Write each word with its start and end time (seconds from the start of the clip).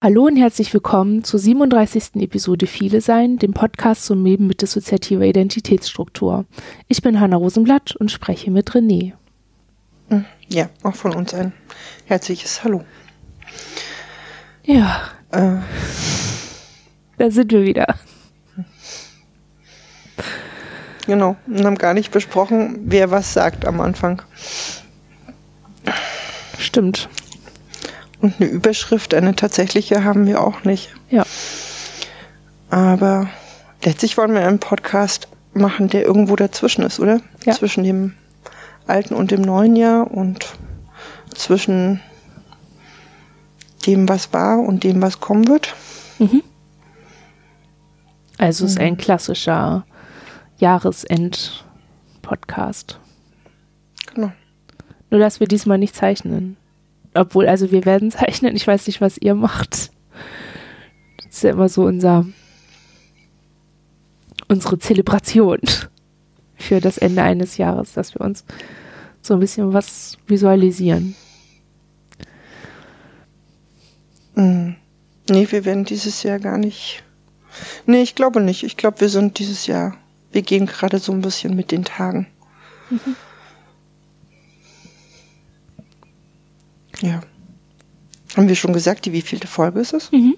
Hallo 0.00 0.26
und 0.26 0.36
herzlich 0.36 0.72
willkommen 0.72 1.24
zur 1.24 1.40
37. 1.40 2.22
Episode 2.22 2.68
Viele 2.68 3.00
Sein, 3.00 3.36
dem 3.36 3.52
Podcast 3.52 4.04
zum 4.04 4.24
Leben 4.24 4.46
mit 4.46 4.62
dissoziativer 4.62 5.24
Identitätsstruktur. 5.24 6.44
Ich 6.86 7.02
bin 7.02 7.18
Hanna 7.18 7.36
Rosenblatt 7.36 7.96
und 7.96 8.08
spreche 8.08 8.52
mit 8.52 8.70
René. 8.70 9.14
Hm, 10.08 10.24
ja, 10.46 10.68
auch 10.84 10.94
von 10.94 11.16
uns 11.16 11.34
ein 11.34 11.52
herzliches 12.04 12.62
Hallo. 12.62 12.84
Ja. 14.62 15.00
Äh. 15.32 15.56
Da 17.16 17.32
sind 17.32 17.50
wir 17.50 17.64
wieder. 17.64 17.96
Genau, 21.08 21.34
und 21.48 21.64
haben 21.64 21.74
gar 21.74 21.94
nicht 21.94 22.12
besprochen, 22.12 22.82
wer 22.84 23.10
was 23.10 23.32
sagt 23.32 23.64
am 23.64 23.80
Anfang. 23.80 24.22
Stimmt. 26.56 27.08
Und 28.20 28.40
eine 28.40 28.48
Überschrift, 28.48 29.14
eine 29.14 29.36
tatsächliche, 29.36 30.02
haben 30.04 30.26
wir 30.26 30.42
auch 30.42 30.64
nicht. 30.64 30.92
Ja. 31.10 31.24
Aber 32.70 33.28
letztlich 33.84 34.18
wollen 34.18 34.34
wir 34.34 34.46
einen 34.46 34.58
Podcast 34.58 35.28
machen, 35.52 35.88
der 35.88 36.04
irgendwo 36.04 36.36
dazwischen 36.36 36.82
ist, 36.82 37.00
oder? 37.00 37.20
Ja. 37.44 37.54
Zwischen 37.54 37.84
dem 37.84 38.14
alten 38.86 39.14
und 39.14 39.30
dem 39.30 39.40
neuen 39.42 39.76
Jahr 39.76 40.10
und 40.10 40.54
zwischen 41.34 42.00
dem, 43.86 44.08
was 44.08 44.32
war 44.32 44.58
und 44.58 44.82
dem, 44.84 45.02
was 45.02 45.20
kommen 45.20 45.46
wird. 45.48 45.74
Mhm. 46.18 46.42
Also 48.38 48.64
es 48.64 48.70
ist 48.72 48.80
ein 48.80 48.94
mhm. 48.94 48.98
klassischer 48.98 49.84
Jahresend-Podcast. 50.58 52.98
Genau. 54.14 54.32
Nur, 55.10 55.20
dass 55.20 55.40
wir 55.40 55.48
diesmal 55.48 55.78
nicht 55.78 55.94
zeichnen. 55.94 56.56
Obwohl, 57.18 57.48
also 57.48 57.70
wir 57.70 57.84
werden 57.84 58.10
zeichnen. 58.10 58.54
Ich 58.56 58.66
weiß 58.66 58.86
nicht, 58.86 59.00
was 59.00 59.18
ihr 59.18 59.34
macht. 59.34 59.90
Das 61.16 61.26
ist 61.28 61.42
ja 61.42 61.50
immer 61.50 61.68
so 61.68 61.84
unser, 61.84 62.26
unsere 64.48 64.78
Zelebration 64.78 65.58
für 66.56 66.80
das 66.80 66.98
Ende 66.98 67.22
eines 67.22 67.56
Jahres, 67.56 67.92
dass 67.92 68.14
wir 68.14 68.20
uns 68.20 68.44
so 69.20 69.34
ein 69.34 69.40
bisschen 69.40 69.72
was 69.72 70.16
visualisieren. 70.26 71.14
Mhm. 74.34 74.76
Nee, 75.28 75.46
wir 75.50 75.64
werden 75.64 75.84
dieses 75.84 76.22
Jahr 76.22 76.38
gar 76.38 76.56
nicht. 76.56 77.02
Nee, 77.86 78.02
ich 78.02 78.14
glaube 78.14 78.40
nicht. 78.40 78.62
Ich 78.62 78.76
glaube, 78.76 79.00
wir 79.00 79.08
sind 79.08 79.38
dieses 79.38 79.66
Jahr. 79.66 79.96
Wir 80.32 80.42
gehen 80.42 80.66
gerade 80.66 80.98
so 80.98 81.12
ein 81.12 81.20
bisschen 81.20 81.56
mit 81.56 81.72
den 81.72 81.84
Tagen. 81.84 82.28
Mhm. 82.90 83.16
Ja. 87.00 87.20
Haben 88.36 88.48
wir 88.48 88.56
schon 88.56 88.72
gesagt, 88.72 89.06
die 89.06 89.12
wievielte 89.12 89.46
Folge 89.46 89.80
ist 89.80 89.92
es? 89.92 90.12
Mhm. 90.12 90.36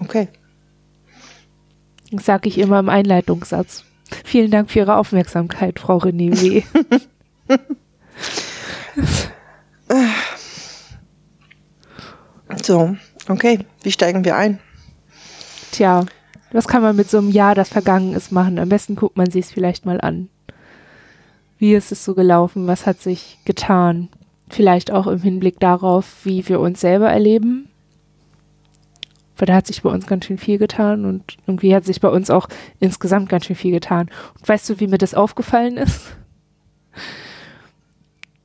Okay. 0.00 0.28
Das 2.10 2.24
sage 2.24 2.48
ich 2.48 2.58
immer 2.58 2.78
im 2.78 2.88
Einleitungssatz. 2.88 3.84
Vielen 4.24 4.50
Dank 4.50 4.70
für 4.70 4.80
Ihre 4.80 4.96
Aufmerksamkeit, 4.96 5.78
Frau 5.78 5.98
René 5.98 6.40
W. 6.40 6.62
so, 12.62 12.96
okay. 13.28 13.58
Wie 13.82 13.92
steigen 13.92 14.24
wir 14.24 14.36
ein? 14.36 14.58
Tja, 15.72 16.06
was 16.52 16.66
kann 16.66 16.82
man 16.82 16.96
mit 16.96 17.10
so 17.10 17.18
einem 17.18 17.30
Jahr, 17.30 17.54
das 17.54 17.68
vergangen 17.68 18.14
ist, 18.14 18.32
machen? 18.32 18.58
Am 18.58 18.70
besten 18.70 18.96
guckt 18.96 19.18
man 19.18 19.30
sich 19.30 19.46
es 19.46 19.52
vielleicht 19.52 19.84
mal 19.84 20.00
an. 20.00 20.30
Wie 21.58 21.74
ist 21.74 21.92
es 21.92 22.04
so 22.04 22.14
gelaufen? 22.14 22.66
Was 22.66 22.86
hat 22.86 23.00
sich 23.00 23.38
getan? 23.44 24.08
Vielleicht 24.50 24.90
auch 24.90 25.06
im 25.06 25.20
Hinblick 25.20 25.60
darauf, 25.60 26.24
wie 26.24 26.48
wir 26.48 26.60
uns 26.60 26.80
selber 26.80 27.08
erleben. 27.08 27.68
Weil 29.36 29.46
da 29.46 29.54
hat 29.54 29.66
sich 29.66 29.82
bei 29.82 29.90
uns 29.90 30.06
ganz 30.06 30.24
schön 30.24 30.38
viel 30.38 30.58
getan 30.58 31.04
und 31.04 31.36
irgendwie 31.46 31.74
hat 31.74 31.84
sich 31.84 32.00
bei 32.00 32.08
uns 32.08 32.28
auch 32.28 32.48
insgesamt 32.80 33.28
ganz 33.28 33.44
schön 33.46 33.56
viel 33.56 33.72
getan. 33.72 34.10
Und 34.38 34.48
weißt 34.48 34.68
du, 34.68 34.80
wie 34.80 34.88
mir 34.88 34.98
das 34.98 35.14
aufgefallen 35.14 35.76
ist? 35.76 36.16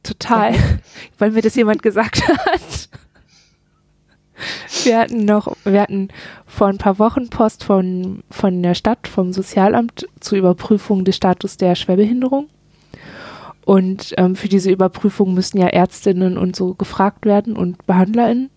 Total, 0.04 0.54
weil 1.18 1.32
mir 1.32 1.42
das 1.42 1.56
jemand 1.56 1.82
gesagt 1.82 2.28
hat. 2.28 2.90
Wir 4.84 5.00
hatten 5.00 5.26
noch, 5.26 5.56
wir 5.64 5.82
hatten 5.82 6.10
vor 6.46 6.68
ein 6.68 6.78
paar 6.78 7.00
Wochen 7.00 7.30
Post 7.30 7.64
von, 7.64 8.24
von 8.30 8.62
der 8.62 8.76
Stadt, 8.76 9.08
vom 9.08 9.32
Sozialamt 9.32 10.08
zur 10.20 10.38
Überprüfung 10.38 11.06
des 11.06 11.16
Status 11.16 11.58
der 11.58 11.76
Schwerbehinderung. 11.76 12.50
Und 13.66 14.14
ähm, 14.18 14.36
für 14.36 14.50
diese 14.50 14.72
Überprüfung 14.72 15.34
müssen 15.34 15.58
ja 15.58 15.68
Ärztinnen 15.68 16.38
und 16.38 16.56
so 16.56 16.74
gefragt 16.74 17.26
werden 17.26 17.56
und 17.56 17.86
BehandlerInnen. 17.86 18.50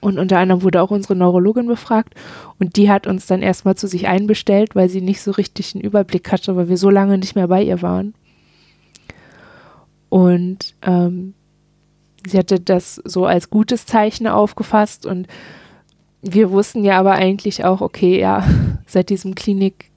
Und 0.00 0.18
unter 0.18 0.38
anderem 0.38 0.62
wurde 0.62 0.82
auch 0.82 0.90
unsere 0.90 1.14
Neurologin 1.14 1.68
befragt 1.68 2.14
und 2.58 2.76
die 2.76 2.90
hat 2.90 3.06
uns 3.06 3.26
dann 3.26 3.40
erstmal 3.40 3.76
zu 3.76 3.86
sich 3.86 4.08
einbestellt, 4.08 4.74
weil 4.74 4.88
sie 4.88 5.00
nicht 5.00 5.22
so 5.22 5.30
richtig 5.30 5.74
einen 5.74 5.84
Überblick 5.84 6.32
hatte, 6.32 6.56
weil 6.56 6.68
wir 6.68 6.76
so 6.76 6.90
lange 6.90 7.18
nicht 7.18 7.36
mehr 7.36 7.46
bei 7.46 7.62
ihr 7.62 7.82
waren. 7.82 8.14
Und 10.08 10.74
ähm, 10.82 11.34
sie 12.26 12.36
hatte 12.36 12.58
das 12.58 12.96
so 12.96 13.26
als 13.26 13.48
gutes 13.48 13.86
Zeichen 13.86 14.26
aufgefasst 14.26 15.06
und 15.06 15.28
wir 16.20 16.50
wussten 16.50 16.82
ja 16.82 16.98
aber 16.98 17.12
eigentlich 17.12 17.64
auch, 17.64 17.80
okay, 17.80 18.18
ja, 18.18 18.44
seit 18.86 19.08
diesem 19.08 19.36
Klinik 19.36 19.91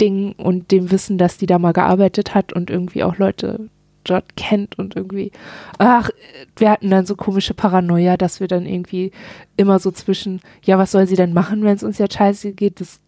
Ding 0.00 0.32
und 0.32 0.70
dem 0.70 0.90
Wissen, 0.90 1.18
dass 1.18 1.38
die 1.38 1.46
da 1.46 1.58
mal 1.58 1.72
gearbeitet 1.72 2.34
hat 2.34 2.52
und 2.52 2.70
irgendwie 2.70 3.04
auch 3.04 3.18
Leute 3.18 3.68
dort 4.04 4.36
kennt 4.36 4.78
und 4.78 4.96
irgendwie, 4.96 5.32
ach, 5.78 6.10
wir 6.56 6.70
hatten 6.70 6.90
dann 6.90 7.06
so 7.06 7.16
komische 7.16 7.54
Paranoia, 7.54 8.16
dass 8.16 8.40
wir 8.40 8.48
dann 8.48 8.66
irgendwie 8.66 9.12
immer 9.56 9.78
so 9.78 9.90
zwischen, 9.90 10.40
ja, 10.62 10.78
was 10.78 10.90
soll 10.90 11.06
sie 11.06 11.16
denn 11.16 11.32
machen, 11.32 11.64
wenn 11.64 11.76
es 11.76 11.82
uns 11.82 11.98
jetzt 11.98 12.14
scheiße 12.14 12.52
geht? 12.52 12.80
Das 12.80 13.00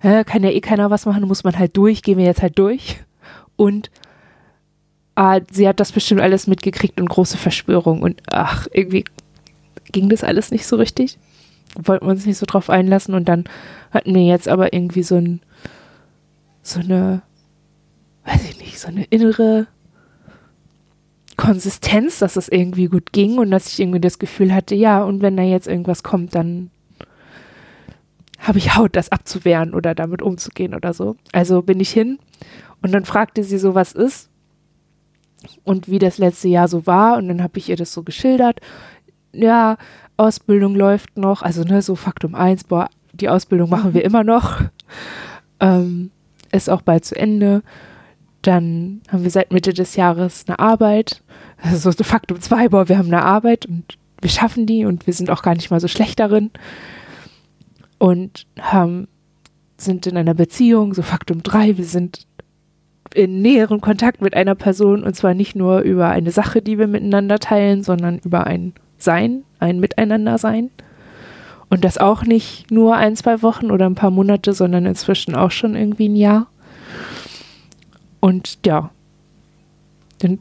hä, 0.00 0.24
kann 0.24 0.44
ja 0.44 0.50
eh 0.50 0.60
keiner 0.60 0.90
was 0.90 1.06
machen, 1.06 1.26
muss 1.26 1.44
man 1.44 1.58
halt 1.58 1.76
durch, 1.76 2.02
gehen 2.02 2.18
wir 2.18 2.24
jetzt 2.24 2.42
halt 2.42 2.58
durch. 2.58 3.00
Und 3.56 3.90
ah, 5.16 5.40
sie 5.50 5.66
hat 5.66 5.80
das 5.80 5.92
bestimmt 5.92 6.20
alles 6.20 6.46
mitgekriegt 6.46 7.00
und 7.00 7.08
große 7.08 7.36
Verschwörung 7.36 8.02
und 8.02 8.22
ach, 8.30 8.68
irgendwie 8.72 9.04
ging 9.90 10.08
das 10.08 10.22
alles 10.22 10.50
nicht 10.50 10.66
so 10.66 10.76
richtig. 10.76 11.18
Wollten 11.74 12.06
wir 12.06 12.10
uns 12.10 12.26
nicht 12.26 12.38
so 12.38 12.46
drauf 12.46 12.70
einlassen 12.70 13.14
und 13.14 13.28
dann 13.28 13.44
hatten 13.90 14.14
wir 14.14 14.24
jetzt 14.24 14.48
aber 14.48 14.72
irgendwie 14.72 15.02
so 15.02 15.16
ein 15.16 15.40
so 16.62 16.80
eine, 16.80 17.22
weiß 18.24 18.44
ich 18.50 18.60
nicht, 18.60 18.78
so 18.78 18.88
eine 18.88 19.04
innere 19.04 19.66
Konsistenz, 21.36 22.18
dass 22.18 22.36
es 22.36 22.48
irgendwie 22.48 22.86
gut 22.86 23.12
ging 23.12 23.38
und 23.38 23.50
dass 23.50 23.68
ich 23.68 23.80
irgendwie 23.80 24.00
das 24.00 24.18
Gefühl 24.18 24.52
hatte, 24.52 24.74
ja, 24.74 25.02
und 25.04 25.22
wenn 25.22 25.36
da 25.36 25.42
jetzt 25.42 25.68
irgendwas 25.68 26.02
kommt, 26.02 26.34
dann 26.34 26.70
habe 28.38 28.58
ich 28.58 28.76
Haut, 28.76 28.96
das 28.96 29.12
abzuwehren 29.12 29.74
oder 29.74 29.94
damit 29.94 30.22
umzugehen 30.22 30.74
oder 30.74 30.92
so. 30.92 31.16
Also 31.32 31.62
bin 31.62 31.80
ich 31.80 31.90
hin 31.90 32.18
und 32.82 32.92
dann 32.92 33.04
fragte 33.04 33.44
sie 33.44 33.58
so, 33.58 33.74
was 33.74 33.92
ist 33.92 34.30
und 35.64 35.88
wie 35.88 35.98
das 35.98 36.18
letzte 36.18 36.48
Jahr 36.48 36.68
so 36.68 36.86
war 36.86 37.16
und 37.16 37.28
dann 37.28 37.42
habe 37.42 37.58
ich 37.58 37.68
ihr 37.68 37.76
das 37.76 37.92
so 37.92 38.02
geschildert. 38.02 38.60
Ja, 39.32 39.76
Ausbildung 40.16 40.74
läuft 40.74 41.16
noch, 41.16 41.42
also 41.42 41.62
ne, 41.62 41.82
so 41.82 41.94
Faktum 41.94 42.34
1, 42.34 42.64
boah, 42.64 42.90
die 43.12 43.28
Ausbildung 43.28 43.70
machen 43.70 43.94
wir 43.94 44.04
immer 44.04 44.24
noch. 44.24 44.60
Ähm, 45.60 46.10
ist 46.52 46.70
auch 46.70 46.82
bald 46.82 47.04
zu 47.04 47.16
Ende. 47.16 47.62
Dann 48.42 49.00
haben 49.08 49.24
wir 49.24 49.30
seit 49.30 49.52
Mitte 49.52 49.72
des 49.72 49.96
Jahres 49.96 50.44
eine 50.46 50.58
Arbeit. 50.58 51.22
So 51.74 51.90
Faktum 51.90 52.40
2, 52.40 52.68
boah, 52.68 52.88
wir 52.88 52.98
haben 52.98 53.08
eine 53.08 53.24
Arbeit 53.24 53.66
und 53.66 53.98
wir 54.20 54.30
schaffen 54.30 54.66
die 54.66 54.84
und 54.84 55.06
wir 55.06 55.14
sind 55.14 55.30
auch 55.30 55.42
gar 55.42 55.54
nicht 55.54 55.70
mal 55.70 55.80
so 55.80 55.88
schlecht 55.88 56.20
darin. 56.20 56.50
Und 57.98 58.46
haben, 58.60 59.08
sind 59.76 60.06
in 60.06 60.16
einer 60.16 60.34
Beziehung, 60.34 60.94
so 60.94 61.02
Faktum 61.02 61.42
3, 61.42 61.78
wir 61.78 61.84
sind 61.84 62.26
in 63.14 63.42
näherem 63.42 63.80
Kontakt 63.80 64.20
mit 64.20 64.34
einer 64.34 64.54
Person 64.54 65.02
und 65.02 65.14
zwar 65.14 65.34
nicht 65.34 65.56
nur 65.56 65.80
über 65.80 66.08
eine 66.10 66.30
Sache, 66.30 66.62
die 66.62 66.78
wir 66.78 66.86
miteinander 66.86 67.38
teilen, 67.38 67.82
sondern 67.82 68.18
über 68.18 68.46
ein 68.46 68.74
Sein, 68.98 69.44
ein 69.58 69.80
Miteinander-Sein. 69.80 70.70
Und 71.70 71.84
das 71.84 71.98
auch 71.98 72.22
nicht 72.22 72.70
nur 72.70 72.96
ein, 72.96 73.14
zwei 73.16 73.42
Wochen 73.42 73.70
oder 73.70 73.86
ein 73.86 73.94
paar 73.94 74.10
Monate, 74.10 74.52
sondern 74.52 74.86
inzwischen 74.86 75.34
auch 75.34 75.50
schon 75.50 75.74
irgendwie 75.76 76.08
ein 76.08 76.16
Jahr. 76.16 76.46
Und 78.20 78.58
ja, 78.64 78.90
dann 80.18 80.38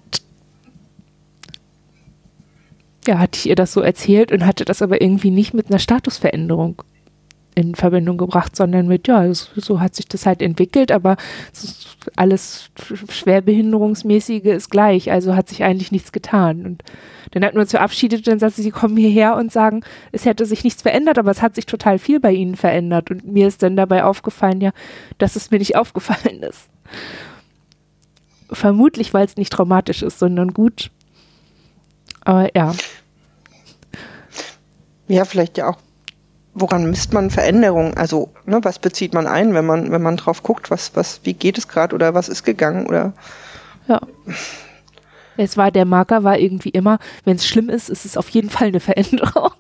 ja, 3.06 3.20
hatte 3.20 3.40
ich 3.40 3.48
ihr 3.48 3.56
das 3.56 3.74
so 3.74 3.82
erzählt 3.82 4.32
und 4.32 4.46
hatte 4.46 4.66
das 4.66 4.82
aber 4.82 5.02
irgendwie 5.02 5.32
nicht 5.32 5.54
mit 5.54 5.70
einer 5.70 5.80
Statusveränderung 5.80 6.84
in 7.58 7.74
Verbindung 7.74 8.18
gebracht, 8.18 8.56
sondern 8.56 8.88
mit, 8.88 9.08
ja, 9.08 9.34
so 9.34 9.80
hat 9.80 9.96
sich 9.96 10.08
das 10.08 10.28
halt 10.28 10.44
entwickelt, 10.44 10.92
aber 10.92 11.18
alles 12.16 12.70
Schwerbehinderungsmäßige 13.10 14.46
ist 14.46 14.70
gleich, 14.70 15.12
also 15.12 15.36
hat 15.36 15.50
sich 15.50 15.64
eigentlich 15.64 15.92
nichts 15.92 16.12
getan. 16.12 16.64
Und 16.66 16.84
dann 17.32 17.44
hat 17.44 17.56
wir 17.56 17.62
uns 17.62 17.72
verabschiedet, 17.72 18.28
dann 18.28 18.38
sagte 18.38 18.58
sie, 18.58 18.62
sie 18.62 18.72
kommen 18.72 18.96
hierher 18.96 19.36
und 19.36 19.52
sagen, 19.52 19.82
es 20.12 20.26
hätte 20.26 20.46
sich 20.46 20.64
nichts 20.64 20.84
verändert, 20.84 21.18
aber 21.18 21.32
es 21.32 21.42
hat 21.42 21.56
sich 21.56 21.66
total 21.66 21.98
viel 21.98 22.20
bei 22.20 22.32
ihnen 22.32 22.56
verändert. 22.56 23.10
Und 23.10 23.26
mir 23.26 23.48
ist 23.48 23.64
dann 23.64 23.76
dabei 23.76 24.04
aufgefallen, 24.04 24.62
ja, 24.62 24.72
dass 25.18 25.36
es 25.36 25.50
mir 25.50 25.58
nicht 25.58 25.76
aufgefallen 25.78 26.44
ist. 26.44 26.70
Vermutlich, 28.52 29.16
weil 29.16 29.26
es 29.26 29.36
nicht 29.36 29.52
traumatisch 29.52 30.04
ist, 30.04 30.20
sondern 30.20 30.54
gut. 30.54 30.92
Aber 32.22 32.56
ja. 32.56 32.76
ja, 35.08 35.26
vielleicht 35.26 35.58
ja 35.58 35.70
auch, 35.70 35.78
woran 36.60 36.90
misst 36.90 37.14
man 37.14 37.30
Veränderungen? 37.30 37.96
Also, 37.96 38.30
ne, 38.46 38.60
was 38.64 38.80
bezieht 38.80 39.14
man 39.14 39.28
ein, 39.28 39.54
wenn 39.54 39.66
man, 39.66 39.92
wenn 39.92 40.02
man 40.02 40.18
drauf 40.18 40.44
guckt, 40.44 40.72
was, 40.72 40.96
was, 40.96 41.22
wie 41.24 41.34
geht 41.34 41.58
es 41.58 41.68
gerade 41.68 41.96
oder 41.96 42.14
was 42.14 42.30
ist 42.30 42.44
gegangen 42.44 42.88
oder 42.88 43.14
ja. 43.88 44.02
Es 45.38 45.56
war, 45.56 45.72
der 45.72 45.86
Marker 45.86 46.24
war 46.24 46.40
irgendwie 46.40 46.70
immer, 46.70 47.00
wenn 47.24 47.36
es 47.36 47.46
schlimm 47.46 47.70
ist, 47.70 47.90
ist 47.90 48.06
es 48.06 48.18
auf 48.18 48.30
jeden 48.30 48.50
Fall 48.50 48.68
eine 48.68 48.80
Veränderung. 48.80 49.52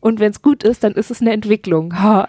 Und 0.00 0.20
wenn 0.20 0.32
es 0.32 0.42
gut 0.42 0.64
ist, 0.64 0.84
dann 0.84 0.92
ist 0.92 1.10
es 1.10 1.20
eine 1.20 1.32
Entwicklung. 1.32 2.00
Ha. 2.00 2.28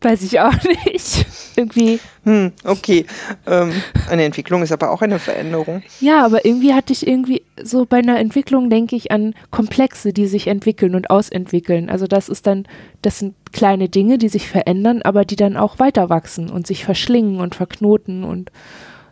Weiß 0.00 0.22
ich 0.22 0.38
auch 0.40 0.54
nicht. 0.84 1.25
Irgendwie. 1.56 2.00
Hm, 2.24 2.52
okay. 2.64 3.06
Ähm, 3.46 3.72
eine 4.10 4.24
Entwicklung 4.24 4.62
ist 4.62 4.72
aber 4.72 4.90
auch 4.90 5.02
eine 5.02 5.18
Veränderung. 5.18 5.82
Ja, 6.00 6.24
aber 6.24 6.44
irgendwie 6.44 6.74
hatte 6.74 6.92
ich 6.92 7.06
irgendwie 7.06 7.42
so 7.62 7.86
bei 7.86 7.98
einer 7.98 8.18
Entwicklung 8.18 8.70
denke 8.70 8.96
ich 8.96 9.10
an 9.10 9.34
Komplexe, 9.50 10.12
die 10.12 10.26
sich 10.26 10.46
entwickeln 10.46 10.94
und 10.94 11.10
ausentwickeln. 11.10 11.90
Also 11.90 12.06
das 12.06 12.28
ist 12.28 12.46
dann, 12.46 12.66
das 13.02 13.18
sind 13.18 13.34
kleine 13.52 13.88
Dinge, 13.88 14.18
die 14.18 14.28
sich 14.28 14.48
verändern, 14.48 15.02
aber 15.02 15.24
die 15.24 15.36
dann 15.36 15.56
auch 15.56 15.78
weiter 15.78 16.10
wachsen 16.10 16.50
und 16.50 16.66
sich 16.66 16.84
verschlingen 16.84 17.40
und 17.40 17.54
verknoten 17.54 18.24
und 18.24 18.50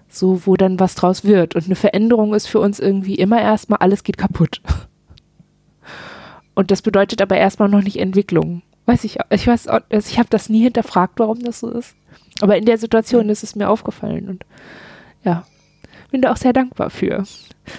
so, 0.08 0.46
wo 0.46 0.56
dann 0.56 0.78
was 0.80 0.94
draus 0.94 1.24
wird. 1.24 1.54
Und 1.56 1.66
eine 1.66 1.76
Veränderung 1.76 2.34
ist 2.34 2.46
für 2.46 2.60
uns 2.60 2.78
irgendwie 2.78 3.16
immer 3.16 3.40
erstmal, 3.40 3.78
alles 3.80 4.04
geht 4.04 4.18
kaputt. 4.18 4.60
Und 6.54 6.70
das 6.70 6.82
bedeutet 6.82 7.20
aber 7.20 7.36
erstmal 7.36 7.68
noch 7.68 7.82
nicht 7.82 7.98
Entwicklung. 7.98 8.62
Weiß 8.86 9.04
ich, 9.04 9.18
ich 9.30 9.46
weiß, 9.46 9.66
ich 9.90 10.18
habe 10.18 10.28
das 10.30 10.48
nie 10.48 10.62
hinterfragt, 10.62 11.18
warum 11.18 11.42
das 11.42 11.60
so 11.60 11.70
ist. 11.70 11.96
Aber 12.44 12.56
in 12.56 12.64
der 12.64 12.78
Situation 12.78 13.28
ist 13.28 13.42
es 13.42 13.56
mir 13.56 13.68
aufgefallen 13.68 14.28
und 14.28 14.44
ja, 15.24 15.44
bin 16.10 16.20
da 16.20 16.32
auch 16.32 16.36
sehr 16.36 16.52
dankbar 16.52 16.90
für. 16.90 17.24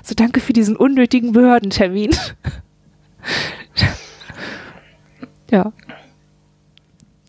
So 0.04 0.16
danke 0.16 0.40
für 0.40 0.54
diesen 0.54 0.76
unnötigen 0.76 1.32
Behördentermin. 1.32 2.12
ja. 5.52 5.72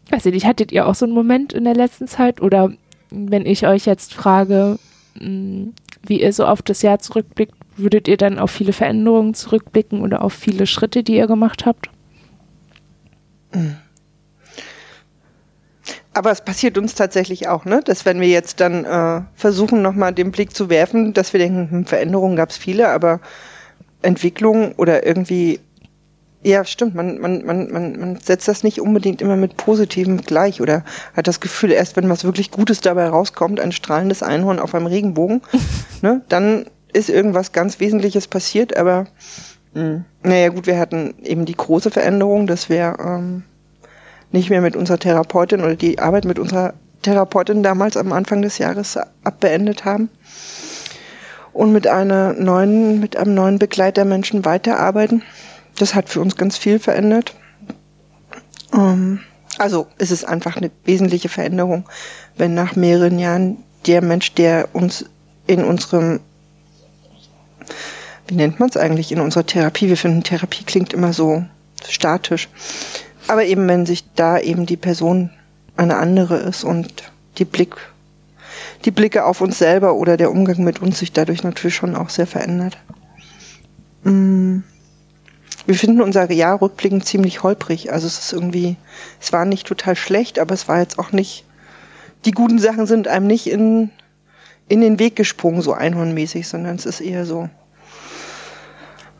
Weiß 0.08 0.24
ich 0.24 0.32
nicht, 0.32 0.46
hattet 0.46 0.72
ihr 0.72 0.86
auch 0.86 0.94
so 0.94 1.04
einen 1.04 1.14
Moment 1.14 1.52
in 1.52 1.64
der 1.64 1.74
letzten 1.74 2.06
Zeit 2.06 2.40
oder 2.40 2.72
wenn 3.10 3.44
ich 3.44 3.66
euch 3.66 3.86
jetzt 3.86 4.14
frage, 4.14 4.78
Mm, 5.20 5.70
wie 6.02 6.20
ihr 6.20 6.32
so 6.32 6.46
auf 6.46 6.62
das 6.62 6.82
Jahr 6.82 6.98
zurückblickt, 6.98 7.54
würdet 7.76 8.08
ihr 8.08 8.16
dann 8.16 8.38
auf 8.38 8.50
viele 8.50 8.72
Veränderungen 8.72 9.34
zurückblicken 9.34 10.00
oder 10.00 10.22
auf 10.22 10.32
viele 10.32 10.66
Schritte, 10.66 11.02
die 11.02 11.16
ihr 11.16 11.26
gemacht 11.26 11.66
habt? 11.66 11.90
Mm. 13.52 13.76
Aber 16.16 16.30
es 16.30 16.40
passiert 16.40 16.78
uns 16.78 16.94
tatsächlich 16.94 17.46
auch, 17.46 17.66
ne? 17.66 17.82
dass 17.84 18.06
wenn 18.06 18.22
wir 18.22 18.28
jetzt 18.28 18.60
dann 18.60 18.86
äh, 18.86 19.20
versuchen, 19.34 19.82
nochmal 19.82 20.14
den 20.14 20.30
Blick 20.30 20.56
zu 20.56 20.70
werfen, 20.70 21.12
dass 21.12 21.34
wir 21.34 21.40
denken, 21.40 21.68
hm, 21.70 21.84
Veränderungen 21.84 22.36
gab 22.36 22.48
es 22.48 22.56
viele, 22.56 22.88
aber 22.88 23.20
Entwicklung 24.00 24.72
oder 24.76 25.04
irgendwie 25.04 25.60
ja, 26.42 26.64
stimmt. 26.64 26.94
Man, 26.94 27.18
man, 27.18 27.44
man, 27.44 27.70
man, 27.70 28.00
man 28.00 28.16
setzt 28.16 28.48
das 28.48 28.62
nicht 28.62 28.80
unbedingt 28.80 29.20
immer 29.20 29.36
mit 29.36 29.58
Positivem 29.58 30.22
gleich 30.22 30.62
oder 30.62 30.84
hat 31.14 31.26
das 31.26 31.40
Gefühl, 31.40 31.70
erst 31.70 31.96
wenn 31.96 32.08
was 32.08 32.24
wirklich 32.24 32.50
Gutes 32.50 32.80
dabei 32.80 33.08
rauskommt, 33.08 33.60
ein 33.60 33.72
strahlendes 33.72 34.22
Einhorn 34.22 34.58
auf 34.58 34.74
einem 34.74 34.86
Regenbogen, 34.86 35.42
ne, 36.00 36.22
dann 36.30 36.64
ist 36.94 37.10
irgendwas 37.10 37.52
ganz 37.52 37.78
Wesentliches 37.78 38.26
passiert. 38.26 38.74
Aber 38.74 39.06
mh, 39.74 39.82
hm, 39.82 40.04
naja, 40.22 40.48
gut, 40.48 40.66
wir 40.66 40.78
hatten 40.78 41.12
eben 41.22 41.44
die 41.44 41.56
große 41.56 41.90
Veränderung, 41.90 42.46
dass 42.46 42.70
wir 42.70 42.96
ähm, 43.04 43.42
nicht 44.32 44.50
mehr 44.50 44.60
mit 44.60 44.76
unserer 44.76 44.98
Therapeutin 44.98 45.60
oder 45.60 45.76
die 45.76 45.98
Arbeit 45.98 46.24
mit 46.24 46.38
unserer 46.38 46.74
Therapeutin 47.02 47.62
damals 47.62 47.96
am 47.96 48.12
Anfang 48.12 48.42
des 48.42 48.58
Jahres 48.58 48.98
abbeendet 49.24 49.84
haben 49.84 50.08
und 51.52 51.72
mit 51.72 51.86
einer 51.86 52.32
neuen, 52.32 53.00
mit 53.00 53.16
einem 53.16 53.34
neuen 53.34 53.58
Begleiter 53.58 54.04
Menschen 54.04 54.44
weiterarbeiten 54.44 55.22
das 55.78 55.94
hat 55.94 56.08
für 56.08 56.20
uns 56.20 56.36
ganz 56.36 56.56
viel 56.56 56.78
verändert. 56.78 57.34
Ähm, 58.72 59.20
also 59.58 59.86
es 59.98 60.10
ist 60.10 60.24
einfach 60.24 60.56
eine 60.56 60.70
wesentliche 60.84 61.28
Veränderung, 61.28 61.88
wenn 62.36 62.54
nach 62.54 62.76
mehreren 62.76 63.18
Jahren 63.18 63.58
der 63.86 64.02
Mensch, 64.02 64.32
der 64.34 64.68
uns 64.72 65.04
in 65.46 65.64
unserem, 65.64 66.20
wie 68.26 68.34
nennt 68.34 68.58
man 68.58 68.68
es 68.68 68.76
eigentlich, 68.76 69.12
in 69.12 69.20
unserer 69.20 69.46
Therapie, 69.46 69.88
wir 69.88 69.96
finden 69.96 70.24
Therapie 70.24 70.64
klingt 70.64 70.92
immer 70.92 71.12
so 71.12 71.44
statisch, 71.88 72.48
aber 73.28 73.44
eben 73.44 73.66
wenn 73.68 73.86
sich 73.86 74.04
da 74.14 74.38
eben 74.38 74.66
die 74.66 74.76
Person 74.76 75.30
eine 75.76 75.96
andere 75.96 76.36
ist 76.36 76.64
und 76.64 77.10
die 77.38 77.44
Blick, 77.44 77.76
die 78.84 78.90
Blicke 78.90 79.24
auf 79.24 79.40
uns 79.40 79.58
selber 79.58 79.94
oder 79.94 80.16
der 80.16 80.30
Umgang 80.30 80.64
mit 80.64 80.80
uns 80.80 80.98
sich 80.98 81.12
dadurch 81.12 81.42
natürlich 81.42 81.74
schon 81.74 81.96
auch 81.96 82.08
sehr 82.08 82.26
verändert. 82.26 82.78
Mm 84.04 84.60
wir 85.66 85.74
finden 85.74 86.00
unser 86.00 86.30
Jahr 86.30 86.62
rückblickend 86.62 87.04
ziemlich 87.04 87.42
holprig. 87.42 87.92
Also 87.92 88.06
es 88.06 88.18
ist 88.18 88.32
irgendwie, 88.32 88.76
es 89.20 89.32
war 89.32 89.44
nicht 89.44 89.66
total 89.66 89.96
schlecht, 89.96 90.38
aber 90.38 90.54
es 90.54 90.68
war 90.68 90.78
jetzt 90.78 90.98
auch 90.98 91.12
nicht, 91.12 91.44
die 92.24 92.30
guten 92.30 92.58
Sachen 92.58 92.86
sind 92.86 93.08
einem 93.08 93.26
nicht 93.26 93.48
in, 93.48 93.90
in 94.68 94.80
den 94.80 94.98
Weg 94.98 95.16
gesprungen, 95.16 95.62
so 95.62 95.72
einhornmäßig, 95.72 96.46
sondern 96.46 96.76
es 96.76 96.86
ist 96.86 97.00
eher 97.00 97.26
so, 97.26 97.48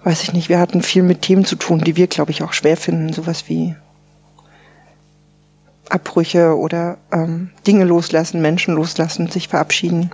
weiß 0.04 0.22
ich 0.22 0.32
nicht, 0.32 0.48
wir 0.48 0.60
hatten 0.60 0.82
viel 0.82 1.02
mit 1.02 1.22
Themen 1.22 1.44
zu 1.44 1.56
tun, 1.56 1.80
die 1.80 1.96
wir, 1.96 2.06
glaube 2.06 2.30
ich, 2.30 2.42
auch 2.42 2.52
schwer 2.52 2.76
finden, 2.76 3.12
sowas 3.12 3.48
wie 3.48 3.74
Abbrüche 5.88 6.56
oder 6.56 6.98
ähm, 7.12 7.50
Dinge 7.66 7.84
loslassen, 7.84 8.40
Menschen 8.42 8.74
loslassen, 8.74 9.28
sich 9.28 9.48
verabschieden, 9.48 10.10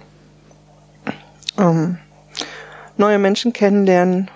ähm, 1.59 1.99
neue 2.97 3.19
Menschen 3.19 3.53
kennenlernen, 3.53 4.31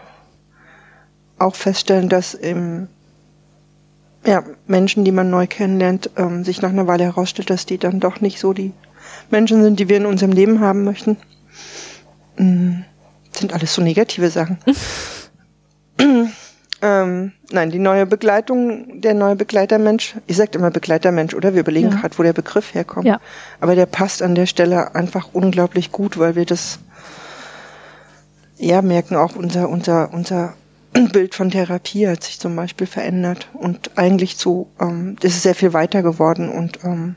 auch 1.39 1.55
feststellen, 1.55 2.09
dass 2.09 2.35
im, 2.35 2.89
ja, 4.25 4.43
Menschen, 4.67 5.05
die 5.05 5.13
man 5.13 5.31
neu 5.31 5.47
kennenlernt, 5.47 6.11
ähm, 6.17 6.45
sich 6.45 6.63
nach 6.63 6.71
einer 6.71 6.87
Weile 6.87 7.05
herausstellt, 7.05 7.51
dass 7.51 7.67
die 7.67 7.79
dann 7.79 8.01
doch 8.01 8.21
nicht 8.21 8.39
so 8.39 8.53
die 8.53 8.73
Menschen 9.31 9.63
sind, 9.63 9.79
die 9.79 9.89
wir 9.89 9.99
in 9.99 10.07
unserem 10.07 10.33
Leben 10.33 10.61
haben 10.61 10.85
möchten. 10.85 11.17
Mhm. 12.39 12.85
Sind 13.33 13.53
alles 13.53 13.75
so 13.75 13.83
negative 13.83 14.31
Sachen. 14.31 14.59
ähm, 16.87 17.33
nein, 17.51 17.71
die 17.71 17.81
neue 17.81 18.07
Begleitung, 18.07 19.01
der 19.01 19.15
neue 19.15 19.35
Begleitermensch, 19.35 20.15
ich 20.29 20.37
sag 20.37 20.55
immer 20.55 20.71
Begleitermensch, 20.71 21.35
oder? 21.35 21.53
Wir 21.53 21.61
überlegen 21.61 21.91
ja. 21.91 21.97
gerade, 21.97 22.17
wo 22.17 22.23
der 22.23 22.33
Begriff 22.33 22.75
herkommt. 22.75 23.07
Ja. 23.07 23.21
Aber 23.61 23.75
der 23.75 23.87
passt 23.87 24.23
an 24.23 24.37
der 24.37 24.47
Stelle 24.47 24.95
einfach 24.95 25.31
unglaublich 25.33 25.91
gut, 25.91 26.17
weil 26.17 26.37
wir 26.37 26.47
das 26.47 26.79
ja 28.57 28.83
merken 28.83 29.17
auch 29.17 29.35
unser, 29.35 29.69
unser, 29.69 30.13
unser 30.13 30.55
Bild 31.13 31.35
von 31.35 31.51
Therapie 31.51 32.07
hat 32.07 32.23
sich 32.23 32.39
zum 32.39 32.55
Beispiel 32.55 32.87
verändert 32.87 33.49
und 33.53 33.99
eigentlich 33.99 34.37
zu, 34.37 34.69
ähm, 34.81 35.17
das 35.21 35.33
ist 35.33 35.43
sehr 35.43 35.57
viel 35.57 35.73
weiter 35.73 36.03
geworden 36.03 36.49
und 36.49 36.85
ähm, 36.85 37.17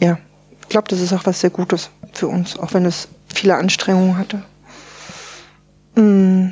ja, 0.00 0.18
ich 0.60 0.68
glaube, 0.68 0.88
das 0.88 1.00
ist 1.00 1.12
auch 1.12 1.24
was 1.24 1.40
sehr 1.40 1.50
Gutes 1.50 1.90
für 2.12 2.26
uns, 2.26 2.58
auch 2.58 2.74
wenn 2.74 2.84
es 2.84 3.06
viele 3.32 3.54
Anstrengungen 3.54 4.18
hatte. 4.18 4.42
Mm. 5.94 6.48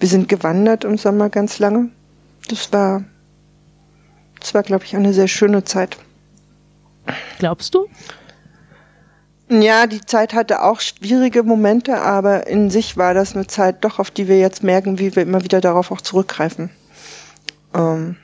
Wir 0.00 0.08
sind 0.08 0.28
gewandert 0.28 0.84
im 0.84 0.98
Sommer 0.98 1.30
ganz 1.30 1.58
lange. 1.58 1.90
Das 2.48 2.72
war, 2.72 3.04
das 4.40 4.54
war, 4.54 4.62
glaube 4.62 4.84
ich, 4.84 4.94
eine 4.96 5.12
sehr 5.12 5.28
schöne 5.28 5.64
Zeit. 5.64 5.96
Glaubst 7.38 7.74
du? 7.74 7.88
Ja, 9.48 9.86
die 9.86 10.00
Zeit 10.00 10.32
hatte 10.32 10.62
auch 10.62 10.80
schwierige 10.80 11.42
Momente, 11.42 12.00
aber 12.00 12.46
in 12.46 12.70
sich 12.70 12.96
war 12.96 13.14
das 13.14 13.34
eine 13.34 13.46
Zeit 13.46 13.84
doch, 13.84 13.98
auf 13.98 14.10
die 14.10 14.26
wir 14.26 14.38
jetzt 14.38 14.62
merken, 14.62 14.98
wie 14.98 15.14
wir 15.14 15.22
immer 15.22 15.44
wieder 15.44 15.60
darauf 15.60 15.90
auch 15.90 16.00
zurückgreifen. 16.00 16.70
Ähm, 17.74 18.16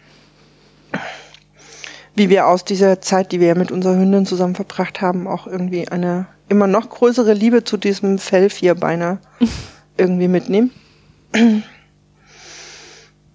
wie 2.14 2.30
wir 2.30 2.46
aus 2.46 2.64
dieser 2.64 3.00
Zeit, 3.00 3.32
die 3.32 3.40
wir 3.40 3.54
mit 3.54 3.70
unserer 3.70 3.96
Hündin 3.96 4.26
zusammen 4.26 4.54
verbracht 4.54 5.00
haben, 5.00 5.26
auch 5.26 5.46
irgendwie 5.46 5.88
eine 5.88 6.26
immer 6.48 6.66
noch 6.66 6.88
größere 6.88 7.32
Liebe 7.32 7.64
zu 7.64 7.76
diesem 7.76 8.18
Fellvierbeiner 8.18 9.18
irgendwie 9.96 10.28
mitnehmen. 10.28 10.70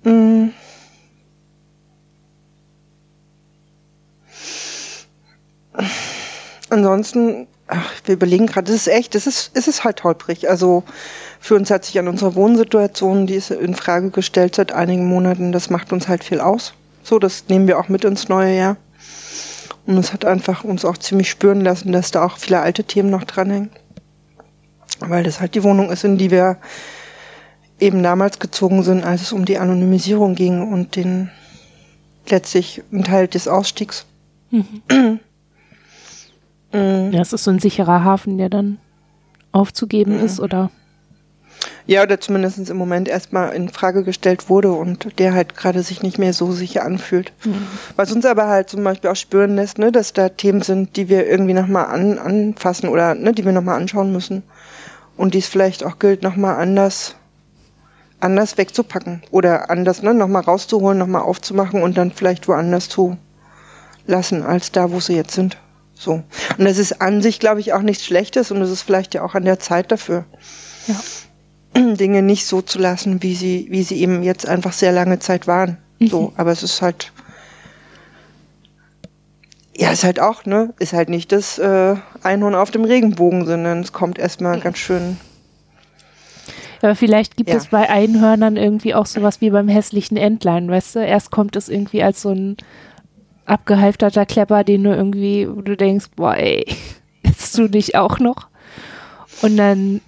Mm. 0.04 0.50
Ansonsten 6.70 7.48
ach, 7.68 7.92
wir 8.06 8.16
überlegen 8.16 8.48
gerade, 8.48 8.72
das 8.72 8.75
ist 8.75 8.88
echt, 8.88 9.16
das 9.16 9.28
ist, 9.28 9.52
es 9.54 9.68
ist 9.68 9.84
halt 9.84 10.04
holprig. 10.04 10.50
Also 10.50 10.84
für 11.40 11.56
uns 11.56 11.70
hat 11.72 11.86
sich 11.86 11.98
an 12.00 12.08
unserer 12.08 12.36
Wohnsituation, 12.36 13.28
die 13.28 13.36
ist 13.36 13.52
in 13.52 13.75
Frage 13.75 14.12
gestellt 14.12 14.56
seit 14.56 14.72
einigen 14.72 15.06
Monaten, 15.06 15.52
das 15.52 15.70
macht 15.70 15.94
uns 15.94 16.08
halt 16.08 16.24
viel 16.24 16.40
aus. 16.40 16.74
So, 17.04 17.20
das 17.20 17.46
nehmen 17.50 17.68
wir 17.68 17.80
auch 17.80 17.90
mit 17.90 18.04
ins 18.04 18.30
neue 18.30 18.56
Jahr. 18.56 18.78
Und 19.86 19.98
es 19.98 20.14
hat 20.14 20.25
einfach 20.25 20.64
uns 20.64 20.84
auch 20.84 20.98
ziemlich 20.98 21.30
spüren 21.30 21.62
lassen, 21.62 21.92
dass 21.92 22.10
da 22.10 22.25
auch 22.25 22.38
viele 22.38 22.60
alte 22.60 22.84
Themen 22.84 23.12
noch 23.12 23.24
dranhängen. 23.24 23.70
Weil 25.00 25.24
das 25.24 25.40
halt 25.40 25.54
die 25.54 25.64
Wohnung 25.64 25.92
ist, 25.92 26.04
in 26.04 26.18
die 26.18 26.32
wir 26.32 26.58
eben 27.79 28.03
damals 28.03 28.39
gezogen 28.39 28.84
sind, 28.84 29.03
als 29.03 29.22
es 29.22 29.34
um 29.34 29.46
die 29.46 29.58
Anonymisierung 29.58 30.36
ging 30.36 30.72
und 30.72 30.96
den 30.96 31.29
letztlich 32.29 32.82
ein 32.91 33.03
Teil 33.03 33.27
des 33.27 33.48
Ausstiegs. 33.48 34.05
Mhm. 34.51 35.20
Mhm. 36.72 37.12
Ja, 37.12 37.22
es 37.22 37.34
ist 37.34 37.44
so 37.44 37.51
ein 37.51 37.60
sicherer 37.60 38.03
Hafen, 38.03 38.38
der 38.38 38.50
dann 38.50 38.79
aufzugeben 39.51 40.17
mhm. 40.17 40.25
ist, 40.25 40.39
oder? 40.39 40.72
Ja, 41.88 42.01
oder 42.03 42.20
zumindest 42.20 42.70
im 42.70 42.77
Moment 42.77 43.08
erstmal 43.08 43.53
in 43.53 43.70
Frage 43.70 44.03
gestellt 44.03 44.50
wurde 44.50 44.72
und 44.72 45.20
der 45.20 45.34
halt 45.34 45.55
gerade 45.55 45.84
sich 45.84 46.01
nicht 46.01 46.17
mehr 46.17 46.34
so 46.34 46.51
sicher 46.51 46.84
anfühlt. 46.84 47.32
Mhm. 47.46 47.67
Was 47.96 48.12
uns 48.12 48.25
aber 48.25 48.48
halt 48.48 48.70
zum 48.70 48.84
Beispiel 48.84 49.10
auch 49.10 49.15
spüren 49.15 49.55
lässt, 49.55 49.77
ne, 49.77 49.91
dass 49.91 50.12
da 50.12 50.29
Themen 50.29 50.62
sind, 50.62 50.96
die 50.96 51.10
wir 51.10 51.27
irgendwie 51.27 51.53
nochmal 51.53 51.86
an, 51.86 52.17
anfassen 52.17 52.89
oder 52.89 53.13
ne, 53.13 53.34
die 53.34 53.46
wir 53.46 53.51
nochmal 53.51 53.77
anschauen 53.79 54.12
müssen. 54.12 54.44
Und 55.15 55.34
dies 55.34 55.48
vielleicht 55.48 55.84
auch 55.84 56.00
gilt, 56.00 56.24
nochmal 56.24 56.58
anders, 56.58 57.15
anders 58.25 58.58
wegzupacken 58.58 59.22
oder 59.32 59.70
anders 59.70 60.01
ne, 60.01 60.13
nochmal 60.13 60.41
rauszuholen, 60.41 60.98
nochmal 60.98 61.22
aufzumachen 61.22 61.82
und 61.82 61.96
dann 61.98 62.12
vielleicht 62.12 62.48
woanders 62.48 62.89
zu 62.89 63.17
lassen, 64.08 64.44
als 64.44 64.72
da, 64.72 64.91
wo 64.91 65.00
sie 65.00 65.15
jetzt 65.15 65.34
sind. 65.34 65.58
So. 65.94 66.24
Und 66.58 66.65
das 66.65 66.77
ist 66.77 67.01
an 67.01 67.22
sich, 67.22 67.39
glaube 67.39 67.62
ich, 67.62 67.72
auch 67.74 67.82
nichts 67.82 68.03
Schlechtes 68.03 68.51
und 68.51 68.62
es 68.62 68.72
ist 68.72 68.82
vielleicht 68.82 69.13
ja 69.13 69.24
auch 69.24 69.36
an 69.36 69.46
der 69.46 69.60
Zeit 69.60 69.91
dafür. 69.91 70.25
Ja. 70.88 71.96
Dinge 71.96 72.22
nicht 72.22 72.46
so 72.46 72.62
zu 72.62 72.79
lassen, 72.79 73.22
wie 73.22 73.36
sie, 73.36 73.67
wie 73.70 73.84
sie 73.84 74.01
eben 74.01 74.24
jetzt 74.24 74.48
einfach 74.48 74.74
sehr 74.74 74.91
lange 74.91 75.20
Zeit 75.20 75.48
waren. 75.48 75.77
Mhm. 76.00 76.08
So, 76.08 76.34
aber 76.36 76.51
es 76.51 76.63
ist 76.63 76.82
halt, 76.82 77.12
ja, 79.77 79.91
ist 79.91 80.03
halt 80.03 80.20
auch, 80.20 80.46
ne, 80.46 80.74
ist 80.79 80.94
halt 80.94 81.10
nicht 81.10 81.32
das 81.32 81.60
äh, 81.60 81.96
Einhorn 82.24 82.55
auf 82.55 82.72
dem 82.72 82.86
Regenbogen, 82.86 83.46
sondern 83.46 83.82
es 83.82 83.94
kommt 83.94 84.17
erstmal 84.17 84.60
ganz 84.60 84.77
schön. 84.77 85.17
Aber 86.82 86.96
vielleicht 86.96 87.38
gibt 87.38 87.50
ja. 87.50 87.55
es 87.55 87.67
bei 87.67 87.89
Einhörnern 87.89 88.58
irgendwie 88.58 88.94
auch 88.94 89.05
sowas 89.05 89.41
wie 89.41 89.50
beim 89.50 89.67
hässlichen 89.67 90.17
Entlein, 90.17 90.70
weißt 90.70 90.96
du? 90.96 91.00
Erst 91.00 91.32
kommt 91.32 91.55
es 91.55 91.70
irgendwie 91.70 92.03
als 92.03 92.22
so 92.22 92.29
ein 92.32 92.58
abgehalfterter 93.46 94.25
Klepper, 94.25 94.63
den 94.63 94.84
du 94.84 94.96
irgendwie, 94.96 95.48
wo 95.50 95.62
du 95.62 95.77
denkst, 95.77 96.08
boah, 96.15 96.36
ey, 96.36 96.65
jetzt 97.24 97.58
du 97.58 97.67
dich 97.67 97.96
auch 97.96 98.20
noch. 98.20 98.48
Und 99.41 99.58
dann 99.58 100.01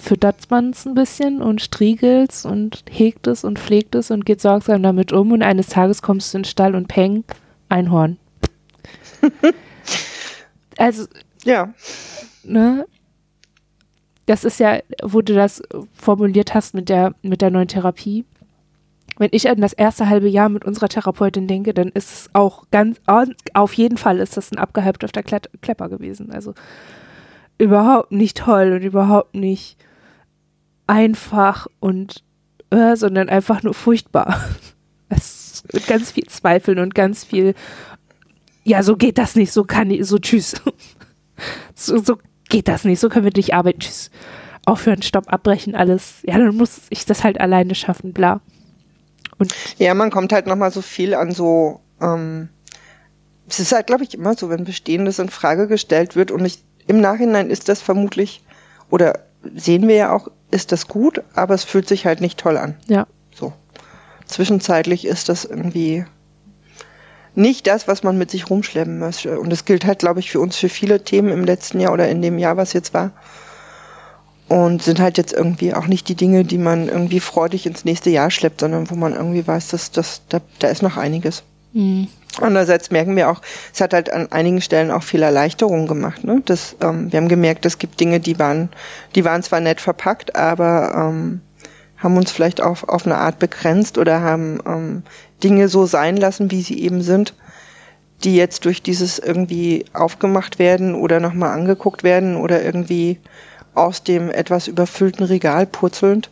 füttert 0.00 0.50
man 0.50 0.70
es 0.70 0.86
ein 0.86 0.94
bisschen 0.94 1.42
und 1.42 1.60
striegelt 1.60 2.32
es 2.32 2.46
und 2.46 2.84
hegt 2.90 3.26
es 3.26 3.44
und 3.44 3.58
pflegt 3.58 3.94
es 3.94 4.10
und 4.10 4.24
geht 4.24 4.40
sorgsam 4.40 4.82
damit 4.82 5.12
um 5.12 5.32
und 5.32 5.42
eines 5.42 5.68
Tages 5.68 6.00
kommst 6.00 6.32
du 6.32 6.38
in 6.38 6.42
den 6.42 6.48
Stall 6.48 6.74
und 6.74 6.88
peng, 6.88 7.24
Einhorn. 7.68 8.18
also, 10.78 11.06
ja. 11.44 11.72
Ne? 12.44 12.86
Das 14.26 14.44
ist 14.44 14.58
ja, 14.58 14.78
wo 15.02 15.20
du 15.20 15.34
das 15.34 15.62
formuliert 15.92 16.54
hast 16.54 16.74
mit 16.74 16.88
der, 16.88 17.14
mit 17.22 17.42
der 17.42 17.50
neuen 17.50 17.68
Therapie. 17.68 18.24
Wenn 19.16 19.28
ich 19.32 19.48
an 19.48 19.60
das 19.60 19.72
erste 19.72 20.08
halbe 20.08 20.28
Jahr 20.28 20.48
mit 20.48 20.64
unserer 20.64 20.88
Therapeutin 20.88 21.46
denke, 21.46 21.72
dann 21.72 21.88
ist 21.88 22.12
es 22.12 22.30
auch 22.32 22.64
ganz, 22.70 23.00
auf 23.52 23.74
jeden 23.74 23.96
Fall 23.96 24.18
ist 24.18 24.36
das 24.36 24.50
ein 24.50 24.58
abgehypter 24.58 25.08
Klepper 25.22 25.88
gewesen. 25.88 26.32
Also, 26.32 26.54
überhaupt 27.58 28.10
nicht 28.10 28.38
toll 28.38 28.72
und 28.72 28.82
überhaupt 28.82 29.34
nicht 29.34 29.76
einfach 30.86 31.68
und 31.78 32.24
äh, 32.70 32.96
sondern 32.96 33.28
einfach 33.28 33.62
nur 33.62 33.74
furchtbar. 33.74 34.40
Es 35.10 35.62
mit 35.72 35.86
ganz 35.86 36.10
viel 36.10 36.24
Zweifeln 36.24 36.78
und 36.78 36.94
ganz 36.94 37.24
viel 37.24 37.54
ja, 38.64 38.82
so 38.82 38.96
geht 38.96 39.18
das 39.18 39.36
nicht, 39.36 39.52
so 39.52 39.64
kann 39.64 39.90
ich, 39.90 40.04
so 40.06 40.18
tschüss. 40.18 40.54
so, 41.74 41.98
so 41.98 42.18
geht 42.54 42.68
das 42.68 42.84
nicht, 42.84 43.00
so 43.00 43.08
können 43.08 43.24
wir 43.24 43.32
nicht 43.34 43.52
arbeiten, 43.52 43.80
tschüss. 43.80 44.12
Aufhören, 44.64 45.02
stopp, 45.02 45.32
abbrechen, 45.32 45.74
alles. 45.74 46.20
Ja, 46.22 46.38
dann 46.38 46.56
muss 46.56 46.82
ich 46.88 47.04
das 47.04 47.24
halt 47.24 47.40
alleine 47.40 47.74
schaffen, 47.74 48.12
bla. 48.12 48.40
Und 49.38 49.52
ja, 49.78 49.92
man 49.94 50.12
kommt 50.12 50.32
halt 50.32 50.46
nochmal 50.46 50.70
so 50.70 50.80
viel 50.80 51.14
an 51.14 51.32
so, 51.32 51.80
ähm, 52.00 52.48
es 53.48 53.58
ist 53.58 53.72
halt, 53.72 53.88
glaube 53.88 54.04
ich, 54.04 54.14
immer 54.14 54.34
so, 54.34 54.50
wenn 54.50 54.62
Bestehendes 54.62 55.18
in 55.18 55.30
Frage 55.30 55.66
gestellt 55.66 56.14
wird 56.14 56.30
und 56.30 56.44
ich 56.44 56.62
im 56.86 57.00
Nachhinein 57.00 57.50
ist 57.50 57.68
das 57.68 57.82
vermutlich, 57.82 58.44
oder 58.88 59.18
sehen 59.56 59.88
wir 59.88 59.96
ja 59.96 60.12
auch, 60.12 60.28
ist 60.52 60.70
das 60.70 60.86
gut, 60.86 61.22
aber 61.34 61.54
es 61.54 61.64
fühlt 61.64 61.88
sich 61.88 62.06
halt 62.06 62.20
nicht 62.20 62.38
toll 62.38 62.56
an. 62.56 62.76
Ja. 62.86 63.08
So. 63.34 63.52
Zwischenzeitlich 64.26 65.06
ist 65.06 65.28
das 65.28 65.44
irgendwie 65.44 66.04
nicht 67.34 67.66
das, 67.66 67.88
was 67.88 68.02
man 68.02 68.18
mit 68.18 68.30
sich 68.30 68.50
rumschleppen 68.50 68.98
möchte. 68.98 69.38
Und 69.38 69.50
das 69.50 69.64
gilt 69.64 69.84
halt, 69.84 70.00
glaube 70.00 70.20
ich, 70.20 70.30
für 70.30 70.40
uns 70.40 70.56
für 70.56 70.68
viele 70.68 71.02
Themen 71.02 71.30
im 71.30 71.44
letzten 71.44 71.80
Jahr 71.80 71.92
oder 71.92 72.08
in 72.08 72.22
dem 72.22 72.38
Jahr, 72.38 72.56
was 72.56 72.72
jetzt 72.72 72.94
war. 72.94 73.10
Und 74.48 74.82
sind 74.82 75.00
halt 75.00 75.18
jetzt 75.18 75.32
irgendwie 75.32 75.74
auch 75.74 75.86
nicht 75.86 76.08
die 76.08 76.14
Dinge, 76.14 76.44
die 76.44 76.58
man 76.58 76.88
irgendwie 76.88 77.20
freudig 77.20 77.66
ins 77.66 77.84
nächste 77.84 78.10
Jahr 78.10 78.30
schleppt, 78.30 78.60
sondern 78.60 78.90
wo 78.90 78.94
man 78.94 79.14
irgendwie 79.14 79.46
weiß, 79.46 79.68
dass, 79.68 79.90
dass 79.90 80.22
da, 80.28 80.40
da 80.58 80.68
ist 80.68 80.82
noch 80.82 80.96
einiges. 80.96 81.42
Mhm. 81.72 82.08
Andererseits 82.40 82.90
merken 82.90 83.14
wir 83.16 83.30
auch, 83.30 83.40
es 83.72 83.80
hat 83.80 83.94
halt 83.94 84.12
an 84.12 84.30
einigen 84.32 84.60
Stellen 84.60 84.90
auch 84.90 85.02
viel 85.02 85.22
Erleichterung 85.22 85.86
gemacht. 85.86 86.24
Ne? 86.24 86.42
Das, 86.44 86.76
ähm, 86.80 87.12
wir 87.12 87.18
haben 87.18 87.28
gemerkt, 87.28 87.64
es 87.64 87.78
gibt 87.78 88.00
Dinge, 88.00 88.20
die 88.20 88.38
waren, 88.38 88.70
die 89.14 89.24
waren 89.24 89.42
zwar 89.42 89.60
nett 89.60 89.80
verpackt, 89.80 90.34
aber 90.34 90.92
ähm, 90.94 91.40
haben 91.98 92.16
uns 92.16 92.32
vielleicht 92.32 92.60
auf, 92.60 92.88
auf 92.88 93.06
eine 93.06 93.16
Art 93.16 93.38
begrenzt 93.38 93.98
oder 93.98 94.20
haben 94.20 94.60
ähm, 94.66 95.02
Dinge 95.44 95.68
so 95.68 95.86
sein 95.86 96.16
lassen, 96.16 96.50
wie 96.50 96.62
sie 96.62 96.80
eben 96.80 97.02
sind, 97.02 97.34
die 98.24 98.34
jetzt 98.34 98.64
durch 98.64 98.82
dieses 98.82 99.18
irgendwie 99.18 99.84
aufgemacht 99.92 100.58
werden 100.58 100.94
oder 100.94 101.20
nochmal 101.20 101.50
angeguckt 101.50 102.02
werden 102.02 102.36
oder 102.36 102.62
irgendwie 102.62 103.20
aus 103.74 104.02
dem 104.02 104.30
etwas 104.30 104.66
überfüllten 104.66 105.24
Regal 105.24 105.66
purzelnd 105.66 106.30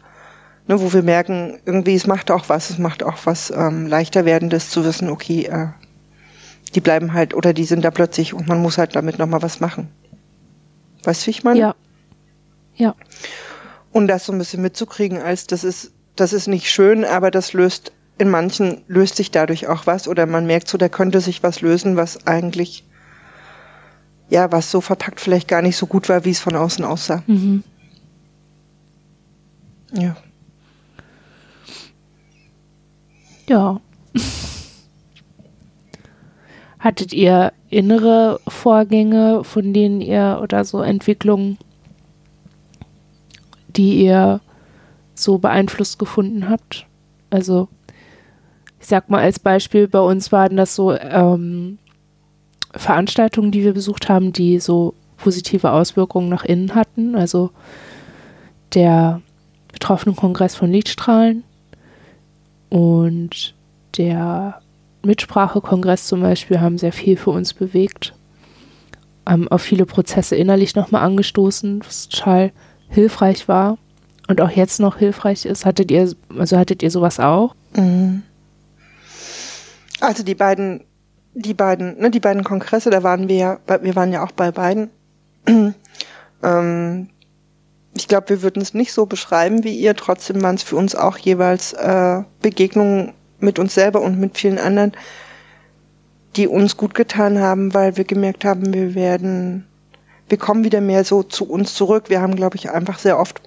ne, 0.68 0.80
wo 0.80 0.92
wir 0.92 1.02
merken, 1.02 1.58
irgendwie 1.64 1.94
es 1.94 2.06
macht 2.06 2.30
auch 2.30 2.48
was, 2.48 2.70
es 2.70 2.78
macht 2.78 3.02
auch 3.02 3.18
was 3.24 3.50
ähm, 3.50 3.86
leichter 3.86 4.24
werdendes 4.24 4.70
zu 4.70 4.84
wissen, 4.84 5.08
okay, 5.08 5.46
äh, 5.46 5.68
die 6.74 6.80
bleiben 6.80 7.12
halt 7.12 7.34
oder 7.34 7.52
die 7.52 7.64
sind 7.64 7.84
da 7.84 7.90
plötzlich 7.90 8.34
und 8.34 8.48
man 8.48 8.62
muss 8.62 8.78
halt 8.78 8.96
damit 8.96 9.18
nochmal 9.18 9.42
was 9.42 9.60
machen. 9.60 9.88
Weißt 11.04 11.22
du, 11.22 11.26
wie 11.26 11.30
ich 11.30 11.44
meine? 11.44 11.58
Ja. 11.58 11.74
Ja. 12.76 12.94
Und 13.92 14.08
das 14.08 14.24
so 14.24 14.32
ein 14.32 14.38
bisschen 14.38 14.62
mitzukriegen, 14.62 15.20
als 15.20 15.46
das 15.46 15.64
ist, 15.64 15.92
das 16.16 16.32
ist 16.32 16.46
nicht 16.46 16.70
schön, 16.70 17.04
aber 17.04 17.30
das 17.30 17.52
löst, 17.52 17.92
in 18.18 18.30
manchen 18.30 18.82
löst 18.88 19.16
sich 19.16 19.30
dadurch 19.30 19.66
auch 19.66 19.86
was 19.86 20.06
oder 20.08 20.26
man 20.26 20.46
merkt 20.46 20.68
so, 20.68 20.78
da 20.78 20.88
könnte 20.88 21.20
sich 21.20 21.42
was 21.42 21.60
lösen, 21.60 21.96
was 21.96 22.26
eigentlich, 22.26 22.84
ja, 24.28 24.52
was 24.52 24.70
so 24.70 24.80
verpackt 24.80 25.20
vielleicht 25.20 25.48
gar 25.48 25.62
nicht 25.62 25.76
so 25.76 25.86
gut 25.86 26.08
war, 26.08 26.24
wie 26.24 26.30
es 26.30 26.40
von 26.40 26.54
außen 26.54 26.84
aussah. 26.84 27.22
Mhm. 27.26 27.64
Ja. 29.92 30.16
Ja. 33.48 33.80
Hattet 36.78 37.12
ihr 37.12 37.52
innere 37.70 38.40
Vorgänge, 38.48 39.44
von 39.44 39.72
denen 39.72 40.00
ihr 40.00 40.40
oder 40.42 40.64
so 40.64 40.80
Entwicklungen, 40.80 41.58
die 43.68 44.04
ihr 44.04 44.40
so 45.14 45.38
beeinflusst 45.38 45.98
gefunden 45.98 46.48
habt? 46.48 46.86
Also, 47.30 47.68
ich 48.82 48.88
sag 48.88 49.08
mal 49.08 49.22
als 49.22 49.38
Beispiel, 49.38 49.86
bei 49.86 50.00
uns 50.00 50.32
waren 50.32 50.56
das 50.56 50.74
so 50.74 50.92
ähm, 50.92 51.78
Veranstaltungen, 52.72 53.52
die 53.52 53.62
wir 53.62 53.74
besucht 53.74 54.08
haben, 54.08 54.32
die 54.32 54.58
so 54.58 54.94
positive 55.18 55.70
Auswirkungen 55.70 56.28
nach 56.28 56.44
innen 56.44 56.74
hatten. 56.74 57.14
Also 57.14 57.50
der 58.74 59.22
betroffenen 59.70 60.16
Kongress 60.16 60.56
von 60.56 60.72
Lichtstrahlen 60.72 61.44
und 62.70 63.54
der 63.96 64.60
Mitsprachekongress 65.04 66.08
zum 66.08 66.20
Beispiel 66.20 66.60
haben 66.60 66.76
sehr 66.76 66.92
viel 66.92 67.16
für 67.16 67.30
uns 67.30 67.54
bewegt, 67.54 68.14
haben 69.24 69.46
auf 69.46 69.62
viele 69.62 69.86
Prozesse 69.86 70.34
innerlich 70.34 70.74
nochmal 70.74 71.02
angestoßen, 71.02 71.84
was 71.86 72.08
total 72.08 72.50
hilfreich 72.88 73.46
war 73.46 73.78
und 74.26 74.40
auch 74.40 74.50
jetzt 74.50 74.80
noch 74.80 74.96
hilfreich 74.96 75.44
ist. 75.44 75.66
Hattet 75.66 75.92
ihr, 75.92 76.12
also 76.36 76.58
hattet 76.58 76.82
ihr 76.82 76.90
sowas 76.90 77.20
auch? 77.20 77.54
Mhm. 77.76 78.24
Also 80.02 80.24
die 80.24 80.34
beiden, 80.34 80.84
die 81.32 81.54
beiden, 81.54 81.98
ne, 82.00 82.10
die 82.10 82.18
beiden 82.18 82.42
Kongresse, 82.42 82.90
da 82.90 83.04
waren 83.04 83.28
wir 83.28 83.36
ja, 83.36 83.60
wir 83.80 83.94
waren 83.94 84.12
ja 84.12 84.24
auch 84.24 84.32
bei 84.32 84.50
beiden. 84.50 84.90
ähm, 86.42 87.08
ich 87.94 88.08
glaube, 88.08 88.30
wir 88.30 88.42
würden 88.42 88.60
es 88.60 88.74
nicht 88.74 88.92
so 88.92 89.06
beschreiben 89.06 89.62
wie 89.62 89.78
ihr. 89.78 89.94
Trotzdem 89.94 90.42
waren 90.42 90.56
es 90.56 90.64
für 90.64 90.74
uns 90.74 90.96
auch 90.96 91.18
jeweils 91.18 91.72
äh, 91.74 92.22
Begegnungen 92.40 93.12
mit 93.38 93.60
uns 93.60 93.74
selber 93.74 94.00
und 94.00 94.18
mit 94.18 94.36
vielen 94.36 94.58
anderen, 94.58 94.92
die 96.34 96.48
uns 96.48 96.76
gut 96.76 96.94
getan 96.94 97.38
haben, 97.38 97.72
weil 97.72 97.96
wir 97.96 98.04
gemerkt 98.04 98.44
haben, 98.44 98.74
wir 98.74 98.96
werden, 98.96 99.68
wir 100.28 100.38
kommen 100.38 100.64
wieder 100.64 100.80
mehr 100.80 101.04
so 101.04 101.22
zu 101.22 101.48
uns 101.48 101.74
zurück. 101.74 102.08
Wir 102.08 102.20
haben, 102.20 102.34
glaube 102.34 102.56
ich, 102.56 102.70
einfach 102.70 102.98
sehr 102.98 103.20
oft 103.20 103.40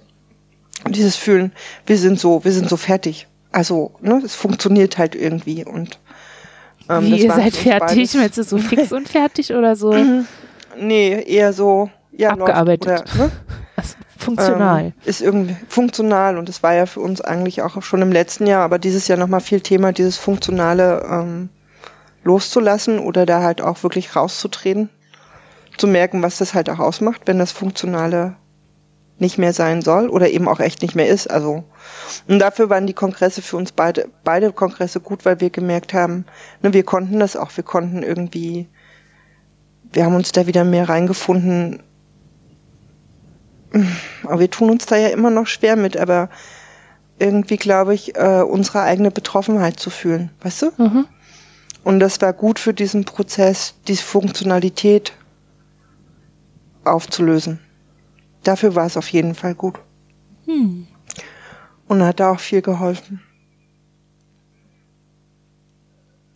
dieses 0.88 1.16
Fühlen, 1.16 1.52
wir 1.84 1.98
sind 1.98 2.18
so, 2.18 2.44
wir 2.44 2.52
sind 2.52 2.70
so 2.70 2.78
fertig. 2.78 3.26
Also, 3.52 3.92
ne, 4.00 4.22
es 4.24 4.34
funktioniert 4.34 4.96
halt 4.96 5.14
irgendwie 5.14 5.64
und 5.64 5.98
ähm, 6.88 7.04
Wie, 7.04 7.22
ihr 7.22 7.32
seid 7.32 7.54
fertig? 7.56 8.14
Meinst 8.14 8.38
du 8.38 8.42
so 8.42 8.58
fix 8.58 8.92
und 8.92 9.08
fertig 9.08 9.52
oder 9.52 9.76
so? 9.76 9.94
nee, 10.78 11.22
eher 11.22 11.52
so, 11.52 11.90
ja, 12.12 12.30
abgearbeitet. 12.30 13.04
Oder, 13.14 13.24
ne? 13.24 13.32
Funktional. 14.18 14.84
Ähm, 14.86 14.92
ist 15.04 15.20
irgendwie 15.20 15.56
funktional 15.68 16.38
und 16.38 16.48
das 16.48 16.62
war 16.62 16.74
ja 16.74 16.86
für 16.86 17.00
uns 17.00 17.20
eigentlich 17.20 17.62
auch 17.62 17.80
schon 17.82 18.02
im 18.02 18.10
letzten 18.10 18.46
Jahr, 18.46 18.64
aber 18.64 18.78
dieses 18.78 19.06
Jahr 19.08 19.18
nochmal 19.18 19.40
viel 19.40 19.60
Thema, 19.60 19.92
dieses 19.92 20.16
Funktionale 20.16 21.06
ähm, 21.08 21.48
loszulassen 22.24 22.98
oder 22.98 23.26
da 23.26 23.42
halt 23.42 23.60
auch 23.60 23.82
wirklich 23.82 24.16
rauszutreten, 24.16 24.88
zu 25.76 25.86
merken, 25.86 26.22
was 26.22 26.38
das 26.38 26.54
halt 26.54 26.70
auch 26.70 26.78
ausmacht, 26.78 27.22
wenn 27.26 27.38
das 27.38 27.52
Funktionale 27.52 28.36
nicht 29.18 29.38
mehr 29.38 29.52
sein 29.52 29.82
soll 29.82 30.08
oder 30.08 30.28
eben 30.30 30.48
auch 30.48 30.60
echt 30.60 30.82
nicht 30.82 30.94
mehr 30.94 31.08
ist. 31.08 31.30
Also 31.30 31.64
und 32.28 32.38
dafür 32.38 32.68
waren 32.70 32.86
die 32.86 32.92
Kongresse 32.92 33.42
für 33.42 33.56
uns 33.56 33.72
beide 33.72 34.08
beide 34.24 34.52
Kongresse 34.52 35.00
gut, 35.00 35.24
weil 35.24 35.40
wir 35.40 35.50
gemerkt 35.50 35.94
haben, 35.94 36.26
ne, 36.62 36.72
wir 36.72 36.84
konnten 36.84 37.18
das 37.20 37.36
auch, 37.36 37.50
wir 37.56 37.64
konnten 37.64 38.02
irgendwie, 38.02 38.68
wir 39.92 40.04
haben 40.04 40.14
uns 40.14 40.32
da 40.32 40.46
wieder 40.46 40.64
mehr 40.64 40.88
reingefunden. 40.88 41.82
Aber 44.24 44.40
wir 44.40 44.50
tun 44.50 44.70
uns 44.70 44.86
da 44.86 44.96
ja 44.96 45.08
immer 45.08 45.30
noch 45.30 45.46
schwer 45.46 45.76
mit, 45.76 45.96
aber 45.96 46.30
irgendwie 47.18 47.56
glaube 47.56 47.94
ich, 47.94 48.16
äh, 48.16 48.42
unsere 48.42 48.82
eigene 48.82 49.10
Betroffenheit 49.10 49.80
zu 49.80 49.90
fühlen, 49.90 50.30
weißt 50.42 50.62
du? 50.62 50.70
Mhm. 50.76 51.06
Und 51.84 52.00
das 52.00 52.20
war 52.20 52.32
gut 52.32 52.58
für 52.58 52.74
diesen 52.74 53.04
Prozess, 53.04 53.74
diese 53.86 54.02
Funktionalität 54.02 55.12
aufzulösen. 56.84 57.60
Dafür 58.46 58.76
war 58.76 58.86
es 58.86 58.96
auf 58.96 59.08
jeden 59.08 59.34
Fall 59.34 59.56
gut. 59.56 59.74
Hm. 60.44 60.86
Und 61.88 62.02
hat 62.02 62.20
da 62.20 62.30
auch 62.30 62.38
viel 62.38 62.62
geholfen. 62.62 63.20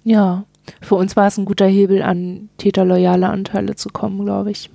Ja, 0.03 0.45
für 0.81 0.97
uns 0.97 1.15
war 1.15 1.29
es 1.29 1.39
ein 1.39 1.45
guter 1.45 1.67
Hebel, 1.67 2.03
an 2.03 2.49
täterloyale 2.59 3.29
Anteile 3.29 3.77
zu 3.77 3.91
kommen, 3.91 4.25
glaube 4.25 4.51
ich. 4.51 4.71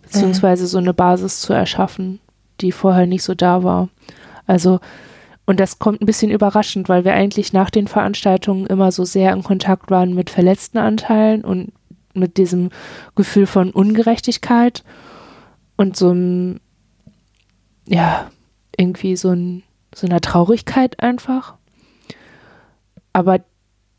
Beziehungsweise 0.00 0.66
so 0.66 0.78
eine 0.78 0.94
Basis 0.94 1.40
zu 1.40 1.52
erschaffen, 1.52 2.20
die 2.62 2.72
vorher 2.72 3.06
nicht 3.06 3.22
so 3.22 3.34
da 3.34 3.62
war. 3.62 3.90
Also, 4.46 4.80
und 5.44 5.60
das 5.60 5.78
kommt 5.78 6.00
ein 6.00 6.06
bisschen 6.06 6.30
überraschend, 6.30 6.88
weil 6.88 7.04
wir 7.04 7.12
eigentlich 7.12 7.52
nach 7.52 7.68
den 7.68 7.86
Veranstaltungen 7.86 8.66
immer 8.66 8.92
so 8.92 9.04
sehr 9.04 9.34
in 9.34 9.42
Kontakt 9.42 9.90
waren 9.90 10.14
mit 10.14 10.30
verletzten 10.30 10.78
Anteilen 10.78 11.44
und 11.44 11.72
mit 12.14 12.38
diesem 12.38 12.70
Gefühl 13.14 13.46
von 13.46 13.70
Ungerechtigkeit 13.70 14.84
und 15.76 15.96
so 15.96 16.10
einem, 16.10 16.60
ja, 17.86 18.30
irgendwie 18.76 19.16
so, 19.16 19.30
ein, 19.30 19.62
so 19.94 20.06
einer 20.06 20.20
Traurigkeit 20.20 21.00
einfach. 21.00 21.54
Aber 23.12 23.40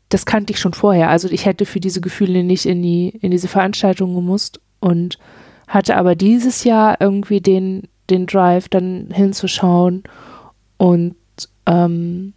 das 0.08 0.26
kannte 0.26 0.52
ich 0.52 0.58
schon 0.58 0.74
vorher. 0.74 1.10
Also 1.10 1.28
ich 1.28 1.46
hätte 1.46 1.66
für 1.66 1.80
diese 1.80 2.00
Gefühle 2.00 2.44
nicht 2.44 2.66
in 2.66 2.82
die, 2.82 3.08
in 3.08 3.30
diese 3.30 3.48
Veranstaltung 3.48 4.14
gemusst 4.14 4.60
und 4.80 5.18
hatte 5.66 5.96
aber 5.96 6.14
dieses 6.14 6.64
Jahr 6.64 7.00
irgendwie 7.00 7.40
den, 7.40 7.88
den 8.10 8.26
Drive, 8.26 8.68
dann 8.68 9.08
hinzuschauen 9.12 10.04
und 10.76 11.16
ähm, 11.66 12.34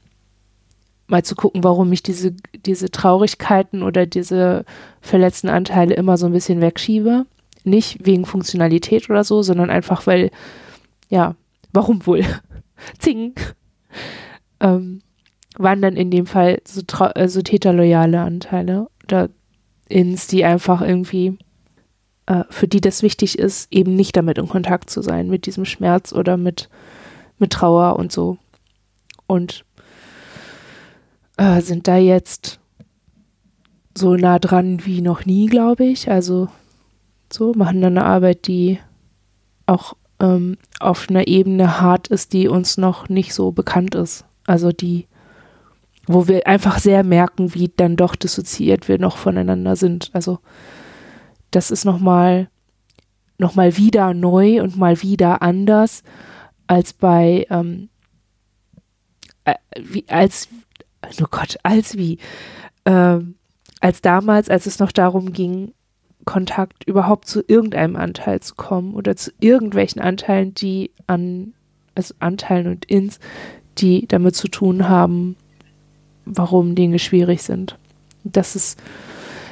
mal 1.08 1.24
zu 1.24 1.36
gucken, 1.36 1.64
warum 1.64 1.92
ich 1.92 2.04
diese, 2.04 2.34
diese 2.66 2.90
Traurigkeiten 2.90 3.84
oder 3.84 4.06
diese 4.06 4.66
verletzten 5.02 5.50
Anteile 5.50 5.96
immer 5.96 6.18
so 6.18 6.26
ein 6.26 6.34
bisschen 6.34 6.62
wegschiebe. 6.62 7.26
Nicht 7.68 8.06
wegen 8.06 8.26
Funktionalität 8.26 9.10
oder 9.10 9.24
so, 9.24 9.42
sondern 9.42 9.70
einfach, 9.70 10.08
weil, 10.08 10.32
ja, 11.10 11.36
warum 11.74 12.06
wohl? 12.06 12.24
Zing. 13.00 13.34
Ähm, 14.60 15.02
waren 15.58 15.82
dann 15.82 15.96
in 15.96 16.12
dem 16.12 16.26
Fall 16.26 16.62
so, 16.66 16.82
äh, 17.16 17.28
so 17.28 17.42
täterloyale 17.42 18.22
Anteile 18.22 18.88
oder 19.04 19.30
ins, 19.90 20.28
die 20.28 20.46
einfach 20.46 20.82
irgendwie, 20.82 21.38
äh, 22.26 22.44
für 22.50 22.68
die 22.68 22.82
das 22.82 23.02
wichtig 23.02 23.40
ist, 23.40 23.72
eben 23.72 23.96
nicht 23.96 24.16
damit 24.16 24.38
in 24.38 24.48
Kontakt 24.48 24.90
zu 24.90 25.02
sein, 25.02 25.28
mit 25.30 25.46
diesem 25.46 25.66
Schmerz 25.66 26.14
oder 26.14 26.38
mit, 26.38 26.70
mit 27.40 27.52
Trauer 27.52 27.98
und 27.98 28.12
so. 28.12 28.38
Und 29.26 29.66
äh, 31.38 31.62
sind 31.62 31.88
da 31.88 31.98
jetzt 31.98 32.60
so 33.98 34.16
nah 34.16 34.40
dran 34.40 34.86
wie 34.86 35.02
noch 35.02 35.26
nie, 35.26 35.48
glaube 35.48 35.86
ich. 35.86 36.10
Also 36.10 36.50
so, 37.32 37.54
machen 37.54 37.82
dann 37.82 37.98
eine 37.98 38.06
Arbeit, 38.06 38.48
die 38.48 38.80
auch 39.66 39.96
ähm, 40.20 40.58
auf 40.80 41.10
einer 41.10 41.28
Ebene 41.28 41.82
hart 41.82 42.08
ist, 42.08 42.34
die 42.34 42.48
uns 42.48 42.78
noch 42.78 43.10
nicht 43.10 43.34
so 43.34 43.52
bekannt 43.52 43.96
ist. 43.96 44.26
Also 44.46 44.72
die, 44.72 45.08
wo 46.06 46.28
wir 46.28 46.48
einfach 46.48 46.80
sehr 46.80 47.04
merken, 47.04 47.54
wie 47.54 47.72
dann 47.76 47.96
doch 47.96 48.16
dissoziiert 48.16 48.88
wir 48.88 49.00
noch 49.00 49.18
voneinander 49.18 49.76
sind. 49.76 50.10
Also 50.14 50.40
das 51.52 51.72
ist 51.72 51.86
nochmal 51.86 52.50
noch 53.40 53.54
mal 53.54 53.78
wieder 53.78 54.16
neu 54.16 54.64
und 54.64 54.78
mal 54.78 55.02
wieder 55.04 55.44
anders 55.44 56.02
als 56.66 56.94
bei 56.94 57.46
ähm, 57.52 57.90
äh, 59.46 59.56
wie, 59.80 60.06
als 60.08 60.50
oh 61.22 61.28
Gott, 61.30 61.58
als 61.64 61.98
wie, 61.98 62.18
ähm, 62.86 63.36
als 63.80 64.02
damals, 64.02 64.50
als 64.50 64.66
es 64.66 64.80
noch 64.80 64.92
darum 64.92 65.34
ging, 65.34 65.74
Kontakt 66.28 66.84
überhaupt 66.84 67.28
zu 67.28 67.42
irgendeinem 67.48 67.96
Anteil 67.96 68.42
zu 68.42 68.54
kommen 68.54 68.94
oder 68.94 69.16
zu 69.16 69.32
irgendwelchen 69.40 70.02
Anteilen, 70.02 70.54
die 70.54 70.92
an, 71.08 71.54
also 71.96 72.14
Anteilen 72.20 72.68
und 72.68 72.86
Ins, 72.86 73.20
die 73.78 74.08
damit 74.08 74.36
zu 74.36 74.50
tun 74.50 74.90
haben, 74.90 75.38
warum 76.26 76.76
Dinge 76.76 77.00
schwierig 77.00 77.42
sind. 77.42 77.78
Das 78.26 78.58
ist 78.58 78.78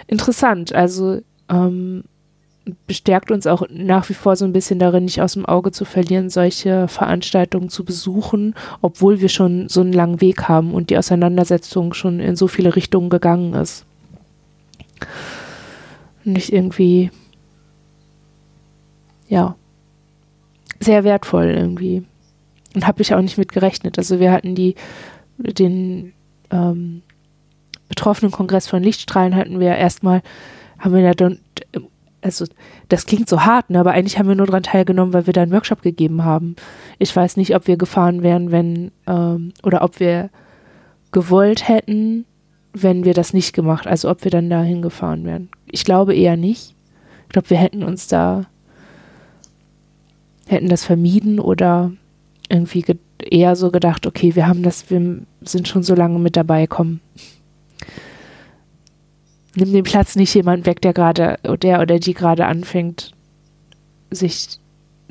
interessant. 0.07 0.75
Also 0.75 1.21
ähm, 1.49 2.03
bestärkt 2.87 3.31
uns 3.31 3.47
auch 3.47 3.63
nach 3.69 4.09
wie 4.09 4.13
vor 4.13 4.35
so 4.35 4.43
ein 4.43 4.51
bisschen 4.51 4.77
darin, 4.77 5.05
nicht 5.05 5.21
aus 5.21 5.33
dem 5.33 5.45
Auge 5.45 5.71
zu 5.71 5.85
verlieren, 5.85 6.29
solche 6.29 6.89
Veranstaltungen 6.89 7.69
zu 7.69 7.85
besuchen, 7.85 8.53
obwohl 8.81 9.21
wir 9.21 9.29
schon 9.29 9.69
so 9.69 9.79
einen 9.79 9.93
langen 9.93 10.19
Weg 10.19 10.49
haben 10.49 10.73
und 10.73 10.89
die 10.89 10.97
Auseinandersetzung 10.97 11.93
schon 11.93 12.19
in 12.19 12.35
so 12.35 12.49
viele 12.49 12.75
Richtungen 12.75 13.09
gegangen 13.09 13.53
ist. 13.53 13.85
Nicht 16.25 16.51
irgendwie, 16.51 17.11
ja, 19.27 19.55
sehr 20.79 21.03
wertvoll 21.03 21.45
irgendwie. 21.45 22.03
Und 22.73 22.85
habe 22.85 23.01
ich 23.01 23.13
auch 23.13 23.21
nicht 23.21 23.37
mit 23.37 23.51
gerechnet. 23.51 23.97
Also 23.97 24.19
wir 24.19 24.31
hatten 24.31 24.55
die, 24.55 24.75
den 25.37 26.13
ähm, 26.51 27.03
betroffenen 27.87 28.31
Kongress 28.31 28.67
von 28.67 28.83
Lichtstrahlen 28.83 29.35
hatten 29.35 29.59
wir 29.59 29.75
erstmal, 29.75 30.21
haben 30.79 30.93
wir 30.93 31.03
da 31.03 31.13
dann 31.13 31.39
also 32.25 32.45
das 32.89 33.05
klingt 33.05 33.29
so 33.29 33.45
hart, 33.45 33.69
ne, 33.69 33.79
aber 33.79 33.91
eigentlich 33.91 34.17
haben 34.17 34.27
wir 34.27 34.35
nur 34.35 34.47
daran 34.47 34.63
teilgenommen, 34.63 35.13
weil 35.13 35.27
wir 35.27 35.33
da 35.33 35.43
einen 35.43 35.51
Workshop 35.51 35.83
gegeben 35.83 36.23
haben. 36.25 36.55
Ich 36.97 37.15
weiß 37.15 37.37
nicht, 37.37 37.55
ob 37.55 37.67
wir 37.67 37.77
gefahren 37.77 38.23
wären, 38.23 38.51
wenn, 38.51 38.91
ähm, 39.05 39.53
oder 39.61 39.83
ob 39.83 39.99
wir 39.99 40.31
gewollt 41.11 41.67
hätten, 41.67 42.25
wenn 42.75 43.05
wir 43.05 43.13
das 43.13 43.33
nicht 43.33 43.53
gemacht, 43.53 43.87
also 43.87 44.09
ob 44.09 44.23
wir 44.23 44.31
dann 44.31 44.49
da 44.49 44.61
hingefahren 44.61 45.25
wären. 45.25 45.49
Ich 45.71 45.85
glaube 45.85 46.13
eher 46.13 46.35
nicht. 46.35 46.75
Ich 47.23 47.29
glaube, 47.29 47.49
wir 47.49 47.57
hätten 47.57 47.83
uns 47.83 48.07
da, 48.07 48.45
hätten 50.47 50.69
das 50.69 50.83
vermieden 50.83 51.39
oder 51.39 51.91
irgendwie 52.49 52.85
eher 53.19 53.55
so 53.55 53.71
gedacht, 53.71 54.05
okay, 54.05 54.35
wir 54.35 54.47
haben 54.47 54.61
das, 54.61 54.89
wir 54.89 55.21
sind 55.41 55.67
schon 55.67 55.83
so 55.83 55.95
lange 55.95 56.19
mit 56.19 56.35
dabei, 56.35 56.67
komm, 56.67 56.99
nimm 59.55 59.71
den 59.71 59.83
Platz 59.83 60.15
nicht 60.15 60.33
jemand 60.35 60.65
weg, 60.65 60.81
der 60.81 60.93
gerade, 60.93 61.39
der 61.61 61.81
oder 61.81 61.99
die 61.99 62.13
gerade 62.13 62.45
anfängt, 62.45 63.11
sich 64.11 64.59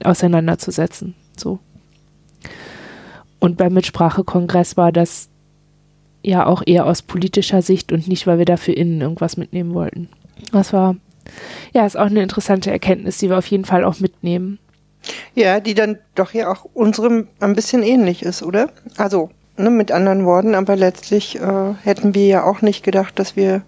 auseinanderzusetzen. 0.02 1.14
So. 1.36 1.58
Und 3.40 3.56
beim 3.56 3.74
Mitsprachekongress 3.74 4.76
war 4.76 4.92
das 4.92 5.28
ja 6.24 6.46
auch 6.46 6.62
eher 6.66 6.86
aus 6.86 7.02
politischer 7.02 7.62
Sicht 7.62 7.92
und 7.92 8.08
nicht, 8.08 8.26
weil 8.26 8.38
wir 8.38 8.44
dafür 8.44 8.76
innen 8.76 9.00
irgendwas 9.00 9.36
mitnehmen 9.36 9.74
wollten. 9.74 10.08
Das 10.52 10.72
war, 10.72 10.96
ja, 11.72 11.86
ist 11.86 11.96
auch 11.96 12.06
eine 12.06 12.22
interessante 12.22 12.70
Erkenntnis, 12.70 13.18
die 13.18 13.28
wir 13.28 13.38
auf 13.38 13.46
jeden 13.46 13.64
Fall 13.64 13.84
auch 13.84 14.00
mitnehmen. 14.00 14.58
Ja, 15.34 15.60
die 15.60 15.74
dann 15.74 15.98
doch 16.14 16.32
ja 16.32 16.50
auch 16.50 16.64
unserem 16.72 17.28
ein 17.40 17.54
bisschen 17.54 17.82
ähnlich 17.82 18.22
ist, 18.22 18.42
oder? 18.42 18.70
Also, 18.96 19.30
ne, 19.58 19.68
mit 19.68 19.92
anderen 19.92 20.24
Worten, 20.24 20.54
aber 20.54 20.76
letztlich 20.76 21.38
äh, 21.38 21.74
hätten 21.82 22.14
wir 22.14 22.26
ja 22.26 22.44
auch 22.44 22.62
nicht 22.62 22.82
gedacht, 22.82 23.18
dass 23.18 23.36
wir 23.36 23.62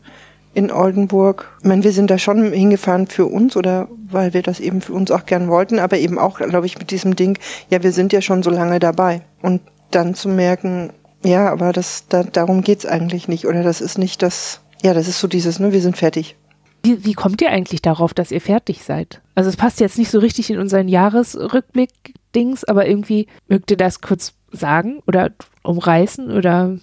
in 0.54 0.72
Oldenburg. 0.72 1.54
Ich 1.60 1.68
meine, 1.68 1.84
wir 1.84 1.92
sind 1.92 2.10
da 2.10 2.16
schon 2.16 2.50
hingefahren 2.50 3.06
für 3.06 3.26
uns 3.26 3.58
oder 3.58 3.88
weil 4.10 4.32
wir 4.32 4.40
das 4.40 4.58
eben 4.58 4.80
für 4.80 4.94
uns 4.94 5.10
auch 5.10 5.26
gern 5.26 5.48
wollten, 5.48 5.78
aber 5.78 5.98
eben 5.98 6.18
auch, 6.18 6.38
glaube 6.38 6.64
ich, 6.64 6.78
mit 6.78 6.90
diesem 6.90 7.14
Ding, 7.14 7.38
ja, 7.68 7.82
wir 7.82 7.92
sind 7.92 8.14
ja 8.14 8.22
schon 8.22 8.42
so 8.42 8.48
lange 8.48 8.78
dabei. 8.78 9.20
Und 9.42 9.60
dann 9.90 10.14
zu 10.14 10.30
merken, 10.30 10.94
ja, 11.24 11.50
aber 11.50 11.72
das, 11.72 12.06
da, 12.08 12.22
darum 12.22 12.62
geht's 12.62 12.86
eigentlich 12.86 13.28
nicht. 13.28 13.46
Oder 13.46 13.62
das 13.62 13.80
ist 13.80 13.98
nicht 13.98 14.22
das, 14.22 14.60
ja, 14.82 14.94
das 14.94 15.08
ist 15.08 15.20
so 15.20 15.28
dieses, 15.28 15.58
ne, 15.58 15.72
wir 15.72 15.80
sind 15.80 15.96
fertig. 15.96 16.36
Wie, 16.82 17.04
wie 17.04 17.14
kommt 17.14 17.42
ihr 17.42 17.50
eigentlich 17.50 17.82
darauf, 17.82 18.14
dass 18.14 18.30
ihr 18.30 18.40
fertig 18.40 18.84
seid? 18.84 19.20
Also 19.34 19.50
es 19.50 19.56
passt 19.56 19.80
jetzt 19.80 19.98
nicht 19.98 20.10
so 20.10 20.18
richtig 20.18 20.50
in 20.50 20.58
unseren 20.58 20.88
Jahresrückblick-Dings, 20.88 22.64
aber 22.64 22.86
irgendwie 22.86 23.26
mögt 23.48 23.70
ihr 23.70 23.76
das 23.76 24.00
kurz 24.00 24.34
sagen 24.52 25.02
oder 25.06 25.32
umreißen 25.62 26.30
oder 26.30 26.78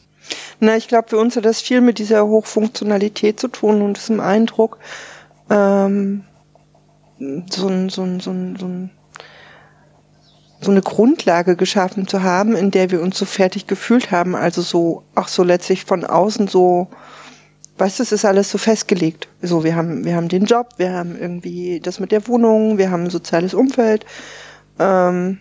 na, 0.60 0.78
ich 0.78 0.88
glaube, 0.88 1.10
für 1.10 1.18
uns 1.18 1.36
hat 1.36 1.46
das 1.46 1.62
viel 1.62 1.82
mit 1.82 2.00
dieser 2.00 2.26
Hochfunktionalität 2.26 3.40
zu 3.40 3.50
tun 3.50 3.82
und 3.82 3.98
diesem 3.98 4.20
Eindruck, 4.20 4.78
ähm, 5.50 6.24
so, 7.20 7.68
ein, 7.68 7.90
so, 7.90 8.04
ein, 8.04 8.20
so, 8.20 8.32
ein, 8.32 8.56
so, 8.56 8.66
ein, 8.66 8.92
so 10.64 10.72
eine 10.72 10.82
Grundlage 10.82 11.56
geschaffen 11.56 12.08
zu 12.08 12.24
haben, 12.24 12.56
in 12.56 12.72
der 12.72 12.92
wir 12.92 13.02
uns 13.02 13.18
so 13.18 13.26
fertig 13.26 13.68
gefühlt 13.68 14.12
haben. 14.12 14.36
Also 14.36 14.62
so, 14.62 15.04
auch 15.16 15.28
so 15.28 15.44
letztlich 15.44 15.86
von 15.86 16.06
außen 16.06 16.48
so, 16.48 16.88
weißt 17.78 18.00
du, 18.00 18.04
es 18.04 18.12
ist 18.12 18.26
alles 18.26 18.50
so 18.50 18.58
festgelegt. 18.58 19.28
So, 19.42 19.64
wir 19.64 19.76
haben, 19.76 20.06
wir 20.06 20.16
haben 20.16 20.30
den 20.30 20.46
Job, 20.46 20.70
wir 20.78 20.92
haben 20.94 21.18
irgendwie 21.20 21.80
das 21.80 22.00
mit 22.00 22.12
der 22.12 22.28
Wohnung, 22.28 22.78
wir 22.78 22.92
haben 22.92 23.06
ein 23.06 23.10
soziales 23.10 23.54
Umfeld 23.54 24.06
Ähm, 24.80 25.40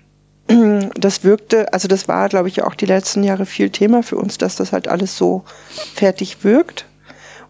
das 0.94 1.24
wirkte, 1.24 1.72
also 1.72 1.88
das 1.88 2.08
war, 2.08 2.28
glaube 2.28 2.48
ich, 2.48 2.62
auch 2.62 2.74
die 2.74 2.87
letzten 2.87 3.24
Jahre 3.24 3.46
viel 3.46 3.70
Thema 3.70 4.02
für 4.02 4.16
uns, 4.16 4.38
dass 4.38 4.56
das 4.56 4.72
halt 4.72 4.88
alles 4.88 5.16
so 5.16 5.44
fertig 5.94 6.44
wirkt 6.44 6.87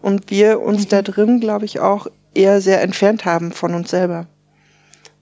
und 0.01 0.29
wir 0.29 0.61
uns 0.61 0.85
mhm. 0.85 0.89
da 0.89 1.01
drin, 1.01 1.39
glaube 1.39 1.65
ich, 1.65 1.79
auch 1.79 2.07
eher 2.33 2.61
sehr 2.61 2.81
entfernt 2.81 3.25
haben 3.25 3.51
von 3.51 3.73
uns 3.73 3.89
selber. 3.89 4.27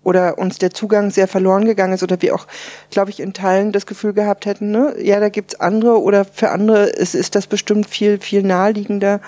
Oder 0.03 0.39
uns 0.39 0.57
der 0.57 0.71
Zugang 0.71 1.11
sehr 1.11 1.27
verloren 1.27 1.65
gegangen 1.65 1.93
ist 1.93 2.01
oder 2.01 2.21
wir 2.21 2.33
auch, 2.33 2.47
glaube 2.89 3.11
ich, 3.11 3.19
in 3.19 3.33
Teilen 3.33 3.71
das 3.71 3.85
Gefühl 3.85 4.13
gehabt 4.13 4.47
hätten, 4.47 4.71
ne, 4.71 4.95
ja, 4.99 5.19
da 5.19 5.29
gibt's 5.29 5.59
andere 5.59 6.01
oder 6.01 6.25
für 6.25 6.49
andere 6.49 6.85
ist, 6.85 7.13
ist 7.13 7.35
das 7.35 7.45
bestimmt 7.45 7.87
viel, 7.87 8.19
viel 8.19 8.41
naheliegender, 8.41 9.21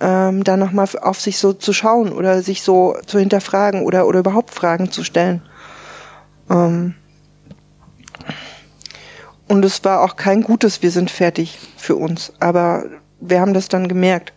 ähm, 0.00 0.44
da 0.44 0.58
nochmal 0.58 0.86
auf 1.00 1.18
sich 1.18 1.38
so 1.38 1.54
zu 1.54 1.72
schauen 1.72 2.12
oder 2.12 2.42
sich 2.42 2.62
so 2.62 2.96
zu 3.06 3.18
hinterfragen 3.18 3.84
oder, 3.84 4.06
oder 4.06 4.18
überhaupt 4.18 4.50
Fragen 4.50 4.90
zu 4.90 5.02
stellen. 5.02 5.40
Ähm, 6.50 6.94
und 9.48 9.64
es 9.64 9.84
war 9.84 10.02
auch 10.02 10.16
kein 10.16 10.42
gutes, 10.42 10.82
wir 10.82 10.90
sind 10.90 11.10
fertig 11.10 11.58
für 11.76 11.96
uns. 11.96 12.32
Aber 12.40 12.84
wir 13.20 13.40
haben 13.40 13.54
das 13.54 13.68
dann 13.68 13.88
gemerkt, 13.88 14.32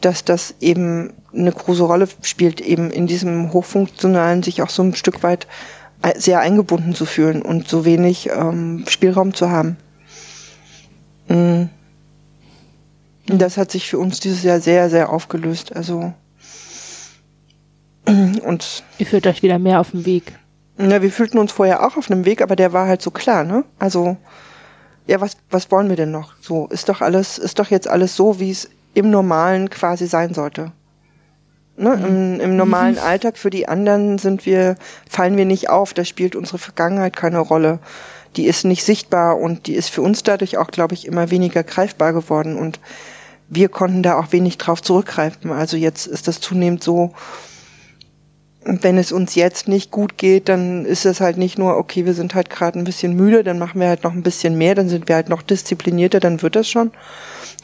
dass 0.00 0.24
das 0.24 0.54
eben 0.60 1.12
eine 1.32 1.52
große 1.52 1.82
Rolle 1.82 2.08
spielt, 2.22 2.60
eben 2.60 2.90
in 2.90 3.06
diesem 3.06 3.52
hochfunktionalen 3.52 4.42
sich 4.42 4.62
auch 4.62 4.70
so 4.70 4.82
ein 4.82 4.94
Stück 4.94 5.22
weit 5.22 5.46
sehr 6.16 6.40
eingebunden 6.40 6.94
zu 6.94 7.06
fühlen 7.06 7.42
und 7.42 7.68
so 7.68 7.84
wenig 7.84 8.30
ähm, 8.30 8.84
Spielraum 8.86 9.34
zu 9.34 9.50
haben. 9.50 9.76
Mhm. 11.28 11.70
Das 13.26 13.56
hat 13.56 13.70
sich 13.70 13.88
für 13.88 13.98
uns 13.98 14.20
dieses 14.20 14.42
Jahr 14.42 14.60
sehr, 14.60 14.88
sehr 14.90 15.10
aufgelöst. 15.10 15.74
Also 15.74 16.12
und 18.06 18.84
ihr 18.98 19.06
fühlt 19.06 19.26
euch 19.26 19.42
wieder 19.42 19.58
mehr 19.58 19.80
auf 19.80 19.90
den 19.90 20.06
Weg. 20.06 20.38
Na, 20.76 21.02
wir 21.02 21.10
fühlten 21.10 21.38
uns 21.38 21.52
vorher 21.52 21.84
auch 21.84 21.96
auf 21.96 22.10
einem 22.10 22.24
Weg, 22.24 22.40
aber 22.40 22.54
der 22.54 22.72
war 22.72 22.86
halt 22.86 23.02
so 23.02 23.10
klar, 23.10 23.42
ne? 23.42 23.64
Also, 23.80 24.16
ja, 25.08 25.20
was, 25.20 25.36
was 25.50 25.70
wollen 25.72 25.88
wir 25.88 25.96
denn 25.96 26.12
noch? 26.12 26.34
So, 26.40 26.68
ist 26.68 26.88
doch 26.88 27.00
alles, 27.00 27.36
ist 27.38 27.58
doch 27.58 27.68
jetzt 27.68 27.88
alles 27.88 28.14
so, 28.14 28.38
wie 28.38 28.52
es 28.52 28.70
im 28.94 29.10
Normalen 29.10 29.70
quasi 29.70 30.06
sein 30.06 30.34
sollte. 30.34 30.72
Ne? 31.76 31.96
Mhm. 31.96 32.04
Im, 32.04 32.40
Im 32.40 32.56
normalen 32.56 32.94
mhm. 32.94 33.02
Alltag 33.02 33.38
für 33.38 33.50
die 33.50 33.68
anderen 33.68 34.18
sind 34.18 34.46
wir, 34.46 34.76
fallen 35.08 35.36
wir 35.36 35.44
nicht 35.44 35.70
auf, 35.70 35.94
da 35.94 36.04
spielt 36.04 36.34
unsere 36.34 36.58
Vergangenheit 36.58 37.14
keine 37.16 37.38
Rolle. 37.38 37.78
Die 38.36 38.46
ist 38.46 38.64
nicht 38.64 38.84
sichtbar 38.84 39.38
und 39.38 39.66
die 39.66 39.74
ist 39.74 39.90
für 39.90 40.02
uns 40.02 40.22
dadurch 40.22 40.58
auch, 40.58 40.68
glaube 40.68 40.94
ich, 40.94 41.06
immer 41.06 41.30
weniger 41.30 41.62
greifbar 41.62 42.12
geworden 42.12 42.56
und 42.56 42.80
wir 43.48 43.68
konnten 43.68 44.02
da 44.02 44.18
auch 44.18 44.32
wenig 44.32 44.58
drauf 44.58 44.82
zurückgreifen. 44.82 45.50
Also 45.50 45.76
jetzt 45.76 46.06
ist 46.06 46.28
das 46.28 46.40
zunehmend 46.40 46.82
so, 46.82 47.14
wenn 48.64 48.98
es 48.98 49.12
uns 49.12 49.34
jetzt 49.34 49.68
nicht 49.68 49.90
gut 49.90 50.18
geht, 50.18 50.48
dann 50.48 50.84
ist 50.84 51.06
es 51.06 51.20
halt 51.20 51.38
nicht 51.38 51.58
nur, 51.58 51.76
okay, 51.76 52.04
wir 52.04 52.12
sind 52.12 52.34
halt 52.34 52.50
gerade 52.50 52.78
ein 52.78 52.84
bisschen 52.84 53.14
müde, 53.14 53.42
dann 53.42 53.58
machen 53.58 53.80
wir 53.80 53.88
halt 53.88 54.04
noch 54.04 54.12
ein 54.12 54.22
bisschen 54.22 54.58
mehr, 54.58 54.74
dann 54.74 54.90
sind 54.90 55.08
wir 55.08 55.14
halt 55.14 55.30
noch 55.30 55.40
disziplinierter, 55.40 56.20
dann 56.20 56.42
wird 56.42 56.56
das 56.56 56.68
schon, 56.68 56.90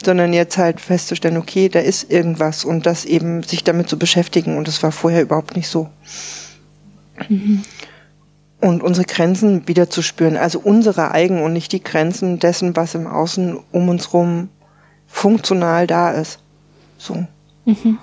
sondern 0.03 0.33
jetzt 0.33 0.57
halt 0.57 0.81
festzustellen, 0.81 1.37
okay, 1.37 1.69
da 1.69 1.79
ist 1.79 2.11
irgendwas 2.11 2.65
und 2.65 2.85
das 2.85 3.05
eben 3.05 3.43
sich 3.43 3.63
damit 3.63 3.89
zu 3.89 3.97
beschäftigen 3.97 4.57
und 4.57 4.67
das 4.67 4.83
war 4.83 4.91
vorher 4.91 5.21
überhaupt 5.21 5.55
nicht 5.55 5.67
so. 5.67 5.89
Mhm. 7.29 7.63
Und 8.61 8.83
unsere 8.83 9.05
Grenzen 9.05 9.67
wieder 9.67 9.89
zu 9.89 10.01
spüren, 10.01 10.37
also 10.37 10.59
unsere 10.59 11.11
eigenen 11.11 11.43
und 11.43 11.53
nicht 11.53 11.71
die 11.71 11.83
Grenzen 11.83 12.39
dessen, 12.39 12.75
was 12.75 12.95
im 12.95 13.07
Außen 13.07 13.59
um 13.71 13.89
uns 13.89 14.13
rum 14.13 14.49
funktional 15.07 15.87
da 15.87 16.11
ist. 16.11 16.39
So. 16.97 17.25
Mhm. 17.65 17.99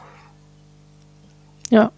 Ja. 1.71 1.91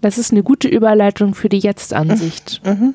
Das 0.00 0.18
ist 0.18 0.30
eine 0.30 0.42
gute 0.42 0.68
Überleitung 0.68 1.34
für 1.34 1.48
die 1.48 1.58
Jetzt-Ansicht. 1.58 2.60
Mhm. 2.64 2.94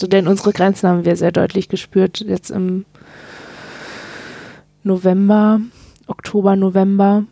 So, 0.00 0.06
denn 0.06 0.28
unsere 0.28 0.54
Grenzen 0.54 0.88
haben 0.88 1.04
wir 1.04 1.14
sehr 1.14 1.30
deutlich 1.30 1.68
gespürt 1.68 2.20
jetzt 2.20 2.50
im 2.50 2.86
November, 4.82 5.60
Oktober, 6.06 6.56
November, 6.56 7.24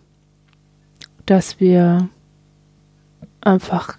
dass 1.25 1.61
wir 1.61 2.11
einfach, 3.41 3.97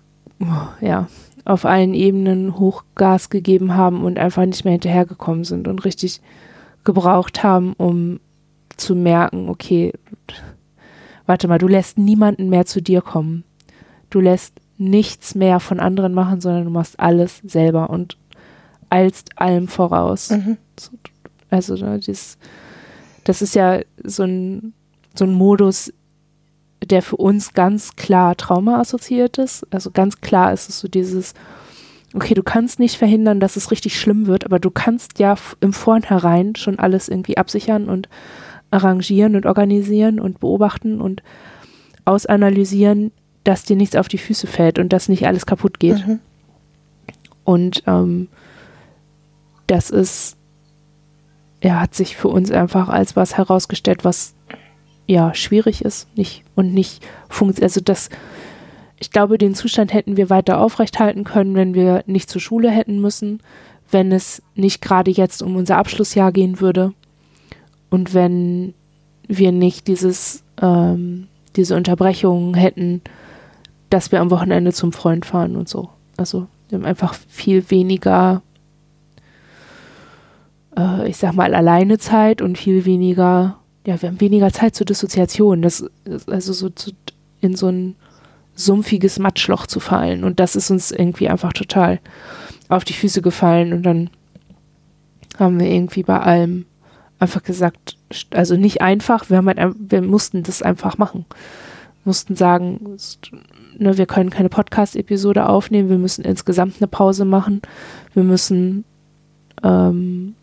ja, 0.81 1.07
auf 1.45 1.65
allen 1.65 1.95
Ebenen 1.95 2.59
Hochgas 2.59 3.31
gegeben 3.31 3.73
haben 3.73 4.03
und 4.03 4.19
einfach 4.19 4.45
nicht 4.45 4.63
mehr 4.63 4.73
hinterhergekommen 4.73 5.45
sind 5.45 5.67
und 5.67 5.83
richtig 5.83 6.21
gebraucht 6.83 7.41
haben, 7.41 7.73
um 7.73 8.19
zu 8.77 8.93
merken, 8.93 9.49
okay, 9.49 9.93
warte 11.25 11.47
mal, 11.47 11.57
du 11.57 11.67
lässt 11.67 11.97
niemanden 11.97 12.49
mehr 12.49 12.67
zu 12.67 12.83
dir 12.83 13.01
kommen. 13.01 13.45
Du 14.11 14.19
lässt 14.19 14.53
nichts 14.77 15.33
mehr 15.33 15.59
von 15.59 15.79
anderen 15.79 16.13
machen, 16.13 16.39
sondern 16.39 16.65
du 16.65 16.69
machst 16.69 16.99
alles 16.99 17.41
selber 17.43 17.89
und 17.89 18.15
eilst 18.89 19.39
allem 19.39 19.67
voraus. 19.67 20.31
Mhm. 20.31 20.57
Also 21.49 21.75
das, 21.75 22.37
das 23.23 23.41
ist 23.41 23.55
ja 23.55 23.81
so 24.03 24.23
ein, 24.23 24.73
so 25.15 25.25
ein 25.25 25.33
Modus, 25.33 25.93
der 26.83 27.01
für 27.01 27.17
uns 27.17 27.53
ganz 27.53 27.95
klar 27.95 28.37
Trauma 28.37 28.79
assoziiert 28.79 29.37
ist. 29.37 29.65
Also 29.71 29.91
ganz 29.91 30.21
klar 30.21 30.53
ist 30.53 30.69
es 30.69 30.79
so 30.79 30.87
dieses, 30.87 31.33
okay, 32.13 32.33
du 32.33 32.43
kannst 32.43 32.79
nicht 32.79 32.97
verhindern, 32.97 33.39
dass 33.39 33.55
es 33.55 33.71
richtig 33.71 33.99
schlimm 33.99 34.27
wird, 34.27 34.45
aber 34.45 34.59
du 34.59 34.71
kannst 34.71 35.19
ja 35.19 35.35
im 35.59 35.73
Vornherein 35.73 36.55
schon 36.55 36.79
alles 36.79 37.09
irgendwie 37.09 37.37
absichern 37.37 37.89
und 37.89 38.07
arrangieren 38.71 39.35
und 39.35 39.45
organisieren 39.45 40.19
und 40.19 40.39
beobachten 40.39 41.01
und 41.01 41.23
ausanalysieren, 42.05 43.11
dass 43.43 43.63
dir 43.63 43.75
nichts 43.75 43.95
auf 43.95 44.07
die 44.07 44.17
Füße 44.17 44.47
fällt 44.47 44.79
und 44.79 44.93
dass 44.93 45.09
nicht 45.09 45.27
alles 45.27 45.45
kaputt 45.45 45.79
geht. 45.79 46.05
Mhm. 46.05 46.19
Und 47.43 47.83
ähm, 47.87 48.27
das 49.71 49.89
ist, 49.89 50.37
ja, 51.61 51.79
hat 51.79 51.93
sich 51.93 52.17
für 52.17 52.29
uns 52.29 52.51
einfach 52.51 52.89
als 52.89 53.15
was 53.15 53.37
herausgestellt, 53.37 54.03
was 54.03 54.33
ja 55.05 55.33
schwierig 55.33 55.83
ist, 55.83 56.07
nicht 56.15 56.43
und 56.55 56.73
nicht 56.73 57.05
funktioniert. 57.29 57.63
Also 57.63 57.81
das, 57.81 58.09
ich 58.99 59.11
glaube, 59.11 59.37
den 59.37 59.55
Zustand 59.55 59.93
hätten 59.93 60.17
wir 60.17 60.29
weiter 60.29 60.59
aufrechthalten 60.59 61.23
können, 61.23 61.55
wenn 61.55 61.73
wir 61.73 62.03
nicht 62.05 62.29
zur 62.29 62.41
Schule 62.41 62.69
hätten 62.69 62.99
müssen, 63.01 63.41
wenn 63.91 64.11
es 64.11 64.41
nicht 64.55 64.81
gerade 64.81 65.11
jetzt 65.11 65.41
um 65.41 65.55
unser 65.55 65.77
Abschlussjahr 65.77 66.31
gehen 66.31 66.59
würde 66.59 66.93
und 67.89 68.13
wenn 68.13 68.73
wir 69.27 69.51
nicht 69.51 69.87
dieses, 69.87 70.43
ähm, 70.61 71.27
diese 71.55 71.75
Unterbrechungen 71.75 72.53
hätten, 72.53 73.01
dass 73.89 74.11
wir 74.11 74.21
am 74.21 74.31
Wochenende 74.31 74.73
zum 74.73 74.91
Freund 74.93 75.25
fahren 75.25 75.55
und 75.55 75.67
so. 75.67 75.89
Also 76.17 76.47
wir 76.69 76.77
haben 76.77 76.85
einfach 76.85 77.15
viel 77.27 77.69
weniger, 77.71 78.43
äh, 80.79 81.09
ich 81.09 81.17
sag 81.17 81.33
mal, 81.33 81.53
alleine 81.53 81.97
Zeit 81.97 82.41
und 82.41 82.57
viel 82.57 82.85
weniger, 82.85 83.57
ja, 83.85 84.01
wir 84.01 84.09
haben 84.09 84.21
weniger 84.21 84.51
Zeit 84.51 84.75
zur 84.75 84.85
Dissoziation. 84.85 85.61
Das, 85.61 85.85
also 86.27 86.53
so 86.53 86.69
zu, 86.69 86.91
in 87.41 87.55
so 87.55 87.67
ein 87.67 87.95
sumpfiges 88.55 89.19
Matschloch 89.19 89.67
zu 89.67 89.79
fallen. 89.79 90.23
Und 90.23 90.39
das 90.39 90.55
ist 90.55 90.69
uns 90.71 90.91
irgendwie 90.91 91.29
einfach 91.29 91.53
total 91.53 91.99
auf 92.67 92.83
die 92.83 92.93
Füße 92.93 93.21
gefallen. 93.21 93.73
Und 93.73 93.83
dann 93.83 94.09
haben 95.37 95.59
wir 95.59 95.67
irgendwie 95.67 96.03
bei 96.03 96.19
allem 96.19 96.65
einfach 97.19 97.43
gesagt, 97.43 97.97
also 98.31 98.55
nicht 98.55 98.81
einfach, 98.81 99.29
wir, 99.29 99.37
haben 99.37 99.47
halt, 99.47 99.75
wir 99.77 100.01
mussten 100.01 100.43
das 100.43 100.61
einfach 100.61 100.97
machen. 100.97 101.25
Mussten 102.05 102.35
sagen, 102.35 102.97
ne, 103.77 103.97
wir 103.97 104.05
können 104.05 104.29
keine 104.29 104.49
Podcast-Episode 104.49 105.47
aufnehmen, 105.47 105.89
wir 105.89 105.97
müssen 105.97 106.23
insgesamt 106.23 106.75
eine 106.79 106.87
Pause 106.87 107.25
machen, 107.25 107.61
wir 108.13 108.23
müssen 108.23 108.85
ähm, 109.63 110.35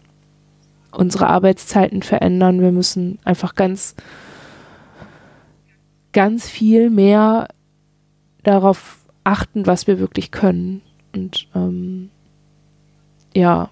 unsere 0.96 1.28
Arbeitszeiten 1.28 2.02
verändern, 2.02 2.60
wir 2.60 2.72
müssen 2.72 3.18
einfach 3.24 3.54
ganz, 3.54 3.94
ganz 6.12 6.48
viel 6.48 6.90
mehr 6.90 7.48
darauf 8.42 8.98
achten, 9.24 9.66
was 9.66 9.86
wir 9.86 9.98
wirklich 9.98 10.30
können. 10.30 10.82
Und 11.14 11.48
ähm, 11.54 12.10
ja, 13.34 13.70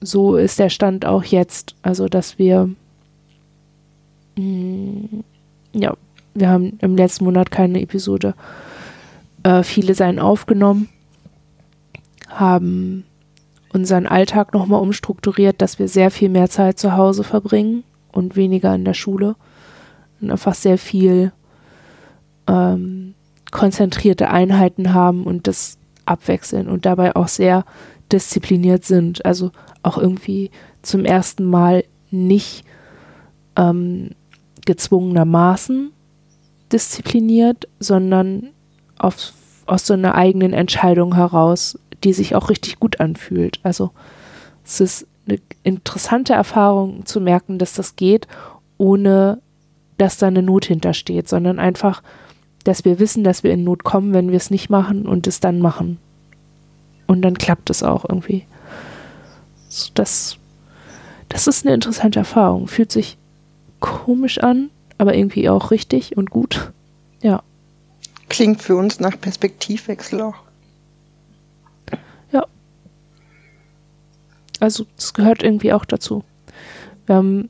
so 0.00 0.36
ist 0.36 0.58
der 0.58 0.70
Stand 0.70 1.06
auch 1.06 1.24
jetzt. 1.24 1.74
Also, 1.82 2.08
dass 2.08 2.38
wir 2.38 2.68
mh, 4.36 4.42
mm, 4.42 5.24
ja, 5.72 5.94
wir 6.34 6.48
haben 6.48 6.78
im 6.80 6.96
letzten 6.96 7.24
Monat 7.24 7.50
keine 7.50 7.80
Episode. 7.80 8.34
Äh, 9.42 9.62
viele 9.62 9.94
seien 9.94 10.18
aufgenommen, 10.18 10.88
haben 12.28 13.04
unseren 13.72 14.06
Alltag 14.06 14.52
nochmal 14.52 14.80
umstrukturiert, 14.80 15.62
dass 15.62 15.78
wir 15.78 15.88
sehr 15.88 16.10
viel 16.10 16.28
mehr 16.28 16.48
Zeit 16.48 16.78
zu 16.78 16.96
Hause 16.96 17.24
verbringen 17.24 17.84
und 18.12 18.36
weniger 18.36 18.74
in 18.74 18.84
der 18.84 18.94
Schule. 18.94 19.36
Und 20.20 20.30
einfach 20.30 20.54
sehr 20.54 20.76
viel 20.76 21.32
ähm, 22.46 23.14
konzentrierte 23.50 24.30
Einheiten 24.30 24.92
haben 24.92 25.24
und 25.24 25.46
das 25.46 25.78
abwechseln 26.04 26.68
und 26.68 26.84
dabei 26.84 27.16
auch 27.16 27.28
sehr 27.28 27.64
diszipliniert 28.12 28.84
sind. 28.84 29.24
Also 29.24 29.52
auch 29.82 29.96
irgendwie 29.96 30.50
zum 30.82 31.04
ersten 31.04 31.44
Mal 31.44 31.84
nicht 32.10 32.64
ähm, 33.56 34.10
gezwungenermaßen 34.66 35.92
diszipliniert, 36.72 37.68
sondern 37.78 38.50
auf, 38.98 39.32
aus 39.66 39.86
so 39.86 39.94
einer 39.94 40.14
eigenen 40.14 40.52
Entscheidung 40.52 41.14
heraus, 41.14 41.78
die 42.04 42.12
sich 42.12 42.34
auch 42.34 42.50
richtig 42.50 42.80
gut 42.80 43.00
anfühlt. 43.00 43.60
Also 43.62 43.90
es 44.64 44.80
ist 44.80 45.06
eine 45.28 45.38
interessante 45.62 46.32
Erfahrung 46.32 47.06
zu 47.06 47.20
merken, 47.20 47.58
dass 47.58 47.74
das 47.74 47.96
geht, 47.96 48.26
ohne 48.78 49.40
dass 49.98 50.16
da 50.16 50.28
eine 50.28 50.42
Not 50.42 50.64
hintersteht, 50.64 51.28
sondern 51.28 51.58
einfach, 51.58 52.02
dass 52.64 52.84
wir 52.84 52.98
wissen, 52.98 53.24
dass 53.24 53.42
wir 53.42 53.52
in 53.52 53.64
Not 53.64 53.84
kommen, 53.84 54.14
wenn 54.14 54.30
wir 54.30 54.36
es 54.36 54.50
nicht 54.50 54.70
machen 54.70 55.06
und 55.06 55.26
es 55.26 55.40
dann 55.40 55.60
machen. 55.60 55.98
Und 57.06 57.22
dann 57.22 57.36
klappt 57.36 57.70
es 57.70 57.82
auch 57.82 58.04
irgendwie. 58.08 58.46
Das, 59.94 60.36
das 61.28 61.46
ist 61.46 61.66
eine 61.66 61.74
interessante 61.74 62.18
Erfahrung. 62.18 62.66
Fühlt 62.66 62.92
sich 62.92 63.18
komisch 63.80 64.38
an, 64.38 64.70
aber 64.96 65.14
irgendwie 65.14 65.48
auch 65.48 65.70
richtig 65.70 66.16
und 66.16 66.30
gut. 66.30 66.72
Ja. 67.22 67.42
Klingt 68.28 68.62
für 68.62 68.76
uns 68.76 69.00
nach 69.00 69.20
Perspektivwechsel 69.20 70.22
auch. 70.22 70.36
Also, 74.60 74.86
das 74.96 75.14
gehört 75.14 75.42
irgendwie 75.42 75.72
auch 75.72 75.84
dazu. 75.84 76.22
Haben 77.08 77.48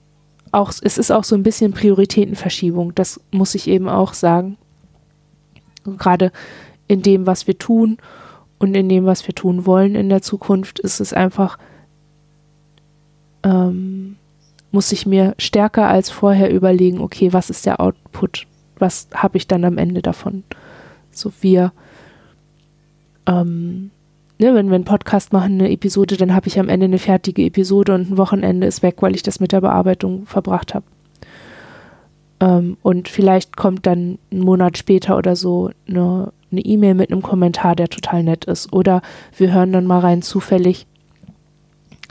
auch, 0.53 0.73
es 0.83 0.99
ist 0.99 1.11
auch 1.11 1.25
so 1.25 1.35
ein 1.35 1.43
bisschen 1.43 1.73
Prioritätenverschiebung, 1.73 2.95
das 2.95 3.21
muss 3.31 3.55
ich 3.55 3.69
eben 3.69 3.89
auch 3.89 4.15
sagen. 4.15 4.57
Gerade 5.85 6.33
in 6.89 7.03
dem, 7.03 7.27
was 7.27 7.47
wir 7.47 7.59
tun 7.59 7.99
und 8.59 8.75
in 8.75 8.89
dem, 8.89 9.07
was 9.07 9.27
wir 9.27 9.35
tun 9.35 9.67
wollen 9.67 9.95
in 9.95 10.09
der 10.09 10.23
Zukunft, 10.23 10.79
ist 10.79 11.01
es 11.01 11.13
einfach, 11.13 11.59
ähm, 13.43 14.17
muss 14.73 14.93
ich 14.93 15.07
mir 15.07 15.35
stärker 15.39 15.89
als 15.89 16.11
vorher 16.11 16.53
überlegen, 16.53 17.01
okay, 17.01 17.33
was 17.33 17.51
ist 17.51 17.67
der 17.67 17.81
Output? 17.81 18.47
Was 18.79 19.09
habe 19.15 19.37
ich 19.37 19.47
dann 19.47 19.65
am 19.65 19.79
Ende 19.79 20.03
davon? 20.03 20.45
So 21.11 21.33
wir, 21.41 21.73
ähm, 23.27 23.91
ne, 24.41 24.55
wenn 24.55 24.69
wir 24.69 24.75
einen 24.75 24.85
Podcast 24.85 25.33
machen, 25.33 25.53
eine 25.55 25.71
Episode, 25.71 26.17
dann 26.17 26.35
habe 26.35 26.49
ich 26.49 26.59
am 26.59 26.69
Ende 26.69 26.85
eine 26.85 26.99
fertige 26.99 27.45
Episode 27.45 27.95
und 27.95 28.11
ein 28.11 28.19
Wochenende 28.19 28.67
ist 28.67 28.83
weg, 28.83 28.97
weil 29.01 29.15
ich 29.15 29.23
das 29.23 29.41
mit 29.41 29.53
der 29.53 29.61
Bearbeitung 29.61 30.27
verbracht 30.27 30.75
habe. 30.75 30.87
Ähm, 32.41 32.77
und 32.83 33.09
vielleicht 33.09 33.57
kommt 33.57 33.87
dann 33.87 34.19
einen 34.33 34.41
Monat 34.41 34.79
später 34.79 35.17
oder 35.17 35.37
so 35.37 35.71
eine 35.87 36.33
eine 36.53 36.63
E-Mail 36.63 36.95
mit 36.95 37.11
einem 37.11 37.23
Kommentar, 37.23 37.77
der 37.77 37.89
total 37.89 38.23
nett 38.23 38.45
ist. 38.45 38.73
Oder 38.73 39.03
wir 39.37 39.53
hören 39.53 39.73
dann 39.73 39.87
mal 39.87 40.01
rein 40.01 40.23
zufällig, 40.23 40.87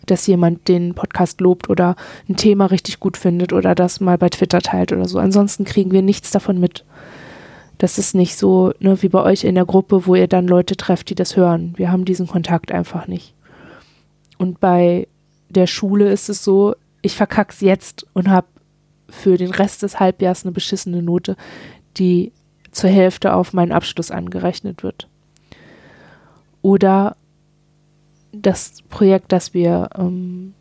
dass 0.06 0.26
jemand 0.28 0.68
den 0.68 0.96
Podcast 0.96 1.40
lobt 1.42 1.70
oder 1.70 1.96
ein 2.28 2.36
Thema 2.36 2.66
richtig 2.68 3.00
gut 3.00 3.18
findet 3.18 3.54
oder 3.54 3.76
das 3.76 4.00
mal 4.00 4.18
bei 4.18 4.30
Twitter 4.30 4.62
teilt 4.62 4.92
oder 4.92 5.08
so. 5.08 5.20
Ansonsten 5.20 5.66
kriegen 5.66 5.92
wir 5.92 6.02
nichts 6.02 6.32
davon 6.32 6.60
mit. 6.60 6.86
Das 7.80 7.98
ist 7.98 8.14
nicht 8.14 8.38
so 8.38 8.74
ne, 8.80 9.02
wie 9.02 9.10
bei 9.10 9.24
euch 9.24 9.46
in 9.46 9.56
der 9.56 9.66
Gruppe, 9.66 10.06
wo 10.06 10.14
ihr 10.14 10.28
dann 10.28 10.48
Leute 10.48 10.76
trefft, 10.76 11.10
die 11.10 11.16
das 11.16 11.36
hören. 11.36 11.74
Wir 11.78 11.92
haben 11.92 12.06
diesen 12.06 12.28
Kontakt 12.28 12.72
einfach 12.72 13.08
nicht. 13.08 13.34
Und 14.38 14.60
bei 14.60 15.08
der 15.50 15.66
Schule 15.66 16.12
ist 16.12 16.30
es 16.30 16.44
so, 16.44 16.76
ich 17.02 17.16
verkack's 17.16 17.62
jetzt 17.62 18.06
und 18.14 18.30
habe 18.30 18.48
für 19.10 19.38
den 19.38 19.52
Rest 19.52 19.82
des 19.82 20.00
Halbjahres 20.00 20.44
eine 20.44 20.52
beschissene 20.52 21.02
Note, 21.02 21.36
die 21.98 22.32
zur 22.72 22.90
Hälfte 22.90 23.34
auf 23.34 23.54
meinen 23.54 23.72
Abschluss 23.72 24.12
angerechnet 24.12 24.84
wird. 24.84 25.08
Oder 26.62 27.16
das 28.34 28.84
Projekt, 28.90 29.32
das 29.32 29.54
wir 29.54 29.90
ähm, 29.98 30.54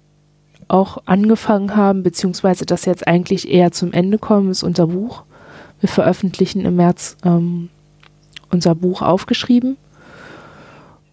auch 0.68 0.98
angefangen 1.06 1.76
haben, 1.76 2.02
beziehungsweise 2.02 2.64
das 2.64 2.84
jetzt 2.84 3.06
eigentlich 3.06 3.50
eher 3.50 3.72
zum 3.72 3.92
Ende 3.92 4.18
kommt, 4.18 4.50
ist 4.50 4.62
unser 4.62 4.86
Buch. 4.86 5.24
Wir 5.80 5.88
veröffentlichen 5.88 6.64
im 6.64 6.76
März 6.76 7.16
ähm, 7.24 7.68
unser 8.50 8.74
Buch 8.74 9.02
aufgeschrieben. 9.02 9.76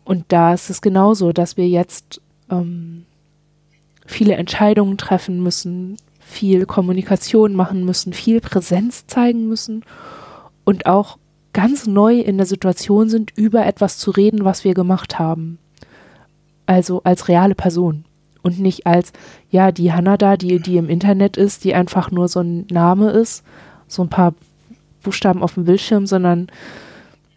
Und 0.04 0.26
da 0.30 0.54
ist 0.54 0.70
es 0.70 0.82
genauso, 0.82 1.32
dass 1.32 1.58
wir 1.58 1.68
jetzt 1.68 2.22
ähm, 2.50 3.06
viele 4.06 4.36
Entscheidungen 4.36 4.98
treffen 4.98 5.42
müssen, 5.42 5.98
viel 6.20 6.66
Kommunikation 6.66 7.54
machen 7.54 7.86
müssen, 7.86 8.14
viel 8.14 8.42
Präsenz 8.42 9.08
zeigen 9.08 9.48
müssen 9.48 9.84
und 10.64 10.86
auch 10.86 11.18
ganz 11.54 11.88
neu 11.88 12.20
in 12.20 12.38
der 12.38 12.46
Situation 12.46 13.10
sind, 13.10 13.32
über 13.38 13.66
etwas 13.66 13.98
zu 13.98 14.12
reden, 14.12 14.44
was 14.44 14.64
wir 14.64 14.74
gemacht 14.74 15.18
haben. 15.18 15.58
Also 16.66 17.02
als 17.04 17.28
reale 17.28 17.56
Person 17.56 18.06
und 18.42 18.60
nicht 18.60 18.86
als, 18.86 19.14
ja, 19.50 19.72
die 19.72 19.94
Hanna 19.94 20.18
da, 20.18 20.36
die, 20.38 20.60
die 20.60 20.78
im 20.78 20.90
Internet 20.90 21.38
ist, 21.38 21.64
die 21.64 21.74
einfach 21.74 22.12
nur 22.12 22.28
so 22.28 22.42
ein 22.42 22.68
Name 22.70 23.12
ist, 23.12 23.44
so 23.88 24.04
ein 24.04 24.10
paar 24.10 24.34
Buchstaben 25.06 25.42
auf 25.42 25.54
dem 25.54 25.66
Bildschirm, 25.66 26.06
sondern 26.06 26.48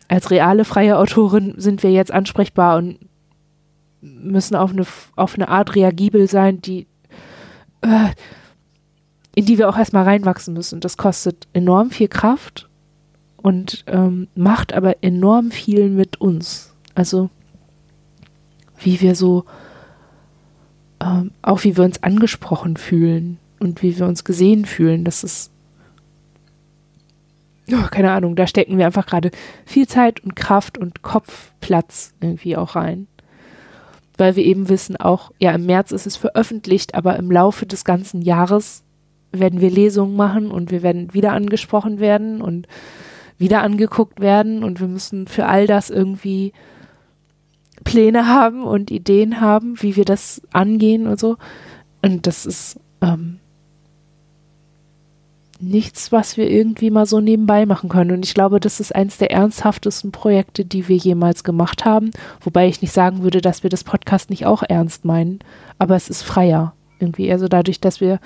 als 0.08 0.30
reale 0.30 0.64
freie 0.64 0.96
Autorin 0.96 1.54
sind 1.58 1.82
wir 1.82 1.92
jetzt 1.92 2.12
ansprechbar 2.12 2.78
und 2.78 2.98
müssen 4.00 4.56
auf 4.56 4.70
eine, 4.72 4.86
auf 5.16 5.34
eine 5.34 5.48
Art 5.48 5.74
reagibel 5.74 6.28
sein, 6.28 6.60
die, 6.60 6.86
äh, 7.82 8.08
in 9.34 9.44
die 9.44 9.58
wir 9.58 9.68
auch 9.68 9.76
erstmal 9.76 10.04
reinwachsen 10.04 10.54
müssen. 10.54 10.80
Das 10.80 10.96
kostet 10.96 11.46
enorm 11.52 11.90
viel 11.90 12.08
Kraft 12.08 12.68
und 13.36 13.84
ähm, 13.86 14.28
macht 14.34 14.72
aber 14.72 15.02
enorm 15.02 15.50
viel 15.50 15.90
mit 15.90 16.20
uns. 16.20 16.74
Also 16.94 17.30
wie 18.80 19.00
wir 19.00 19.14
so, 19.14 19.44
ähm, 21.00 21.32
auch 21.42 21.64
wie 21.64 21.76
wir 21.76 21.84
uns 21.84 22.02
angesprochen 22.02 22.76
fühlen 22.76 23.38
und 23.60 23.82
wie 23.82 23.98
wir 23.98 24.06
uns 24.06 24.24
gesehen 24.24 24.64
fühlen, 24.64 25.04
das 25.04 25.24
ist 25.24 25.50
oh, 27.72 27.88
keine 27.90 28.12
Ahnung, 28.12 28.36
da 28.36 28.46
stecken 28.46 28.78
wir 28.78 28.86
einfach 28.86 29.06
gerade 29.06 29.30
viel 29.64 29.86
Zeit 29.86 30.20
und 30.20 30.36
Kraft 30.36 30.78
und 30.78 31.02
Kopfplatz 31.02 32.14
irgendwie 32.20 32.56
auch 32.56 32.76
rein. 32.76 33.06
Weil 34.16 34.36
wir 34.36 34.44
eben 34.44 34.68
wissen, 34.68 34.96
auch, 34.96 35.30
ja, 35.38 35.52
im 35.52 35.66
März 35.66 35.92
ist 35.92 36.06
es 36.06 36.16
veröffentlicht, 36.16 36.94
aber 36.94 37.16
im 37.16 37.30
Laufe 37.30 37.66
des 37.66 37.84
ganzen 37.84 38.22
Jahres 38.22 38.82
werden 39.30 39.60
wir 39.60 39.70
Lesungen 39.70 40.16
machen 40.16 40.50
und 40.50 40.70
wir 40.70 40.82
werden 40.82 41.12
wieder 41.14 41.32
angesprochen 41.32 42.00
werden 42.00 42.40
und 42.40 42.66
wieder 43.36 43.62
angeguckt 43.62 44.20
werden 44.20 44.64
und 44.64 44.80
wir 44.80 44.88
müssen 44.88 45.28
für 45.28 45.46
all 45.46 45.66
das 45.66 45.90
irgendwie 45.90 46.52
Pläne 47.84 48.26
haben 48.26 48.64
und 48.64 48.90
Ideen 48.90 49.40
haben, 49.40 49.80
wie 49.80 49.96
wir 49.96 50.04
das 50.04 50.42
angehen 50.52 51.06
und 51.06 51.20
so. 51.20 51.36
Und 52.02 52.26
das 52.26 52.46
ist, 52.46 52.80
ähm, 53.00 53.38
nichts, 55.60 56.12
was 56.12 56.36
wir 56.36 56.50
irgendwie 56.50 56.90
mal 56.90 57.06
so 57.06 57.20
nebenbei 57.20 57.66
machen 57.66 57.88
können. 57.88 58.12
Und 58.12 58.24
ich 58.24 58.34
glaube, 58.34 58.60
das 58.60 58.80
ist 58.80 58.94
eins 58.94 59.18
der 59.18 59.30
ernsthaftesten 59.30 60.12
Projekte, 60.12 60.64
die 60.64 60.88
wir 60.88 60.96
jemals 60.96 61.44
gemacht 61.44 61.84
haben. 61.84 62.10
Wobei 62.40 62.68
ich 62.68 62.82
nicht 62.82 62.92
sagen 62.92 63.22
würde, 63.22 63.40
dass 63.40 63.62
wir 63.62 63.70
das 63.70 63.84
Podcast 63.84 64.30
nicht 64.30 64.46
auch 64.46 64.62
ernst 64.62 65.04
meinen. 65.04 65.40
Aber 65.78 65.96
es 65.96 66.08
ist 66.08 66.22
freier 66.22 66.74
irgendwie. 67.00 67.30
Also 67.32 67.48
dadurch, 67.48 67.80
dass 67.80 68.00
wir, 68.00 68.20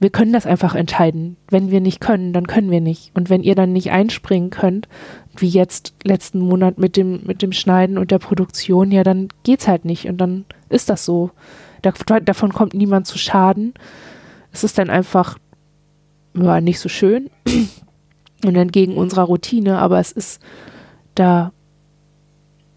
wir 0.00 0.10
können 0.10 0.32
das 0.32 0.46
einfach 0.46 0.74
entscheiden. 0.74 1.36
Wenn 1.48 1.70
wir 1.70 1.80
nicht 1.80 2.00
können, 2.00 2.32
dann 2.32 2.46
können 2.46 2.70
wir 2.70 2.80
nicht. 2.80 3.12
Und 3.14 3.30
wenn 3.30 3.42
ihr 3.42 3.54
dann 3.54 3.72
nicht 3.72 3.92
einspringen 3.92 4.50
könnt, 4.50 4.88
wie 5.36 5.48
jetzt 5.48 5.94
letzten 6.02 6.40
Monat 6.40 6.78
mit 6.78 6.96
dem, 6.96 7.20
mit 7.24 7.42
dem 7.42 7.52
Schneiden 7.52 7.98
und 7.98 8.10
der 8.10 8.18
Produktion, 8.18 8.90
ja, 8.90 9.04
dann 9.04 9.28
geht's 9.44 9.68
halt 9.68 9.84
nicht. 9.84 10.06
Und 10.06 10.18
dann 10.18 10.44
ist 10.68 10.90
das 10.90 11.04
so. 11.04 11.30
Da, 11.82 11.92
davon 12.20 12.52
kommt 12.52 12.74
niemand 12.74 13.06
zu 13.06 13.18
Schaden. 13.18 13.74
Es 14.52 14.64
ist 14.64 14.78
dann 14.78 14.90
einfach 14.90 15.38
war 16.34 16.60
nicht 16.60 16.80
so 16.80 16.88
schön 16.88 17.30
und 18.44 18.56
entgegen 18.56 18.96
unserer 18.96 19.22
Routine, 19.22 19.78
aber 19.78 19.98
es 19.98 20.12
ist 20.12 20.40
da, 21.14 21.52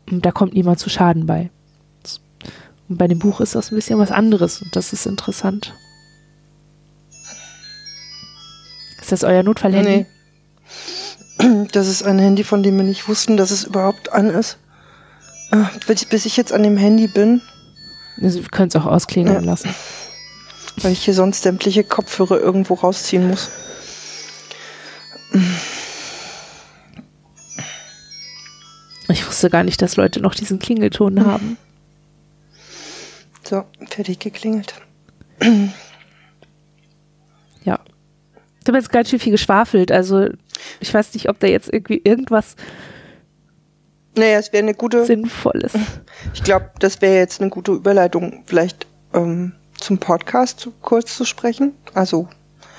da 0.07 0.31
kommt 0.31 0.53
niemand 0.53 0.79
zu 0.79 0.89
Schaden 0.89 1.25
bei. 1.25 1.49
Und 2.89 2.97
bei 2.97 3.07
dem 3.07 3.19
Buch 3.19 3.39
ist 3.39 3.55
das 3.55 3.71
ein 3.71 3.75
bisschen 3.75 3.99
was 3.99 4.11
anderes 4.11 4.61
und 4.61 4.75
das 4.75 4.93
ist 4.93 5.05
interessant. 5.05 5.73
Ist 9.01 9.11
das 9.11 9.23
euer 9.23 9.43
Notfallhandy? 9.43 10.05
Nee. 11.39 11.67
Das 11.71 11.87
ist 11.87 12.03
ein 12.03 12.19
Handy, 12.19 12.43
von 12.43 12.63
dem 12.63 12.77
wir 12.77 12.83
nicht 12.83 13.07
wussten, 13.07 13.37
dass 13.37 13.51
es 13.51 13.63
überhaupt 13.63 14.13
an 14.13 14.29
ist. 14.29 14.57
Ah, 15.51 15.69
bis 15.87 16.25
ich 16.25 16.37
jetzt 16.37 16.53
an 16.53 16.63
dem 16.63 16.77
Handy 16.77 17.07
bin. 17.07 17.41
Also, 18.21 18.41
wir 18.41 18.49
können 18.49 18.69
es 18.69 18.75
auch 18.75 18.85
ausklingen 18.85 19.33
ja. 19.33 19.39
lassen 19.39 19.69
weil 20.77 20.91
ich 20.91 21.03
hier 21.05 21.13
sonst 21.13 21.43
sämtliche 21.43 21.83
Kopfhörer 21.83 22.39
irgendwo 22.39 22.73
rausziehen 22.75 23.27
muss. 23.27 23.49
Ich 29.09 29.27
wusste 29.27 29.49
gar 29.49 29.63
nicht, 29.63 29.81
dass 29.81 29.95
Leute 29.95 30.19
noch 30.21 30.35
diesen 30.35 30.59
Klingelton 30.59 31.19
hm. 31.19 31.25
haben. 31.25 31.57
So, 33.43 33.63
fertig 33.89 34.19
geklingelt. 34.19 34.73
Ja. 37.63 37.79
Ich 38.61 38.67
habe 38.67 38.77
jetzt 38.77 38.91
ganz 38.91 39.09
schön 39.09 39.19
viel 39.19 39.31
geschwafelt. 39.31 39.91
Also, 39.91 40.29
ich 40.79 40.93
weiß 40.93 41.13
nicht, 41.13 41.29
ob 41.29 41.39
da 41.39 41.47
jetzt 41.47 41.71
irgendwie 41.71 42.01
irgendwas. 42.03 42.55
Naja, 44.15 44.37
es 44.39 44.53
wäre 44.53 44.63
eine 44.63 44.73
gute. 44.73 45.05
Sinnvolles. 45.05 45.73
Ich 46.33 46.43
glaube, 46.43 46.71
das 46.79 47.01
wäre 47.01 47.17
jetzt 47.17 47.41
eine 47.41 47.49
gute 47.49 47.73
Überleitung. 47.73 48.43
Vielleicht 48.45 48.87
ähm, 49.13 49.53
zum 49.83 49.97
Podcast 49.97 50.69
kurz 50.81 51.15
zu 51.15 51.25
sprechen. 51.25 51.73
Also, 51.93 52.27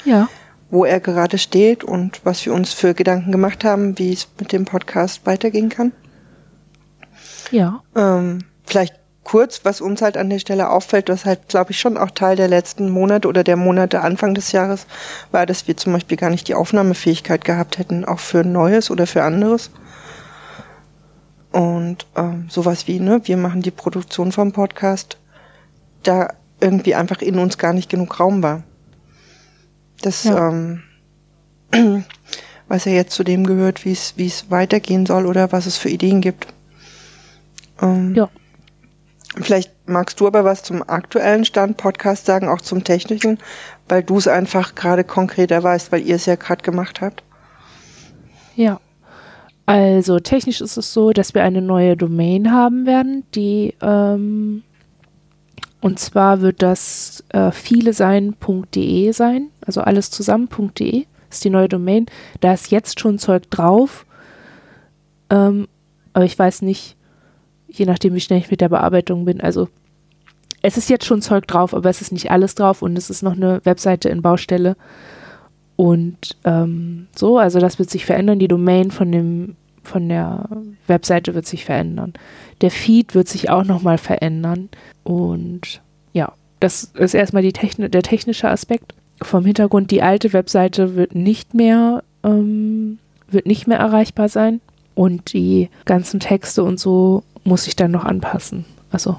ja. 0.05 0.29
wo 0.71 0.85
er 0.85 1.01
gerade 1.01 1.39
steht 1.39 1.85
und 1.85 2.21
was 2.25 2.45
wir 2.47 2.55
uns 2.55 2.73
für 2.73 2.95
Gedanken 2.95 3.33
gemacht 3.33 3.65
haben, 3.65 3.99
wie 3.99 4.13
es 4.13 4.29
mit 4.39 4.53
dem 4.53 4.65
Podcast 4.65 5.27
weitergehen 5.27 5.69
kann. 5.69 5.93
Ja. 7.51 7.83
Ähm, 7.95 8.41
vielleicht 8.65 8.95
kurz, 9.25 9.65
was 9.65 9.81
uns 9.81 10.03
halt 10.03 10.17
an 10.17 10.31
der 10.31 10.39
Stelle 10.39 10.71
auffällt, 10.71 11.09
was 11.09 11.25
halt, 11.25 11.49
glaube 11.49 11.73
ich, 11.73 11.81
schon 11.81 11.97
auch 11.97 12.11
Teil 12.11 12.37
der 12.37 12.49
letzten 12.49 12.91
Monate 12.91 13.27
oder 13.27 13.43
der 13.43 13.57
Monate 13.57 14.01
Anfang 14.03 14.35
des 14.35 14.53
Jahres 14.53 14.87
war, 15.31 15.47
dass 15.47 15.67
wir 15.67 15.77
zum 15.77 15.95
Beispiel 15.95 16.17
gar 16.17 16.31
nicht 16.31 16.47
die 16.49 16.55
Aufnahmefähigkeit 16.55 17.45
gehabt 17.45 17.79
hätten, 17.79 18.05
auch 18.05 18.21
für 18.21 18.45
Neues 18.45 18.91
oder 18.91 19.07
für 19.07 19.23
anderes. 19.23 19.71
Und 21.53 22.07
ähm, 22.17 22.47
sowas 22.51 22.87
wie, 22.87 23.01
ne, 23.01 23.21
wir 23.25 23.37
machen 23.37 23.63
die 23.63 23.71
Produktion 23.71 24.33
vom 24.33 24.53
Podcast, 24.53 25.19
da 26.03 26.29
irgendwie 26.61 26.95
einfach 26.95 27.21
in 27.21 27.39
uns 27.39 27.59
gar 27.59 27.73
nicht 27.73 27.91
genug 27.91 28.19
Raum 28.21 28.43
war. 28.43 28.63
Das, 30.03 30.25
ja. 30.25 30.51
ähm, 30.51 30.83
was 32.69 32.85
ja 32.85 32.93
jetzt 32.93 33.15
zu 33.15 33.25
dem 33.25 33.45
gehört, 33.45 33.85
wie 33.85 33.93
es, 33.93 34.15
wie 34.17 34.27
es 34.27 34.51
weitergehen 34.51 35.07
soll 35.07 35.27
oder 35.27 35.53
was 35.53 35.67
es 35.67 35.77
für 35.77 35.89
Ideen 35.89 36.21
gibt. 36.21 36.47
Ähm, 37.81 38.15
ja. 38.15 38.29
Vielleicht 39.37 39.73
magst 39.87 40.21
du 40.21 40.27
aber 40.29 40.45
was 40.45 40.63
zum 40.63 40.89
aktuellen 40.89 41.45
Stand 41.45 41.77
Podcast 41.77 42.27
sagen, 42.27 42.49
auch 42.49 42.61
zum 42.61 42.85
technischen, 42.85 43.39
weil 43.89 44.03
du 44.03 44.17
es 44.17 44.29
einfach 44.29 44.77
gerade 44.77 45.03
konkreter 45.03 45.63
weißt, 45.63 45.91
weil 45.91 46.03
ihr 46.03 46.17
es 46.17 46.27
ja 46.27 46.37
gerade 46.37 46.63
gemacht 46.63 47.01
habt. 47.01 47.23
Ja. 48.55 48.81
Also 49.67 50.21
technisch 50.21 50.61
ist 50.61 50.77
es 50.77 50.93
so, 50.93 51.13
dass 51.13 51.35
wir 51.35 51.43
eine 51.43 51.63
neue 51.63 51.97
Domain 51.97 52.53
haben 52.53 52.87
werden, 52.87 53.25
die 53.35 53.75
ähm, 53.81 54.63
und 55.85 55.99
zwar 55.99 56.41
wird 56.41 56.63
das 56.63 57.25
äh, 57.29 57.51
vielesein.de 57.51 59.13
sein, 59.13 59.51
also 59.67 59.83
alles 59.83 60.11
zusammen.de 60.11 61.05
ist 61.29 61.45
die 61.45 61.51
neue 61.51 61.69
Domain. 61.69 62.07
Da 62.41 62.55
ist 62.55 62.71
jetzt 62.71 63.01
schon 63.01 63.19
Zeug 63.19 63.51
drauf, 63.51 64.07
ähm, 65.29 65.69
aber 66.15 66.25
ich 66.25 66.39
weiß 66.39 66.63
nicht, 66.63 66.97
je 67.69 67.85
nachdem 67.85 68.15
wie 68.15 68.21
schnell 68.21 68.39
ich 68.39 68.51
mit 68.51 68.63
der 68.63 68.71
Bearbeitung 68.71 69.27
bin. 69.27 69.43
Also 69.43 69.69
es 70.63 70.79
ist 70.79 70.89
jetzt 70.89 71.05
schon 71.05 71.21
Zeug 71.21 71.47
drauf, 71.47 71.75
aber 71.75 71.91
es 71.91 72.01
ist 72.01 72.13
nicht 72.13 72.31
alles 72.31 72.55
drauf 72.55 72.81
und 72.81 72.97
es 72.97 73.11
ist 73.11 73.23
noch 73.23 73.37
eine 73.37 73.61
Webseite 73.67 74.09
in 74.09 74.23
Baustelle. 74.23 74.79
Und 75.77 76.39
ähm, 76.45 77.09
so, 77.15 77.37
also 77.37 77.59
das 77.59 77.79
wird 77.79 77.91
sich 77.91 78.07
verändern. 78.07 78.39
Die 78.39 78.49
Domain 78.49 78.91
von 78.91 79.13
dem 79.13 79.57
von 79.83 80.09
der 80.09 80.49
Webseite 80.87 81.35
wird 81.35 81.45
sich 81.45 81.67
verändern. 81.67 82.15
Der 82.61 82.71
Feed 82.71 83.15
wird 83.15 83.29
sich 83.29 83.51
auch 83.51 83.65
nochmal 83.65 83.99
verändern. 83.99 84.69
Und 85.03 85.83
ja, 86.13 86.33
das 86.61 86.85
ist 86.95 87.15
erstmal 87.15 87.43
Techni 87.53 87.89
der 87.89 88.03
technische 88.03 88.49
Aspekt. 88.49 88.95
Vom 89.23 89.45
Hintergrund, 89.45 89.91
die 89.91 90.03
alte 90.03 90.33
Webseite 90.33 90.97
wird 90.97 91.15
nicht 91.15 91.55
mehr, 91.55 92.03
ähm, 92.25 92.99
wird 93.29 93.47
nicht 93.47 93.67
mehr 93.67 93.79
erreichbar 93.79 94.29
sein. 94.29 94.61
Und 94.95 95.33
die 95.33 95.69
ganzen 95.85 96.21
Texte 96.21 96.63
und 96.63 96.79
so 96.79 97.25
muss 97.43 97.67
ich 97.67 97.77
dann 97.77 97.91
noch 97.91 98.05
anpassen. 98.05 98.65
Also 98.91 99.19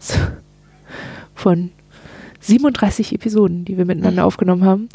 von 1.34 1.70
37 2.40 3.14
Episoden, 3.14 3.64
die 3.64 3.76
wir 3.76 3.84
miteinander 3.84 4.24
aufgenommen 4.24 4.64
haben, 4.64 4.88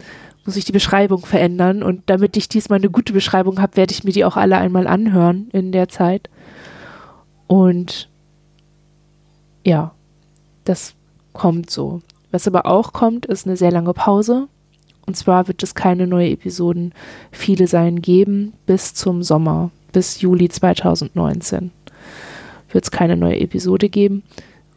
muss 0.46 0.56
ich 0.56 0.66
die 0.66 0.72
Beschreibung 0.72 1.26
verändern. 1.26 1.84
Und 1.84 2.04
damit 2.08 2.38
ich 2.38 2.50
diesmal 2.50 2.80
eine 2.80 2.90
gute 2.90 3.14
Beschreibung 3.14 3.62
habe, 3.62 3.78
werde 3.78 3.94
ich 3.94 4.04
mir 4.04 4.12
die 4.12 4.26
auch 4.26 4.38
alle 4.38 4.58
einmal 4.58 4.88
anhören 4.88 5.50
in 5.52 5.72
der 5.72 5.90
Zeit. 5.90 6.30
Und 7.48 8.10
ja, 9.66 9.94
das 10.64 10.96
kommt 11.34 11.70
so. 11.70 12.02
Was 12.32 12.48
aber 12.48 12.66
auch 12.66 12.94
kommt, 12.94 13.26
ist 13.26 13.46
eine 13.46 13.58
sehr 13.58 13.72
lange 13.72 13.94
Pause. 13.94 14.48
Und 15.06 15.16
zwar 15.16 15.48
wird 15.48 15.62
es 15.62 15.76
keine 15.76 16.08
neue 16.08 16.32
Episoden, 16.32 16.94
viele 17.32 17.68
sein, 17.68 18.02
geben 18.02 18.54
bis 18.66 18.94
zum 18.94 19.22
Sommer, 19.22 19.70
bis 19.92 20.22
Juli 20.22 20.50
2019 20.50 21.72
wird 22.72 22.84
es 22.84 22.92
keine 22.92 23.16
neue 23.16 23.40
Episode 23.40 23.88
geben, 23.88 24.24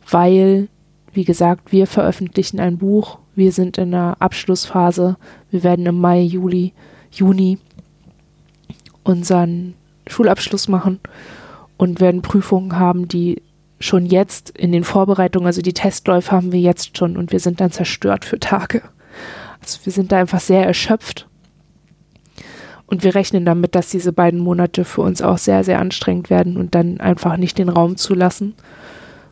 weil, 0.09 0.69
wie 1.13 1.25
gesagt, 1.25 1.73
wir 1.73 1.87
veröffentlichen 1.87 2.61
ein 2.61 2.79
Buch 2.79 3.19
wir 3.39 3.53
sind 3.53 3.79
in 3.79 3.93
der 3.93 4.17
Abschlussphase. 4.19 5.17
Wir 5.53 5.63
werden 5.63 5.87
im 5.87 6.01
Mai, 6.01 6.23
Juli, 6.23 6.73
Juni 7.13 7.59
unseren 9.05 9.75
Schulabschluss 10.09 10.67
machen 10.67 10.99
und 11.79 12.01
werden 12.01 12.21
Prüfungen 12.21 12.79
haben, 12.79 13.09
die 13.09 13.41
schon 13.81 14.05
jetzt 14.05 14.51
in 14.51 14.73
den 14.73 14.85
Vorbereitungen, 14.85 15.47
also 15.47 15.62
die 15.62 15.73
Testläufe 15.73 16.33
haben 16.33 16.53
wir 16.53 16.61
jetzt 16.61 16.99
schon 16.99 17.17
und 17.17 17.33
wir 17.33 17.41
sind 17.41 17.61
dann 17.61 17.71
zerstört 17.71 18.25
für 18.25 18.38
Tage. 18.38 18.83
Also 19.61 19.79
wir 19.85 19.93
sind 19.93 20.12
da 20.12 20.19
einfach 20.19 20.41
sehr 20.41 20.67
erschöpft. 20.67 21.27
Und 22.87 23.05
wir 23.05 23.14
rechnen 23.14 23.45
damit, 23.45 23.75
dass 23.75 23.91
diese 23.91 24.12
beiden 24.12 24.41
Monate 24.41 24.85
für 24.85 25.03
uns 25.03 25.21
auch 25.21 25.38
sehr, 25.38 25.62
sehr 25.62 25.79
anstrengend 25.79 26.31
werden 26.31 26.57
und 26.57 26.75
dann 26.75 27.01
einfach 27.01 27.37
nicht 27.37 27.59
den 27.59 27.69
Raum 27.69 27.97
zulassen, 27.97 28.55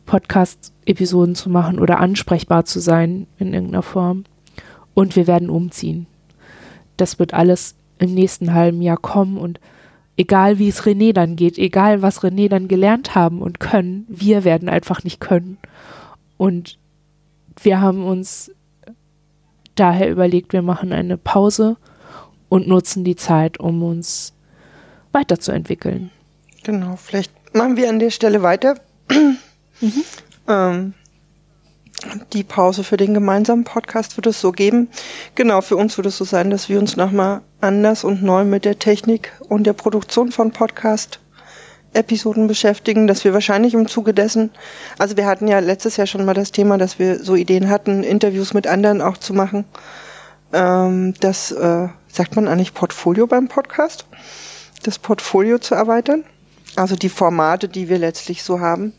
Podcast-Episoden 0.04 1.35
zu 1.35 1.48
machen 1.48 1.78
oder 1.78 1.98
ansprechbar 1.98 2.66
zu 2.66 2.80
sein 2.80 3.26
in 3.38 3.54
irgendeiner 3.54 3.82
Form. 3.82 4.24
Und 4.94 5.16
wir 5.16 5.26
werden 5.26 5.50
umziehen. 5.50 6.06
Das 6.96 7.18
wird 7.18 7.35
alles 7.35 7.76
im 7.98 8.14
nächsten 8.14 8.52
halben 8.52 8.82
Jahr 8.82 8.98
kommen 8.98 9.38
und 9.38 9.59
egal 10.16 10.59
wie 10.59 10.68
es 10.68 10.83
René 10.83 11.12
dann 11.12 11.37
geht, 11.37 11.59
egal 11.59 12.02
was 12.02 12.20
René 12.20 12.48
dann 12.48 12.68
gelernt 12.68 13.14
haben 13.14 13.42
und 13.42 13.61
können, 13.61 14.07
wir 14.09 14.44
werden 14.44 14.68
einfach 14.68 15.05
nicht 15.05 15.20
können. 15.20 15.59
Und 16.37 16.79
wir 17.61 17.81
haben 17.81 18.05
uns 18.05 18.50
daher 19.74 20.11
überlegt, 20.11 20.52
wir 20.52 20.62
machen 20.62 20.92
eine 20.92 21.16
Pause 21.16 21.76
und 22.48 22.68
nutzen 22.68 23.05
die 23.05 23.16
Zeit, 23.16 23.59
um 23.59 23.83
uns 23.83 24.33
weiterzuentwickeln. 25.12 26.11
Genau, 26.62 26.96
vielleicht 26.96 27.33
machen 27.55 27.76
wir 27.76 27.88
an 27.88 27.98
der 27.98 28.11
Stelle 28.11 28.42
weiter. 28.42 28.76
Mhm. 29.81 30.05
Ähm, 30.48 30.94
die 32.32 32.44
Pause 32.44 32.84
für 32.84 32.96
den 32.96 33.14
gemeinsamen 33.14 33.64
Podcast 33.64 34.16
wird 34.16 34.26
es 34.26 34.40
so 34.40 34.52
geben. 34.52 34.88
Genau, 35.34 35.60
für 35.60 35.76
uns 35.76 35.96
wird 35.96 36.06
es 36.06 36.16
so 36.16 36.24
sein, 36.24 36.50
dass 36.50 36.68
wir 36.68 36.78
uns 36.78 36.96
nochmal 36.96 37.42
anders 37.60 38.04
und 38.04 38.22
neu 38.22 38.44
mit 38.44 38.64
der 38.64 38.78
Technik 38.78 39.32
und 39.48 39.64
der 39.64 39.72
Produktion 39.72 40.32
von 40.32 40.50
Podcast 40.50 41.20
Episoden 41.96 42.46
beschäftigen, 42.46 43.06
dass 43.06 43.24
wir 43.24 43.32
wahrscheinlich 43.32 43.74
im 43.74 43.88
Zuge 43.88 44.12
dessen, 44.12 44.50
also 44.98 45.16
wir 45.16 45.26
hatten 45.26 45.48
ja 45.48 45.58
letztes 45.60 45.96
Jahr 45.96 46.06
schon 46.06 46.24
mal 46.24 46.34
das 46.34 46.52
Thema, 46.52 46.78
dass 46.78 46.98
wir 46.98 47.22
so 47.22 47.34
Ideen 47.34 47.70
hatten, 47.70 48.02
Interviews 48.02 48.52
mit 48.54 48.66
anderen 48.66 49.00
auch 49.00 49.16
zu 49.16 49.32
machen. 49.32 49.64
Ähm, 50.52 51.14
das 51.20 51.52
äh, 51.52 51.88
sagt 52.08 52.36
man 52.36 52.48
eigentlich 52.48 52.74
Portfolio 52.74 53.26
beim 53.26 53.48
Podcast, 53.48 54.04
das 54.82 54.98
Portfolio 54.98 55.58
zu 55.58 55.74
erweitern, 55.74 56.24
also 56.76 56.96
die 56.96 57.08
Formate, 57.08 57.68
die 57.68 57.88
wir 57.88 57.98
letztlich 57.98 58.42
so 58.42 58.60
haben. 58.60 58.92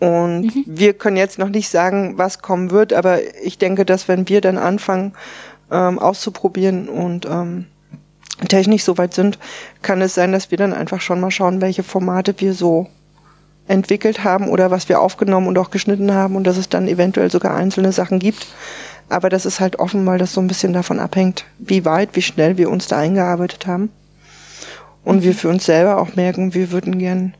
Und 0.00 0.42
mhm. 0.42 0.64
wir 0.66 0.94
können 0.94 1.18
jetzt 1.18 1.38
noch 1.38 1.50
nicht 1.50 1.68
sagen, 1.68 2.16
was 2.16 2.40
kommen 2.40 2.70
wird, 2.70 2.92
aber 2.92 3.18
ich 3.42 3.58
denke, 3.58 3.84
dass 3.84 4.08
wenn 4.08 4.28
wir 4.28 4.40
dann 4.40 4.56
anfangen 4.56 5.12
ähm, 5.70 5.98
auszuprobieren 5.98 6.88
und 6.88 7.26
ähm, 7.26 7.66
technisch 8.48 8.82
soweit 8.82 9.12
sind, 9.12 9.38
kann 9.82 10.00
es 10.00 10.14
sein, 10.14 10.32
dass 10.32 10.50
wir 10.50 10.56
dann 10.58 10.72
einfach 10.72 11.02
schon 11.02 11.20
mal 11.20 11.30
schauen, 11.30 11.60
welche 11.60 11.82
Formate 11.82 12.34
wir 12.38 12.54
so 12.54 12.88
entwickelt 13.68 14.24
haben 14.24 14.48
oder 14.48 14.70
was 14.70 14.88
wir 14.88 15.00
aufgenommen 15.00 15.46
und 15.46 15.58
auch 15.58 15.70
geschnitten 15.70 16.12
haben 16.12 16.34
und 16.34 16.44
dass 16.44 16.56
es 16.56 16.70
dann 16.70 16.88
eventuell 16.88 17.30
sogar 17.30 17.54
einzelne 17.54 17.92
Sachen 17.92 18.18
gibt. 18.18 18.46
Aber 19.10 19.28
das 19.28 19.44
ist 19.44 19.60
halt 19.60 19.78
offen, 19.78 20.06
weil 20.06 20.18
das 20.18 20.32
so 20.32 20.40
ein 20.40 20.48
bisschen 20.48 20.72
davon 20.72 20.98
abhängt, 20.98 21.44
wie 21.58 21.84
weit, 21.84 22.10
wie 22.14 22.22
schnell 22.22 22.56
wir 22.56 22.70
uns 22.70 22.86
da 22.86 22.98
eingearbeitet 22.98 23.66
haben. 23.66 23.90
Und 25.04 25.18
mhm. 25.18 25.22
wir 25.22 25.34
für 25.34 25.48
uns 25.48 25.66
selber 25.66 25.98
auch 25.98 26.16
merken, 26.16 26.54
wir 26.54 26.72
würden 26.72 26.98
gern 26.98 27.34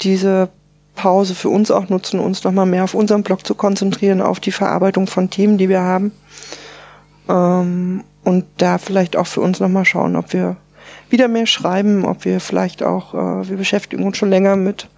diese 0.00 0.48
Pause 0.94 1.34
für 1.34 1.48
uns 1.48 1.70
auch 1.70 1.88
nutzen, 1.88 2.20
uns 2.20 2.44
nochmal 2.44 2.66
mehr 2.66 2.84
auf 2.84 2.94
unseren 2.94 3.22
Blog 3.22 3.46
zu 3.46 3.54
konzentrieren, 3.54 4.20
auf 4.20 4.40
die 4.40 4.52
Verarbeitung 4.52 5.06
von 5.06 5.30
Themen, 5.30 5.58
die 5.58 5.68
wir 5.68 5.80
haben. 5.80 6.12
Ähm, 7.28 8.04
und 8.24 8.44
da 8.58 8.78
vielleicht 8.78 9.16
auch 9.16 9.26
für 9.26 9.40
uns 9.40 9.60
nochmal 9.60 9.84
schauen, 9.84 10.16
ob 10.16 10.32
wir 10.32 10.56
wieder 11.10 11.28
mehr 11.28 11.46
schreiben, 11.46 12.04
ob 12.04 12.24
wir 12.24 12.40
vielleicht 12.40 12.82
auch, 12.82 13.14
äh, 13.14 13.48
wir 13.48 13.56
beschäftigen 13.56 14.04
uns 14.04 14.16
schon 14.16 14.30
länger 14.30 14.56
mit 14.56 14.88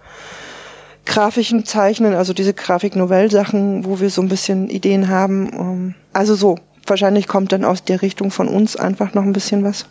grafischen 1.05 1.65
Zeichnen, 1.65 2.13
also 2.13 2.33
diese 2.33 2.53
Grafik-Novell-Sachen, 2.53 3.85
wo 3.85 3.99
wir 3.99 4.09
so 4.09 4.21
ein 4.21 4.29
bisschen 4.29 4.69
Ideen 4.69 5.09
haben. 5.09 5.49
Ähm, 5.53 5.95
also 6.13 6.35
so, 6.35 6.57
wahrscheinlich 6.87 7.27
kommt 7.27 7.51
dann 7.51 7.63
aus 7.63 7.83
der 7.83 8.01
Richtung 8.01 8.31
von 8.31 8.47
uns 8.47 8.75
einfach 8.75 9.13
noch 9.13 9.23
ein 9.23 9.33
bisschen 9.33 9.63
was. 9.63 9.85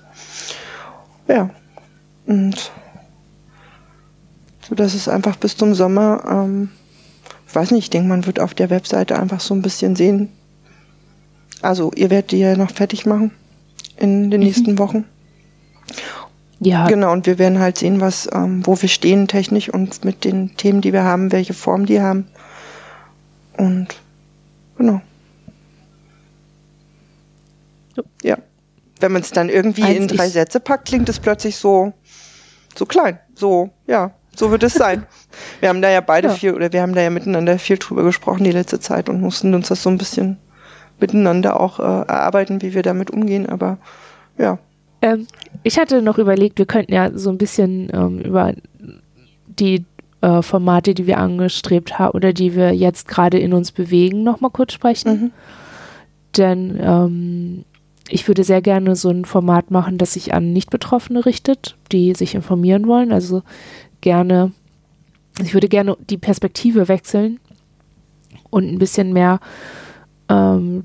Ja. 1.29 1.51
Und 2.27 2.73
so 4.69 4.75
dass 4.75 4.95
es 4.95 5.09
einfach 5.09 5.37
bis 5.37 5.57
zum 5.57 5.75
Sommer, 5.75 6.25
ähm, 6.29 6.71
ich 7.47 7.55
weiß 7.55 7.71
nicht, 7.71 7.85
ich 7.85 7.91
denke, 7.91 8.09
man 8.09 8.27
wird 8.27 8.41
auf 8.41 8.55
der 8.55 8.71
Webseite 8.71 9.19
einfach 9.19 9.41
so 9.41 9.55
ein 9.55 9.63
bisschen 9.63 9.97
sehen. 9.97 10.31
Also 11.63 11.93
ihr 11.95 12.11
werdet 12.11 12.33
die 12.33 12.39
ja 12.39 12.57
noch 12.57 12.71
fertig 12.71 13.07
machen 13.07 13.31
in 13.97 14.31
den 14.31 14.41
mhm. 14.41 14.47
nächsten 14.47 14.79
Wochen. 14.79 15.05
Ja. 16.61 16.87
Genau, 16.89 17.13
und 17.13 17.27
wir 17.27 17.39
werden 17.39 17.59
halt 17.59 17.79
sehen, 17.79 18.01
was, 18.01 18.29
ähm, 18.33 18.67
wo 18.67 18.81
wir 18.81 18.89
stehen 18.89 19.29
technisch 19.29 19.69
und 19.69 20.05
mit 20.05 20.25
den 20.25 20.57
Themen, 20.57 20.81
die 20.81 20.93
wir 20.93 21.05
haben, 21.05 21.31
welche 21.31 21.53
Form 21.53 21.85
die 21.85 22.01
haben. 22.01 22.27
Und 23.57 23.89
genau. 24.79 25.01
Ja. 28.23 28.39
wenn 29.01 29.13
man 29.13 29.23
es 29.23 29.31
dann 29.31 29.49
irgendwie 29.49 29.83
Als 29.83 29.97
in 29.97 30.09
drei 30.09 30.29
Sätze 30.29 30.59
packt, 30.59 30.89
klingt 30.89 31.09
es 31.09 31.21
plötzlich 31.21 31.57
so, 31.57 31.93
so 32.75 32.87
klein. 32.87 33.19
So, 33.35 33.71
ja, 33.87 34.13
so 34.37 34.51
wird 34.51 34.63
es 34.63 34.75
sein. 34.75 35.05
wir 35.61 35.69
haben 35.69 35.83
da 35.83 35.91
ja 35.91 36.01
beide 36.01 36.29
Ja. 36.29 36.35
viel, 36.35 36.53
oder 36.55 36.73
wir 36.73 36.83
haben 36.83 36.95
da 36.95 37.01
ja 37.03 37.11
miteinander 37.11 37.59
viel 37.59 37.79
drüber 37.79 38.03
gesprochen 38.03 38.45
die 38.45 38.53
letzte 38.53 38.81
Zeit 38.81 39.09
und 39.09 39.21
mussten 39.21 39.55
uns 39.55 39.69
das 39.69 39.83
so 39.83 39.91
ein 39.91 39.99
bisschen 39.99 40.39
miteinander 41.01 41.61
auch 41.61 41.81
äh, 41.81 41.83
erarbeiten, 41.83 42.63
wie 42.63 42.75
wir 42.75 42.83
damit 42.83 43.11
umgehen. 43.11 43.47
Aber 43.49 43.79
ja, 44.39 44.59
Ähm, 45.03 45.27
ich 45.63 45.79
hatte 45.79 46.03
noch 46.03 46.19
überlegt, 46.19 46.59
wir 46.59 46.67
könnten 46.67 46.93
ja 46.95 47.11
so 47.13 47.31
ein 47.31 47.39
bisschen 47.39 47.91
ähm, 47.93 48.21
über 48.21 48.53
die 49.47 49.85
äh, 50.23 50.41
Formate, 50.43 50.95
die 50.95 51.07
wir 51.07 51.19
angestrebt 51.19 51.99
haben 51.99 52.13
oder 52.15 52.33
die 52.33 52.55
wir 52.55 52.73
jetzt 52.75 53.09
gerade 53.09 53.39
in 53.39 53.53
uns 53.53 53.73
bewegen, 53.73 54.23
nochmal 54.23 54.51
kurz 54.51 54.73
sprechen. 54.73 55.21
Mhm. 55.21 55.31
Denn 56.37 56.79
ähm, 56.81 57.65
ich 58.09 58.27
würde 58.29 58.45
sehr 58.45 58.61
gerne 58.63 58.97
so 58.97 59.11
ein 59.11 59.25
Format 59.25 59.71
machen, 59.71 59.99
das 59.99 60.15
sich 60.15 60.35
an 60.35 60.53
Nicht-Betroffene 60.53 61.25
richtet, 61.25 61.77
die 61.93 62.15
sich 62.15 62.35
informieren 62.35 62.87
wollen. 62.87 63.13
Also 63.13 63.43
gerne, 64.05 64.53
ich 65.41 65.55
würde 65.55 65.69
gerne 65.69 65.97
die 66.09 66.19
Perspektive 66.19 66.87
wechseln 66.87 67.41
und 68.51 68.69
ein 68.69 68.79
bisschen 68.79 69.13
mehr 69.13 69.41
ähm, 70.29 70.85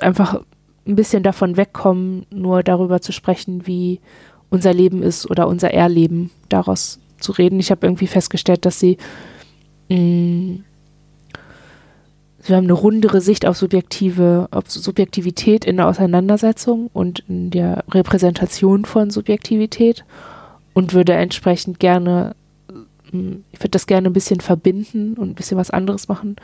einfach 0.00 0.42
ein 0.86 0.94
bisschen 0.94 1.22
davon 1.22 1.56
wegkommen, 1.56 2.26
nur 2.30 2.62
darüber 2.62 3.00
zu 3.00 3.10
sprechen, 3.10 3.66
wie 3.66 4.00
unser 4.50 4.74
Leben 4.74 5.02
ist 5.02 5.28
oder 5.30 5.48
unser 5.48 5.72
Erleben 5.72 6.30
daraus 6.50 7.00
zu 7.18 7.32
reden. 7.32 7.58
Ich 7.58 7.70
habe 7.70 7.86
irgendwie 7.86 8.06
festgestellt, 8.06 8.66
dass 8.66 8.78
sie 8.78 8.98
mh, 9.88 10.60
wir 12.44 12.56
haben 12.56 12.64
eine 12.64 12.72
rundere 12.72 13.20
Sicht 13.20 13.46
auf 13.46 13.56
subjektive, 13.56 14.48
auf 14.50 14.68
Subjektivität 14.68 15.64
in 15.64 15.76
der 15.76 15.86
Auseinandersetzung 15.86 16.90
und 16.92 17.20
in 17.28 17.50
der 17.50 17.84
Repräsentation 17.88 18.84
von 18.84 19.10
Subjektivität 19.10 20.04
und 20.74 20.92
würde 20.92 21.12
entsprechend 21.12 21.78
gerne, 21.78 22.34
ich 23.52 23.58
würde 23.60 23.70
das 23.70 23.86
gerne 23.86 24.08
ein 24.08 24.14
bisschen 24.14 24.40
verbinden 24.40 25.14
und 25.14 25.30
ein 25.30 25.34
bisschen 25.34 25.58
was 25.58 25.70
anderes 25.70 26.08
machen 26.08 26.36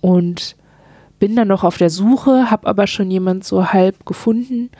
und 0.00 0.56
bin 1.18 1.34
dann 1.34 1.48
noch 1.48 1.64
auf 1.64 1.78
der 1.78 1.90
Suche, 1.90 2.50
habe 2.50 2.66
aber 2.66 2.86
schon 2.86 3.10
jemand 3.10 3.44
so 3.44 3.72
halb 3.72 4.04
gefunden, 4.04 4.70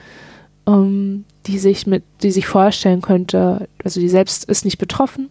ähm, 0.67 1.25
die 1.47 1.57
sich 1.57 1.87
mit, 1.87 2.03
die 2.21 2.31
sich 2.31 2.45
vorstellen 2.45 3.01
könnte, 3.01 3.67
also 3.83 3.99
die 3.99 4.09
selbst 4.09 4.45
ist 4.45 4.65
nicht 4.65 4.77
betroffen 4.77 5.29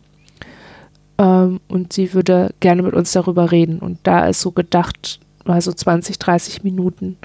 ähm, 1.18 1.61
und 1.68 1.93
sie 1.93 2.12
würde 2.14 2.55
gerne 2.61 2.82
mit 2.82 2.95
uns 2.95 3.12
darüber 3.12 3.53
reden. 3.53 3.78
Und 3.78 3.99
da 4.03 4.26
ist 4.26 4.41
so 4.41 4.53
gedacht, 4.53 5.20
mal 5.45 5.61
so 5.61 5.72
20, 5.72 6.18
30 6.18 6.64
Minuten 6.64 7.16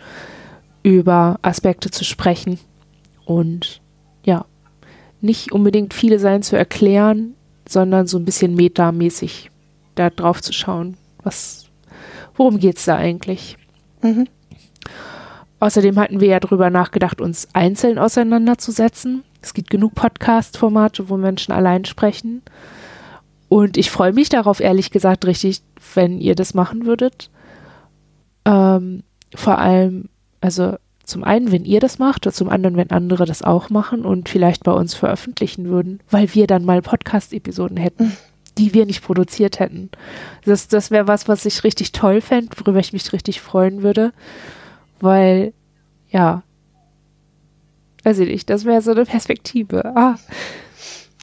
über 0.83 1.39
Aspekte 1.41 1.91
zu 1.91 2.03
sprechen 2.03 2.59
und 3.25 3.81
ja, 4.23 4.45
nicht 5.21 5.51
unbedingt 5.51 5.93
viele 5.93 6.19
sein 6.19 6.41
zu 6.41 6.55
erklären, 6.57 7.35
sondern 7.71 8.07
so 8.07 8.17
ein 8.17 8.25
bisschen 8.25 8.55
metamäßig 8.55 9.49
da 9.95 10.09
drauf 10.09 10.41
zu 10.41 10.53
schauen, 10.53 10.97
was, 11.23 11.65
worum 12.35 12.59
geht 12.59 12.77
es 12.77 12.85
da 12.85 12.97
eigentlich? 12.97 13.57
Mhm. 14.01 14.27
Außerdem 15.59 15.97
hatten 15.99 16.19
wir 16.19 16.27
ja 16.27 16.39
drüber 16.39 16.69
nachgedacht, 16.69 17.21
uns 17.21 17.47
einzeln 17.53 17.99
auseinanderzusetzen. 17.99 19.23
Es 19.41 19.53
gibt 19.53 19.69
genug 19.69 19.93
Podcast-Formate, 19.95 21.07
wo 21.07 21.17
Menschen 21.17 21.51
allein 21.51 21.85
sprechen. 21.85 22.41
Und 23.47 23.77
ich 23.77 23.91
freue 23.91 24.13
mich 24.13 24.29
darauf, 24.29 24.59
ehrlich 24.59 24.91
gesagt, 24.91 25.25
richtig, 25.25 25.61
wenn 25.93 26.19
ihr 26.19 26.35
das 26.35 26.53
machen 26.53 26.85
würdet. 26.85 27.29
Ähm, 28.45 29.03
vor 29.35 29.59
allem, 29.59 30.09
also 30.41 30.77
zum 31.03 31.23
einen, 31.23 31.51
wenn 31.51 31.65
ihr 31.65 31.79
das 31.79 31.99
macht, 31.99 32.25
und 32.25 32.33
zum 32.33 32.49
anderen, 32.49 32.77
wenn 32.77 32.91
andere 32.91 33.25
das 33.25 33.41
auch 33.41 33.69
machen 33.69 34.05
und 34.05 34.29
vielleicht 34.29 34.63
bei 34.63 34.71
uns 34.71 34.93
veröffentlichen 34.93 35.65
würden, 35.65 35.99
weil 36.09 36.33
wir 36.33 36.47
dann 36.47 36.65
mal 36.65 36.81
Podcast-Episoden 36.81 37.77
hätten, 37.77 38.15
die 38.57 38.73
wir 38.73 38.85
nicht 38.85 39.03
produziert 39.03 39.59
hätten. 39.59 39.89
Das, 40.45 40.67
das 40.67 40.91
wäre 40.91 41.07
was, 41.07 41.27
was 41.27 41.45
ich 41.45 41.63
richtig 41.63 41.91
toll 41.91 42.21
fände, 42.21 42.55
worüber 42.57 42.79
ich 42.79 42.93
mich 42.93 43.11
richtig 43.13 43.41
freuen 43.41 43.83
würde, 43.83 44.13
weil, 44.99 45.53
ja, 46.09 46.43
weiß 48.03 48.19
ich 48.19 48.29
nicht, 48.29 48.49
das 48.49 48.65
wäre 48.65 48.81
so 48.81 48.91
eine 48.91 49.05
Perspektive. 49.05 49.95
Ah, 49.95 50.15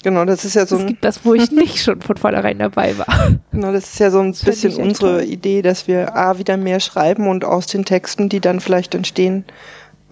genau, 0.03 0.25
das 0.25 0.45
ist 0.45 0.55
ja 0.55 0.67
so 0.67 0.77
es 0.77 0.83
ein, 0.83 0.87
gibt 0.87 1.05
das, 1.05 1.25
wo 1.25 1.35
ich 1.35 1.51
nicht 1.51 1.83
schon 1.83 2.01
von 2.01 2.17
vornherein 2.17 2.59
dabei 2.59 2.97
war. 2.99 3.07
genau, 3.53 3.73
das 3.73 3.85
ist 3.93 3.99
ja 3.99 4.11
so 4.11 4.21
ein 4.21 4.33
Das 4.33 4.43
bisschen 4.43 4.75
unsere 4.77 5.19
toll. 5.19 5.29
Idee, 5.29 5.63
dass 5.63 5.87
wir 5.89 6.17
A, 6.17 6.39
wieder 6.39 6.57
mehr 6.57 6.81
schreiben 6.81 7.29
und 7.29 7.45
aus 7.45 7.67
den 7.67 7.85
Texten, 7.85 8.29
die 8.29 8.41
dann 8.41 8.61
vielleicht 8.61 8.95
entstehen, 8.95 9.45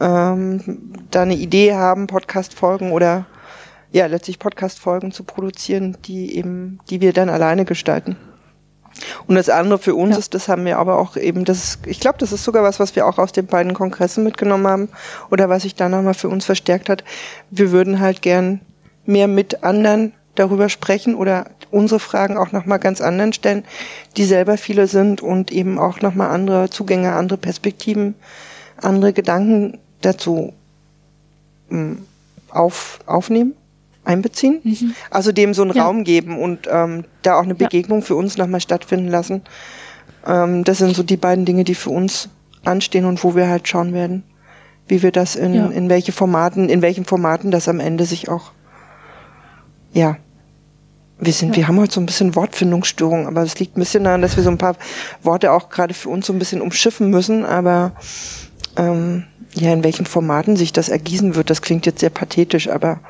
ähm, 0.01 0.93
da 1.11 1.23
eine 1.23 1.37
Idee 1.37 1.75
haben, 1.75 2.07
Podcast-Folgen 2.07 2.93
oder 2.93 3.27
ja, 3.93 4.07
letztlich 4.07 4.39
Podcast-Folgen 4.39 5.13
zu 5.13 5.25
produzieren, 5.25 5.97
die 6.05 6.37
eben, 6.37 6.81
die 6.91 7.01
wir 7.01 7.13
dann 7.13 7.31
alleine 7.31 7.65
gestalten. 7.65 8.17
Und 9.27 9.35
das 9.37 9.49
andere 9.51 9.79
für 9.79 9.95
uns 9.95 10.13
Ja. 10.13 10.19
ist, 10.19 10.35
das 10.35 10.49
haben 10.49 10.65
wir 10.65 10.79
aber 10.79 10.99
auch 10.99 11.17
eben, 11.17 11.45
das 11.45 11.63
ist, 11.65 11.87
ich 11.87 12.01
glaube, 12.01 12.19
das 12.19 12.33
ist 12.33 12.45
sogar 12.45 12.63
was, 12.63 12.81
was 12.81 12.97
wir 12.97 13.07
auch 13.07 13.19
aus 13.19 13.33
den 13.33 13.47
beiden 13.47 13.75
Kongressen 13.75 14.25
mitgenommen 14.25 14.67
haben 14.67 14.89
oder 15.31 15.49
was 15.49 15.63
sich 15.63 15.75
da 15.75 15.89
nochmal 15.89 16.15
für 16.15 16.29
uns 16.29 16.45
verstärkt 16.47 16.89
hat. 16.89 17.05
Wir 17.51 17.73
würden 17.73 18.01
halt 18.01 18.23
gern 18.23 18.61
mehr 19.09 19.29
mit 19.29 19.63
anderen 19.65 20.13
darüber 20.35 20.69
sprechen 20.69 21.15
oder 21.15 21.47
unsere 21.71 21.99
Fragen 22.01 22.37
auch 22.37 22.53
nochmal 22.53 22.79
ganz 22.79 23.01
anderen 23.01 23.33
stellen, 23.33 23.65
die 24.17 24.25
selber 24.25 24.57
viele 24.57 24.87
sind 24.87 25.21
und 25.23 25.51
eben 25.51 25.79
auch 25.79 26.01
nochmal 26.01 26.31
andere 26.31 26.71
Zugänge, 26.71 27.13
andere 27.15 27.39
Perspektiven, 27.39 28.15
andere 28.81 29.13
Gedanken 29.13 29.79
dazu 30.03 30.53
mh, 31.71 31.97
auf, 32.51 33.01
aufnehmen, 33.07 33.55
einbeziehen. 34.05 34.95
Also 35.11 35.33
dem 35.33 35.55
so 35.55 35.63
einen 35.63 35.73
Ja. 35.75 35.85
Raum 35.85 36.05
geben 36.05 36.39
und 36.39 36.69
ähm, 36.71 37.05
da 37.23 37.37
auch 37.39 37.43
eine 37.45 37.55
Ja. 37.55 37.67
Begegnung 37.67 38.03
für 38.03 38.15
uns 38.15 38.37
nochmal 38.37 38.61
stattfinden 38.61 39.09
lassen. 39.09 39.43
Ähm, 40.27 40.65
das 40.65 40.79
sind 40.79 40.95
so 40.95 41.03
die 41.03 41.17
beiden 41.17 41.45
Dinge, 41.45 41.65
die 41.65 41.75
für 41.75 41.91
uns 41.91 42.29
anstehen 42.65 43.05
und 43.05 43.23
wo 43.25 43.35
wir 43.35 43.49
halt 43.49 43.67
schauen 43.69 43.93
werden, 43.95 44.23
wie 44.89 45.03
wir 45.03 45.13
das 45.13 45.35
in, 45.37 45.55
Ja. 45.55 45.67
in 45.69 45.89
welche 45.89 46.13
Formaten, 46.13 46.69
in 46.69 46.83
welchen 46.83 47.05
Formaten 47.05 47.51
das 47.51 47.69
am 47.69 47.81
Ende 47.81 48.05
sich 48.05 48.29
auch, 48.29 48.53
ja, 49.97 50.19
wir 51.19 51.33
sind, 51.33 51.51
Ja. 51.51 51.57
wir 51.57 51.69
haben 51.69 51.81
heute 51.81 51.95
so 51.95 52.01
ein 52.01 52.07
bisschen 52.07 52.35
Wortfindungsstörung, 52.35 53.27
aber 53.27 53.43
es 53.43 53.59
liegt 53.59 53.77
ein 53.77 53.81
bisschen 53.81 54.05
daran, 54.05 54.21
dass 54.21 54.37
wir 54.37 54.43
so 54.45 54.51
ein 54.51 54.59
paar 54.59 54.77
Worte 55.23 55.51
auch 55.51 55.71
gerade 55.71 55.95
für 55.95 56.11
uns 56.11 56.27
so 56.27 56.33
ein 56.35 56.39
bisschen 56.39 56.61
umschiffen 56.61 57.09
müssen, 57.09 57.47
aber 57.47 57.93
ähm, 58.77 59.25
ja, 59.55 59.73
in 59.73 59.83
welchen 59.83 60.05
Formaten 60.05 60.57
sich 60.57 60.75
das 60.75 60.91
ergießen 60.91 61.35
wird, 61.35 61.49
das 61.49 61.63
klingt 61.63 61.87
jetzt 61.87 62.01
sehr 62.01 62.11
pathetisch, 62.11 62.69
aber 62.69 63.01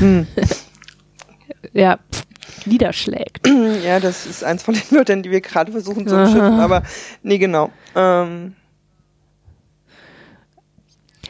hm, 0.00 0.26
Ja, 1.72 2.00
pff, 2.12 2.24
niederschlägt. 2.66 3.46
ja, 3.84 4.00
das 4.00 4.26
ist 4.26 4.42
eins 4.42 4.64
von 4.64 4.74
den 4.74 4.90
Wörtern, 4.90 5.22
die 5.22 5.30
wir 5.30 5.40
gerade 5.40 5.70
versuchen 5.70 6.08
zu 6.08 6.16
umschiffen, 6.16 6.58
aber 6.58 6.82
nee, 7.22 7.38
genau. 7.38 7.70
Ähm, 7.94 8.56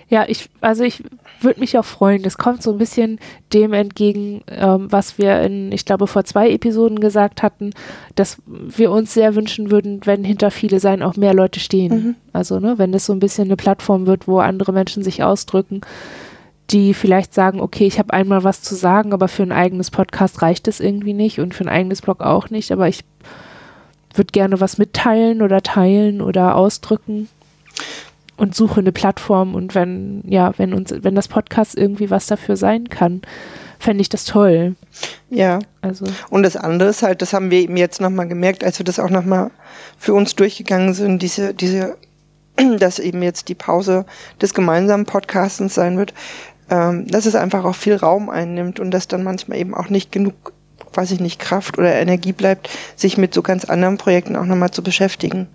Ja, 0.09 0.25
ich, 0.27 0.49
also 0.63 0.85
ich 0.85 1.03
würde 1.45 1.61
mich 1.61 1.79
auch 1.79 1.85
freuen. 1.85 2.23
Das 2.23 2.39
kommt 2.39 2.63
so 2.63 2.73
ein 2.73 2.79
bisschen 2.79 3.19
dem 3.53 3.73
entgegen, 3.73 4.43
ähm, 4.49 4.91
was 4.91 5.19
wir 5.19 5.41
in, 5.43 5.73
ich 5.73 5.85
glaube, 5.85 6.07
vor 6.07 6.25
zwei 6.25 6.51
Episoden 6.51 7.01
gesagt 7.01 7.43
hatten, 7.43 7.71
dass 8.15 8.39
wir 8.47 8.91
uns 8.91 9.15
sehr 9.15 9.35
wünschen 9.35 9.71
würden, 9.71 10.01
wenn 10.05 10.25
hinter 10.25 10.51
viele 10.51 10.81
sein 10.81 11.03
auch 11.03 11.17
mehr 11.17 11.35
Leute 11.35 11.61
stehen. 11.61 11.95
Mhm. 11.95 12.15
Also, 12.33 12.61
ne, 12.61 12.79
wenn 12.79 12.93
das 12.93 13.07
so 13.07 13.13
ein 13.13 13.21
bisschen 13.21 13.45
eine 13.45 13.57
Plattform 13.57 14.07
wird, 14.07 14.29
wo 14.29 14.39
andere 14.39 14.73
Menschen 14.73 15.03
sich 15.03 15.23
ausdrücken, 15.23 15.81
die 16.71 16.95
vielleicht 16.95 17.35
sagen, 17.35 17.61
okay, 17.61 17.87
ich 17.87 17.99
habe 17.99 18.13
einmal 18.13 18.45
was 18.45 18.63
zu 18.63 18.75
sagen, 18.75 19.13
aber 19.13 19.29
für 19.29 19.43
ein 19.43 19.53
eigenes 19.53 19.91
Podcast 19.91 20.43
reicht 20.43 20.69
es 20.69 20.81
irgendwie 20.81 21.13
nicht 21.13 21.39
und 21.41 21.55
für 21.55 21.65
ein 21.65 21.69
eigenes 21.69 22.01
Blog 22.01 22.23
auch 22.23 22.51
nicht, 22.51 22.73
aber 22.73 22.89
ich 22.89 23.05
würde 24.15 24.33
gerne 24.33 24.61
was 24.61 24.79
mitteilen 24.79 25.43
oder 25.43 25.63
teilen 25.63 26.21
oder 26.21 26.57
ausdrücken 26.57 27.29
und 28.43 28.57
suche 28.57 28.81
eine 28.81 28.91
Plattform 28.91 29.55
und 29.55 29.77
wenn, 29.77 30.25
ja, 30.27 30.53
wenn 30.57 30.75
uns, 30.75 30.93
wenn 30.93 31.15
das 31.15 31.29
Podcast 31.29 31.77
irgendwie 31.79 32.11
was 32.11 32.27
dafür 32.27 32.57
sein 32.57 32.89
kann, 32.89 33.23
fände 33.79 34.01
ich 34.01 34.09
das 34.09 34.25
toll. 34.25 34.75
ja. 35.31 35.61
Also, 35.81 36.07
Und 36.29 36.43
das 36.43 36.57
andere 36.57 36.89
ist 36.89 37.05
halt, 37.05 37.23
das 37.23 37.33
haben 37.35 37.53
wir 37.53 37.61
eben 37.61 37.77
jetzt 37.77 38.01
nochmal 38.01 38.27
gemerkt, 38.27 38.65
als 38.65 38.81
wir 38.81 38.85
das 38.85 38.99
auch 38.99 39.11
nochmal 39.11 39.53
für 39.97 40.13
uns 40.13 40.35
durchgegangen 40.35 40.93
sind, 40.93 41.23
diese, 41.23 41.55
diese, 41.55 41.97
dass 42.81 42.99
eben 42.99 43.23
jetzt 43.23 43.49
die 43.49 43.55
Pause 43.55 44.07
des 44.41 44.55
gemeinsamen 44.55 45.07
Podcastens 45.07 45.77
sein 45.77 45.97
wird, 45.97 46.13
ähm, 46.69 47.07
dass 47.07 47.27
es 47.27 47.37
einfach 47.37 47.65
auch 47.65 47.77
viel 47.77 47.95
Raum 47.95 48.29
einnimmt 48.29 48.81
und 48.81 48.91
dass 48.91 49.07
dann 49.07 49.23
manchmal 49.23 49.59
eben 49.59 49.73
auch 49.73 49.89
nicht 49.89 50.11
genug, 50.11 50.53
weiß 50.95 51.13
ich 51.13 51.21
nicht, 51.21 51.39
Kraft 51.39 51.79
oder 51.79 51.95
Energie 51.95 52.33
bleibt, 52.33 52.71
sich 52.97 53.19
mit 53.19 53.35
so 53.35 53.43
ganz 53.43 53.67
anderen 53.67 53.99
Projekten 53.99 54.35
auch 54.35 54.47
nochmal 54.47 54.73
zu 54.73 54.83
beschäftigen. 54.83 55.47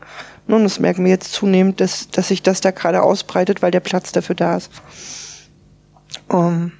Nun, 0.48 0.64
das 0.64 0.80
merken 0.80 1.04
wir 1.04 1.12
jetzt 1.12 1.34
zunehmend, 1.34 1.82
dass, 1.82 2.10
dass 2.10 2.30
sich 2.30 2.41
das 2.41 2.62
da 2.62 2.72
gerade 2.72 3.04
ausbreitet, 3.04 3.62
weil 3.62 3.72
der 3.72 3.82
Platz 3.82 4.12
dafür 4.12 4.36
da 4.36 4.58
ist. 4.58 4.72
Ähm, 6.32 6.72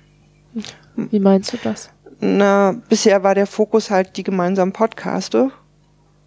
wie 0.96 1.20
meinst 1.20 1.54
du 1.54 1.58
das? 1.62 1.90
na, 2.20 2.76
bisher 2.90 3.24
war 3.24 3.36
der 3.36 3.48
Fokus 3.48 3.90
halt 3.90 4.18
die 4.18 4.24
gemeinsamen 4.24 4.72
Podcaste. 4.72 5.52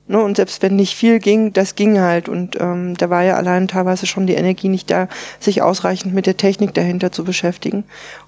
Ne? 0.06 0.20
Und 0.20 0.36
selbst 0.36 0.62
wenn 0.62 0.76
nicht 0.76 0.94
viel 0.94 1.18
ging, 1.18 1.52
das 1.52 1.74
ging 1.74 2.00
halt. 2.00 2.28
Und 2.28 2.58
ähm, 2.60 2.96
da 2.96 3.10
war 3.10 3.22
ja 3.22 3.36
allein 3.36 3.68
teilweise 3.68 4.06
schon 4.06 4.26
die 4.26 4.34
Energie 4.34 4.68
nicht 4.68 4.90
da, 4.90 5.08
sich 5.38 5.62
ausreichend 5.62 6.14
mit 6.14 6.26
der 6.26 6.36
Technik 6.36 6.74
dahinter 6.74 7.12
zu 7.12 7.24
beschäftigen 7.24 7.84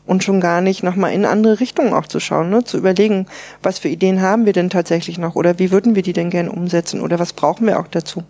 und 0.06 0.24
schon 0.24 0.40
gar 0.40 0.60
nicht 0.60 0.82
nochmal 0.82 1.12
in 1.12 1.24
andere 1.24 1.60
Richtungen 1.60 1.92
auch 1.92 2.06
zu 2.06 2.20
schauen, 2.20 2.50
ne? 2.50 2.64
zu 2.64 2.78
überlegen, 2.78 3.26
was 3.62 3.78
für 3.78 3.88
Ideen 3.88 4.20
haben 4.20 4.46
wir 4.46 4.52
denn 4.52 4.70
tatsächlich 4.70 5.18
noch 5.18 5.34
oder 5.34 5.58
wie 5.58 5.70
würden 5.70 5.94
wir 5.94 6.02
die 6.02 6.12
denn 6.12 6.30
gerne 6.30 6.52
umsetzen 6.52 7.00
oder 7.00 7.18
was 7.18 7.32
brauchen 7.32 7.66
wir 7.66 7.78
auch 7.78 7.88
dazu. 7.88 8.24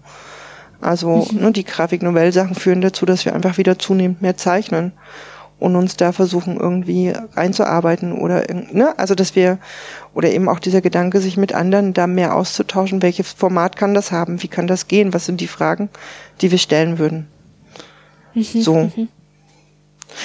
Also 0.83 1.29
mhm. 1.31 1.41
ne, 1.41 1.53
die 1.53 1.65
Grafik-Novell-Sachen 1.65 2.55
führen 2.55 2.81
dazu, 2.81 3.07
dass 3.07 3.25
wir 3.25 3.35
einfach 3.35 3.59
wieder 3.59 3.79
zunehmend 3.79 4.23
mehr 4.23 4.37
zeichnen 4.37 4.93
und 5.59 5.77
uns 5.77 5.97
da 5.97 6.11
versuchen 6.11 6.57
irgendwie 6.59 7.13
einzuarbeiten 7.37 8.13
oder 8.13 8.45
ne, 8.73 8.99
also 8.99 9.15
dass 9.15 9.37
wir 9.37 9.59
oder 10.13 10.31
eben 10.31 10.49
auch 10.49 10.59
dieser 10.59 10.81
Gedanke, 10.81 11.21
sich 11.21 11.37
mit 11.37 11.55
anderen 11.55 11.95
da 11.95 12.09
mehr 12.09 12.35
auszutauschen, 12.35 13.01
welches 13.01 13.33
Format 13.33 13.77
kann 13.77 13.95
das 13.95 14.11
haben, 14.11 14.43
wie 14.43 14.49
kann 14.49 14.67
das 14.67 14.89
gehen, 14.89 15.15
was 15.15 15.27
sind 15.27 15.41
die 15.41 15.47
Fragen, 15.47 15.89
die 16.41 16.51
wir 16.51 16.59
stellen 16.59 16.99
würden. 16.99 17.29
Mhm, 18.35 18.43
so. 18.43 18.75
Mhm. 18.97 19.09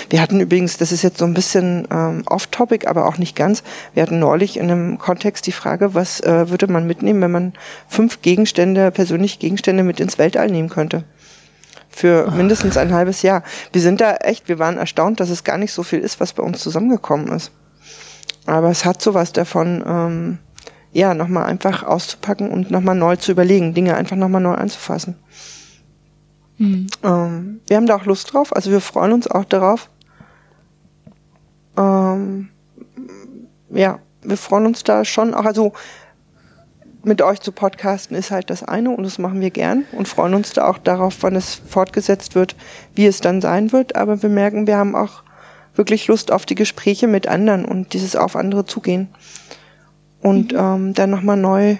Wir 0.10 0.22
hatten 0.22 0.40
übrigens, 0.40 0.78
das 0.78 0.92
ist 0.92 1.02
jetzt 1.02 1.18
so 1.18 1.26
ein 1.26 1.34
bisschen 1.34 1.88
ähm, 1.92 2.24
off-topic, 2.26 2.88
aber 2.88 3.08
auch 3.08 3.18
nicht 3.18 3.36
ganz. 3.36 3.64
Wir 3.94 4.04
hatten 4.04 4.20
neulich 4.20 4.58
in 4.58 4.70
einem 4.70 4.98
Kontext 4.98 5.48
die 5.48 5.52
Frage, 5.52 5.94
was 5.94 6.20
äh, 6.22 6.50
würde 6.50 6.68
man 6.68 6.88
mitnehmen, 6.88 7.22
wenn 7.22 7.32
man 7.32 7.54
fünf 7.88 8.22
Gegenstände, 8.22 8.92
persönliche 8.92 9.40
Gegenstände 9.40 9.84
mit 9.84 10.00
ins 10.00 10.18
Weltall 10.18 10.50
nehmen 10.50 10.70
könnte? 10.70 11.04
für 11.90 12.30
mindestens 12.30 12.78
ein 12.78 12.94
halbes 12.94 13.24
Jahr. 13.24 13.42
Wir 13.72 13.82
sind 13.82 14.02
da 14.02 14.18
echt, 14.18 14.48
wir 14.48 14.60
waren 14.60 14.78
erstaunt, 14.78 15.20
dass 15.20 15.30
es 15.30 15.44
gar 15.44 15.58
nicht 15.58 15.74
so 15.74 15.82
viel 15.82 16.00
ist, 16.00 16.20
was 16.20 16.34
bei 16.34 16.44
uns 16.44 16.60
zusammengekommen 16.60 17.30
ist. 17.30 17.52
Aber 18.46 18.70
es 18.70 18.86
hat 18.86 19.02
sowas 19.02 19.34
davon, 19.34 19.84
ähm, 19.86 20.38
ja, 20.94 21.14
nochmal 21.14 21.46
einfach 21.46 21.84
auszupacken 21.84 22.50
und 22.50 22.72
nochmal 22.72 22.96
neu 22.96 23.16
zu 23.16 23.32
überlegen, 23.32 23.74
Dinge 23.74 23.96
einfach 23.96 24.16
nochmal 24.16 24.42
neu 24.42 24.54
anzufassen. 24.54 25.16
Mhm. 26.58 26.88
Ähm, 27.04 27.62
wir 27.68 27.78
haben 27.78 27.88
da 27.88 27.96
auch 27.96 28.06
Lust 28.06 28.34
drauf, 28.34 28.56
also 28.56 28.72
wir 28.72 28.82
freuen 28.82 29.14
uns 29.14 29.28
auch 29.28 29.46
darauf. 29.46 29.90
Ähm, 31.78 32.50
ja, 33.70 34.00
wir 34.24 34.38
freuen 34.38 34.66
uns 34.66 34.84
da 34.84 35.06
schon 35.06 35.34
auch, 35.34 35.46
also 35.46 35.74
mit 37.04 37.22
euch 37.22 37.40
zu 37.40 37.52
podcasten 37.52 38.18
ist 38.18 38.32
halt 38.32 38.50
das 38.50 38.64
eine 38.64 38.90
und 38.90 39.04
das 39.04 39.18
machen 39.18 39.40
wir 39.40 39.52
gern 39.52 39.86
und 39.94 40.08
freuen 40.08 40.34
uns 40.34 40.54
da 40.54 40.68
auch 40.68 40.78
darauf, 40.78 41.18
wann 41.22 41.36
es 41.36 41.56
fortgesetzt 41.56 42.36
wird, 42.36 42.56
wie 42.96 43.06
es 43.06 43.22
dann 43.22 43.40
sein 43.42 43.72
wird. 43.72 43.96
Aber 43.96 44.22
wir 44.22 44.30
merken, 44.30 44.68
wir 44.68 44.78
haben 44.78 44.96
auch 44.96 45.24
wirklich 45.76 46.08
Lust 46.08 46.32
auf 46.32 46.46
die 46.46 46.56
Gespräche 46.56 47.08
mit 47.08 47.28
anderen 47.28 47.66
und 47.66 47.94
dieses 47.94 48.16
auf 48.16 48.36
andere 48.36 48.66
zugehen. 48.66 49.08
Und 50.22 50.52
mhm. 50.52 50.60
ähm, 50.60 50.94
dann 50.94 51.10
nochmal 51.12 51.38
neu, 51.38 51.78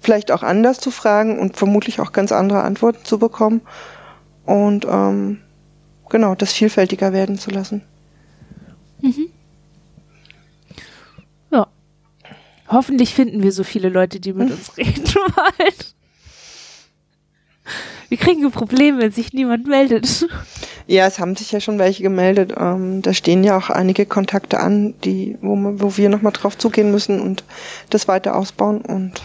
vielleicht 0.00 0.32
auch 0.32 0.42
anders 0.42 0.80
zu 0.80 0.90
fragen 0.90 1.38
und 1.38 1.56
vermutlich 1.56 2.00
auch 2.00 2.12
ganz 2.12 2.32
andere 2.32 2.62
Antworten 2.62 3.04
zu 3.04 3.18
bekommen. 3.18 3.60
Und 4.44 4.86
ähm, 4.88 5.38
genau, 6.08 6.34
das 6.34 6.52
vielfältiger 6.52 7.12
werden 7.12 7.38
zu 7.38 7.50
lassen. 7.50 7.82
Mhm. 9.00 9.30
Hoffentlich 12.70 13.14
finden 13.14 13.42
wir 13.42 13.50
so 13.50 13.64
viele 13.64 13.88
Leute, 13.88 14.20
die 14.20 14.32
mit 14.32 14.48
hm. 14.48 14.56
uns 14.56 14.76
reden 14.76 15.04
wollen. 15.14 15.74
Wir 18.08 18.18
kriegen 18.18 18.50
Probleme, 18.50 18.98
wenn 18.98 19.12
sich 19.12 19.32
niemand 19.32 19.66
meldet. 19.66 20.26
Ja, 20.86 21.06
es 21.06 21.18
haben 21.18 21.36
sich 21.36 21.52
ja 21.52 21.60
schon 21.60 21.78
welche 21.78 22.02
gemeldet. 22.02 22.54
Ähm, 22.56 23.02
da 23.02 23.12
stehen 23.12 23.44
ja 23.44 23.56
auch 23.56 23.70
einige 23.70 24.06
Kontakte 24.06 24.60
an, 24.60 24.94
die, 25.04 25.36
wo, 25.40 25.56
wo 25.56 25.96
wir 25.96 26.08
nochmal 26.08 26.32
drauf 26.32 26.58
zugehen 26.58 26.90
müssen 26.90 27.20
und 27.20 27.44
das 27.90 28.08
weiter 28.08 28.36
ausbauen. 28.36 28.80
Und 28.80 29.20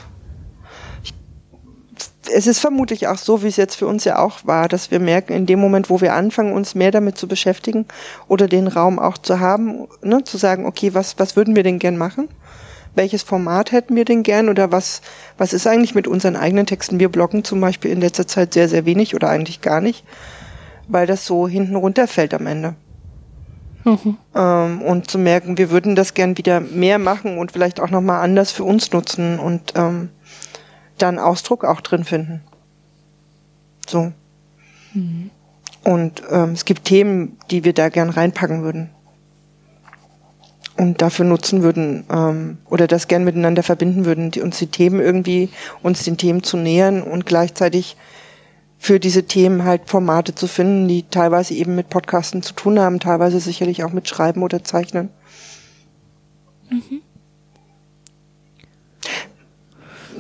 es 2.33 2.47
ist 2.47 2.59
vermutlich 2.59 3.07
auch 3.07 3.17
so, 3.17 3.43
wie 3.43 3.47
es 3.47 3.57
jetzt 3.57 3.75
für 3.75 3.87
uns 3.87 4.03
ja 4.03 4.19
auch 4.19 4.45
war, 4.45 4.67
dass 4.67 4.91
wir 4.91 4.99
merken, 4.99 5.33
in 5.33 5.45
dem 5.45 5.59
Moment, 5.59 5.89
wo 5.89 6.01
wir 6.01 6.13
anfangen, 6.13 6.53
uns 6.53 6.75
mehr 6.75 6.91
damit 6.91 7.17
zu 7.17 7.27
beschäftigen 7.27 7.85
oder 8.27 8.47
den 8.47 8.67
Raum 8.67 8.99
auch 8.99 9.17
zu 9.17 9.39
haben, 9.39 9.87
ne, 10.01 10.23
zu 10.23 10.37
sagen, 10.37 10.65
okay, 10.65 10.93
was, 10.93 11.19
was 11.19 11.35
würden 11.35 11.55
wir 11.55 11.63
denn 11.63 11.79
gern 11.79 11.97
machen? 11.97 12.29
welches 12.95 13.23
Format 13.23 13.71
hätten 13.71 13.95
wir 13.95 14.05
denn 14.05 14.23
gern 14.23 14.49
oder 14.49 14.71
was, 14.71 15.01
was 15.37 15.53
ist 15.53 15.67
eigentlich 15.67 15.95
mit 15.95 16.07
unseren 16.07 16.35
eigenen 16.35 16.65
Texten? 16.65 16.99
Wir 16.99 17.09
bloggen 17.09 17.43
zum 17.43 17.61
Beispiel 17.61 17.91
in 17.91 18.01
letzter 18.01 18.27
Zeit 18.27 18.53
sehr, 18.53 18.69
sehr 18.69 18.85
wenig 18.85 19.15
oder 19.15 19.29
eigentlich 19.29 19.61
gar 19.61 19.81
nicht, 19.81 20.05
weil 20.87 21.05
das 21.05 21.25
so 21.25 21.47
hinten 21.47 21.75
runterfällt 21.75 22.33
am 22.33 22.47
Ende. 22.47 22.75
Mhm. 23.83 24.17
Ähm, 24.33 24.81
und 24.81 25.11
zu 25.11 25.19
merken, 25.19 25.57
wir 25.57 25.69
würden 25.69 25.95
das 25.95 26.15
gern 26.15 26.37
wieder 26.37 26.59
mehr 26.59 26.97
machen 26.97 27.37
und 27.37 27.51
vielleicht 27.51 27.79
auch 27.79 27.91
nochmal 27.91 28.23
anders 28.23 28.51
für 28.51 28.63
uns 28.63 28.91
nutzen 28.91 29.39
und 29.39 29.73
ähm, 29.75 30.09
dann 30.97 31.19
Ausdruck 31.19 31.65
auch 31.65 31.81
drin 31.81 32.03
finden. 32.03 32.41
So. 33.87 34.11
Mhm. 34.93 35.29
Und 35.83 36.23
ähm, 36.31 36.51
es 36.51 36.65
gibt 36.65 36.85
Themen, 36.85 37.37
die 37.51 37.63
wir 37.63 37.73
da 37.73 37.89
gern 37.89 38.09
reinpacken 38.09 38.63
würden 38.63 38.89
und 40.77 41.01
dafür 41.01 41.25
nutzen 41.25 41.63
würden 41.63 42.05
ähm, 42.11 42.57
oder 42.69 42.87
das 42.87 43.07
gern 43.07 43.23
miteinander 43.23 43.63
verbinden 43.63 44.05
würden, 44.05 44.31
die, 44.31 44.41
uns 44.41 44.57
die 44.57 44.67
Themen 44.67 44.99
irgendwie, 44.99 45.49
uns 45.83 46.03
den 46.03 46.17
Themen 46.17 46.43
zu 46.43 46.57
nähern 46.57 47.01
und 47.01 47.25
gleichzeitig 47.25 47.95
für 48.77 48.99
diese 48.99 49.23
Themen 49.23 49.63
halt 49.63 49.83
Formate 49.85 50.35
zu 50.35 50.47
finden, 50.47 50.87
die 50.87 51.03
teilweise 51.03 51.53
eben 51.53 51.75
mit 51.75 51.89
Podcasten 51.89 52.41
zu 52.41 52.53
tun 52.53 52.79
haben, 52.79 52.99
teilweise 52.99 53.39
sicherlich 53.39 53.83
auch 53.83 53.93
mit 53.93 54.07
Schreiben 54.07 54.43
oder 54.43 54.63
Zeichnen. 54.63 55.09
Mhm. 56.69 57.01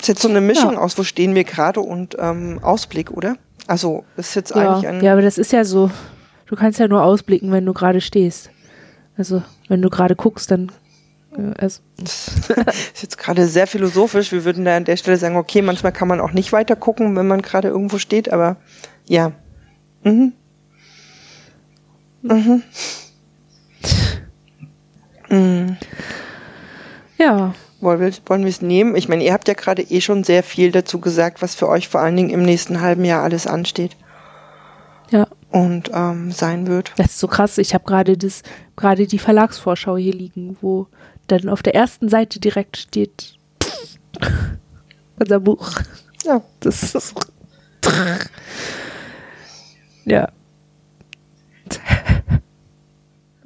Ist 0.05 0.09
jetzt 0.09 0.21
so 0.21 0.29
eine 0.29 0.41
Mischung 0.41 0.73
ja. 0.73 0.77
aus, 0.77 0.95
wo 0.99 1.03
stehen 1.03 1.33
wir 1.33 1.43
gerade 1.43 1.79
und 1.79 2.15
ähm, 2.19 2.59
Ausblick, 2.61 3.09
oder? 3.09 3.37
Also 3.65 4.05
ist 4.17 4.35
jetzt 4.35 4.53
ja. 4.53 4.73
eigentlich 4.73 4.87
ein. 4.87 5.03
Ja, 5.03 5.13
aber 5.13 5.23
das 5.23 5.39
ist 5.39 5.51
ja 5.51 5.65
so. 5.65 5.89
Du 6.45 6.55
kannst 6.55 6.77
ja 6.77 6.87
nur 6.87 7.03
ausblicken, 7.03 7.51
wenn 7.51 7.65
du 7.65 7.73
gerade 7.73 8.01
stehst. 8.01 8.51
Also, 9.17 9.41
wenn 9.67 9.81
du 9.81 9.89
gerade 9.89 10.15
guckst, 10.15 10.51
dann. 10.51 10.71
Äh, 11.35 11.53
also. 11.57 11.81
Das 11.97 12.27
ist 12.93 13.01
jetzt 13.01 13.17
gerade 13.17 13.47
sehr 13.47 13.65
philosophisch. 13.65 14.31
Wir 14.31 14.45
würden 14.45 14.63
da 14.63 14.77
an 14.77 14.85
der 14.85 14.97
Stelle 14.97 15.17
sagen, 15.17 15.37
okay, 15.37 15.63
manchmal 15.63 15.91
kann 15.91 16.07
man 16.07 16.21
auch 16.21 16.33
nicht 16.33 16.53
weiter 16.53 16.75
gucken, 16.75 17.15
wenn 17.15 17.27
man 17.27 17.41
gerade 17.41 17.69
irgendwo 17.69 17.97
steht, 17.97 18.31
aber 18.31 18.57
ja. 19.07 19.31
Mhm. 20.03 20.33
Mhm. 22.21 22.61
mhm. 25.29 25.77
Ja. 27.17 27.55
Wollen 27.85 28.43
wir, 28.43 28.49
es 28.49 28.61
nehmen? 28.61 28.95
Ich 28.95 29.07
meine, 29.07 29.23
ihr 29.23 29.31
habt 29.31 29.47
ja 29.47 29.53
gerade 29.53 29.81
eh 29.83 30.01
schon 30.01 30.23
sehr 30.23 30.43
viel 30.43 30.71
dazu 30.71 30.99
gesagt, 30.99 31.41
was 31.41 31.55
für 31.55 31.69
euch 31.69 31.87
vor 31.87 32.01
allen 32.01 32.17
Dingen 32.17 32.31
im 32.31 32.43
nächsten 32.43 32.81
halben 32.81 33.05
Jahr 33.05 33.23
alles 33.23 33.47
ansteht. 33.47 33.95
Ja 35.11 35.27
und 35.55 35.89
ähm, 35.93 36.33
sein 36.33 36.67
wird. 36.67 36.91
Das 36.97 37.11
ist 37.11 37.19
so 37.19 37.29
krass. 37.29 37.57
Ich 37.57 37.73
habe 37.73 37.85
gerade 37.85 38.17
das, 38.17 38.43
gerade 38.75 39.07
die 39.07 39.19
Verlagsvorschau 39.19 39.95
hier 39.95 40.11
liegen, 40.11 40.57
wo 40.59 40.87
dann 41.27 41.47
auf 41.47 41.63
der 41.63 41.73
ersten 41.73 42.09
Seite 42.09 42.41
direkt 42.41 42.75
steht 42.75 43.37
unser 45.17 45.39
Buch. 45.39 45.71
Ja. 46.25 46.41
Das 46.59 46.93
ist 46.93 47.15
ja. 50.03 50.29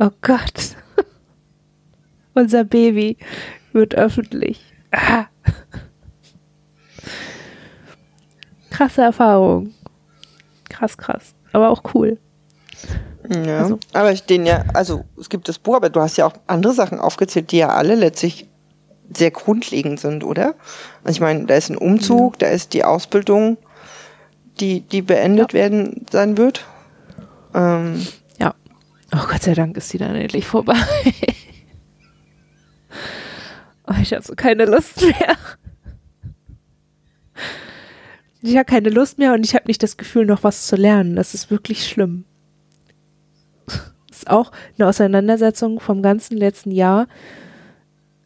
Oh 0.02 0.12
Gott. 0.22 0.78
Unser 2.34 2.64
Baby 2.64 3.18
wird 3.74 3.96
öffentlich. 3.96 4.62
Ah. 4.92 5.26
Krasse 8.70 9.02
Erfahrung. 9.02 9.74
Krass, 10.70 10.98
krass 10.98 11.36
aber 11.52 11.70
auch 11.70 11.84
cool. 11.94 12.18
Ja, 13.30 13.60
also. 13.60 13.80
aber 13.94 14.12
ich 14.12 14.24
den 14.24 14.46
ja, 14.46 14.64
also 14.74 15.06
es 15.20 15.30
gibt 15.30 15.48
das 15.50 15.60
Buch, 15.60 15.76
aber 15.76 15.90
du 15.90 16.02
hast 16.02 16.18
ja 16.18 16.26
auch 16.26 16.34
andere 16.48 16.74
Sachen 16.74 17.00
aufgezählt, 17.00 17.52
die 17.52 17.58
ja 17.58 17.70
alle 17.70 17.96
letztlich 17.96 18.48
sehr 19.16 19.32
grundlegend 19.32 20.00
sind, 20.00 20.24
oder? 20.24 20.56
Also 21.04 21.18
ich 21.18 21.22
meine, 21.22 21.46
da 21.46 21.56
ist 21.56 21.70
ein 21.70 21.78
Umzug, 21.78 22.36
ja. 22.36 22.48
da 22.48 22.54
ist 22.54 22.74
die 22.74 22.84
Ausbildung, 22.84 23.58
die, 24.60 24.82
die 24.82 25.02
beendet 25.02 25.54
ja. 25.54 25.60
werden 25.60 26.06
sein 26.12 26.38
wird. 26.38 26.66
Ähm, 27.54 28.06
ja. 28.40 28.56
Oh 29.14 29.28
Gott 29.30 29.44
sei 29.44 29.54
Dank 29.54 29.78
ist 29.78 29.92
die 29.94 29.98
dann 29.98 30.16
endlich 30.16 30.46
vorbei. 30.46 30.78
oh, 33.90 33.96
ich 34.02 34.14
habe 34.14 34.24
so 34.24 34.36
keine 34.36 34.66
Lust 34.66 35.02
mehr 35.02 35.38
ich 38.42 38.56
habe 38.56 38.66
keine 38.66 38.90
Lust 38.90 39.18
mehr 39.18 39.34
und 39.34 39.46
ich 39.46 39.56
habe 39.56 39.68
nicht 39.68 39.84
das 39.84 39.98
Gefühl, 39.98 40.26
noch 40.26 40.44
was 40.44 40.68
zu 40.68 40.76
lernen. 40.76 41.16
Das 41.16 41.34
ist 41.34 41.52
wirklich 41.52 41.88
schlimm. 41.88 42.26
Das 43.66 44.20
ist 44.20 44.30
auch 44.30 44.52
eine 44.78 44.88
Auseinandersetzung 44.88 45.80
vom 45.80 46.02
ganzen 46.02 46.38
letzten 46.38 46.72
Jahr, 46.72 47.08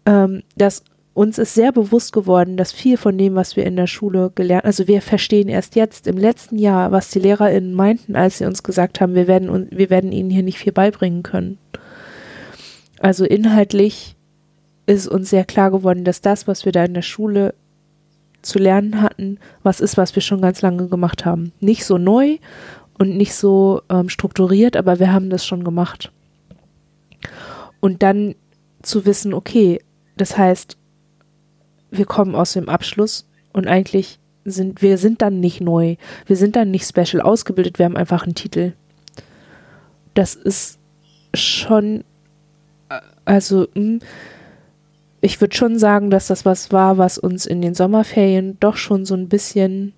ähm, 0.06 0.44
dass 0.56 0.84
uns 1.14 1.38
ist 1.38 1.54
sehr 1.54 1.72
bewusst 1.72 2.12
geworden, 2.12 2.58
dass 2.58 2.72
viel 2.72 2.98
von 2.98 3.18
dem, 3.18 3.36
was 3.36 3.56
wir 3.56 3.66
in 3.66 3.76
der 3.76 3.86
Schule 3.86 4.32
gelernt, 4.34 4.66
also 4.66 4.88
wir 4.88 5.02
verstehen 5.02 5.48
erst 5.48 5.76
jetzt 5.76 6.08
im 6.08 6.18
letzten 6.18 6.58
Jahr, 6.58 6.92
was 6.92 7.12
die 7.12 7.20
LehrerInnen 7.20 7.74
meinten, 7.76 8.16
als 8.16 8.40
sie 8.40 8.46
uns 8.46 8.64
gesagt 8.64 9.00
haben, 9.00 9.14
wir 9.14 9.28
werden, 9.28 9.68
wir 9.70 9.92
werden 9.92 10.12
ihnen 10.12 10.32
hier 10.32 10.42
nicht 10.42 10.58
viel 10.58 10.74
beibringen 10.74 11.22
können. 11.22 11.60
Also 13.00 13.26
inhaltlich 13.26 14.16
ist 14.86 15.08
uns 15.08 15.30
sehr 15.30 15.46
klar 15.46 15.72
geworden, 15.72 16.04
dass 16.04 16.22
das, 16.22 16.48
was 16.48 16.66
wir 16.66 16.72
da 16.72 16.84
in 16.84 16.94
der 16.94 17.02
Schule 17.02 17.54
zu 18.42 18.60
lernen 18.60 19.02
hatten, 19.02 19.40
was 19.64 19.80
ist, 19.80 19.98
was 19.98 20.16
wir 20.16 20.22
schon 20.22 20.42
ganz 20.42 20.62
lange 20.62 20.88
gemacht 20.88 21.26
haben. 21.26 21.54
Nicht 21.60 21.86
so 21.86 21.98
neu 21.98 22.38
und 23.00 23.16
nicht 23.16 23.34
so 23.34 23.82
ähm, 23.90 24.10
strukturiert, 24.10 24.76
aber 24.76 25.00
wir 25.00 25.12
haben 25.12 25.30
das 25.30 25.46
schon 25.46 25.64
gemacht. 25.64 26.12
Und 27.80 28.04
dann 28.04 28.36
zu 28.82 29.06
wissen, 29.06 29.34
okay, 29.34 29.80
das 30.18 30.38
heißt, 30.38 30.78
wir 31.92 32.06
kommen 32.06 32.36
aus 32.36 32.54
dem 32.54 32.70
Abschluss 32.70 33.28
und 33.54 33.68
eigentlich 33.68 34.20
sind 34.46 34.82
wir 34.82 34.98
sind 34.98 35.22
dann 35.22 35.40
nicht 35.40 35.62
neu, 35.62 35.96
wir 36.26 36.36
sind 36.36 36.56
dann 36.56 36.70
nicht 36.70 36.86
special 36.86 37.22
ausgebildet, 37.22 37.80
wir 37.80 37.86
haben 37.86 37.96
einfach 37.96 38.24
einen 38.24 38.36
Titel. 38.36 38.74
Das 40.14 40.36
ist 40.36 40.80
schon, 41.34 42.04
äh, 42.90 43.00
also 43.26 43.68
hm, 43.74 44.00
ich 45.24 45.40
würde 45.40 45.56
schon 45.56 45.80
sagen, 45.80 46.10
dass 46.10 46.28
das 46.28 46.44
was 46.44 46.74
war, 46.74 46.98
was 46.98 47.18
uns 47.18 47.46
in 47.46 47.62
den 47.62 47.76
Sommerferien 47.76 48.58
doch 48.60 48.76
schon 48.76 49.06
so 49.06 49.16
ein 49.16 49.30
bisschen 49.30 49.94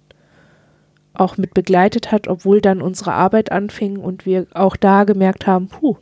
auch 1.15 1.37
mit 1.37 1.55
begleitet 1.55 2.11
hat, 2.11 2.27
obwohl 2.27 2.61
dann 2.61 2.79
unsere 2.79 3.13
Arbeit 3.13 3.51
anfing 3.51 3.97
und 3.97 4.27
wir 4.27 4.45
auch 4.53 4.75
da 4.75 5.03
gemerkt 5.03 5.47
haben, 5.47 5.67
puh, 5.67 5.97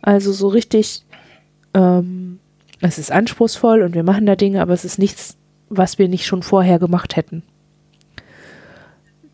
also 0.00 0.32
so 0.32 0.48
richtig, 0.48 1.04
ähm, 1.74 2.38
es 2.80 2.96
ist 2.96 3.12
anspruchsvoll 3.12 3.82
und 3.82 3.94
wir 3.94 4.02
machen 4.02 4.24
da 4.24 4.34
Dinge, 4.34 4.62
aber 4.62 4.72
es 4.72 4.86
ist 4.86 4.98
nichts, 4.98 5.36
was 5.68 5.98
wir 5.98 6.08
nicht 6.08 6.24
schon 6.24 6.42
vorher 6.42 6.78
gemacht 6.78 7.16
hätten. 7.16 7.42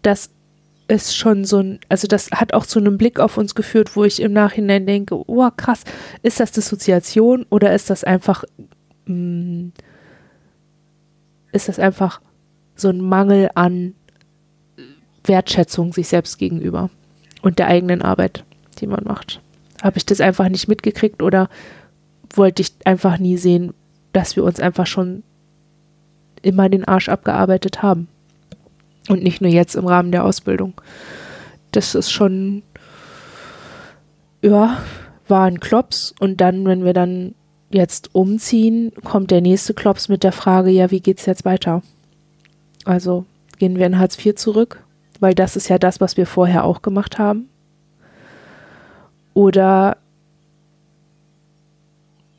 Das 0.03 0.31
ist 0.89 1.17
schon 1.17 1.45
so 1.45 1.59
ein, 1.59 1.79
also 1.89 2.09
das 2.09 2.33
hat 2.33 2.53
auch 2.53 2.67
zu 2.67 2.81
einem 2.81 2.99
Blick 2.99 3.21
auf 3.21 3.39
uns 3.39 3.55
geführt, 3.55 3.95
wo 3.95 4.03
ich 4.03 4.21
im 4.21 4.33
Nachhinein 4.33 4.87
denke, 4.87 5.15
oh 5.29 5.49
krass, 5.57 5.85
ist 6.25 6.41
das 6.41 6.51
Dissoziation 6.51 7.47
oder 7.49 7.73
ist 7.73 7.91
das 7.91 8.03
einfach 8.03 8.43
mm, 9.11 9.73
ist 11.53 11.69
das 11.69 11.79
einfach 11.79 12.21
so 12.77 12.89
ein 12.89 13.01
Mangel 13.01 13.51
an 13.55 13.95
Wertschätzung 15.25 15.93
sich 15.93 16.09
selbst 16.09 16.39
gegenüber 16.39 16.91
und 17.43 17.59
der 17.59 17.67
eigenen 17.67 18.03
Arbeit, 18.03 18.45
die 18.79 18.87
man 18.87 19.05
macht. 19.05 19.41
Habe 19.83 19.99
ich 19.99 20.07
das 20.07 20.21
einfach 20.21 20.49
nicht 20.49 20.69
mitgekriegt 20.69 21.23
oder 21.23 21.49
wollte 22.35 22.63
ich 22.63 22.73
einfach 22.85 23.19
nie 23.19 23.37
sehen, 23.37 23.75
dass 24.13 24.37
wir 24.37 24.45
uns 24.45 24.61
einfach 24.61 24.87
schon 24.87 25.23
immer 26.43 26.69
den 26.69 26.85
Arsch 26.85 27.09
abgearbeitet 27.09 27.83
haben. 27.83 28.09
Und 29.09 29.23
nicht 29.23 29.41
nur 29.41 29.51
jetzt 29.51 29.75
im 29.75 29.87
Rahmen 29.87 30.13
der 30.13 30.25
Ausbildung. 30.25 30.81
Das 31.73 31.95
ist 31.95 32.11
schon, 32.11 32.63
ja, 34.43 34.79
war 35.27 35.47
ein 35.47 35.61
Klops. 35.61 36.15
Und 36.21 36.41
dann, 36.41 36.65
wenn 36.67 36.85
wir 36.85 36.93
dann 36.93 37.35
jetzt 37.71 38.15
umziehen, 38.15 38.93
kommt 39.05 39.31
der 39.31 39.41
nächste 39.41 39.75
Klops 39.75 40.09
mit 40.09 40.25
der 40.25 40.33
Frage, 40.33 40.71
ja, 40.71 40.91
wie 40.91 41.01
geht's 41.01 41.27
jetzt 41.27 41.45
weiter? 41.45 41.83
Also 42.85 43.25
gehen 43.59 43.79
wir 43.79 43.87
in 43.87 43.99
Hartz 43.99 44.19
IV 44.25 44.35
zurück, 44.35 44.83
weil 45.21 45.35
das 45.35 45.57
ist 45.57 45.69
ja 45.69 45.79
das, 45.79 46.01
was 46.01 46.17
wir 46.17 46.27
vorher 46.27 46.65
auch 46.65 46.83
gemacht 46.83 47.19
haben. 47.19 47.49
Oder 49.35 49.97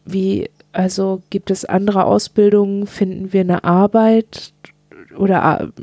wie, 0.05 0.49
also 0.73 1.21
gibt 1.29 1.51
es 1.51 1.65
andere 1.65 2.05
Ausbildungen, 2.05 2.87
finden 2.87 3.33
wir 3.33 3.41
eine 3.41 3.63
Arbeit 3.63 4.53
oder 5.17 5.61
äh, 5.61 5.81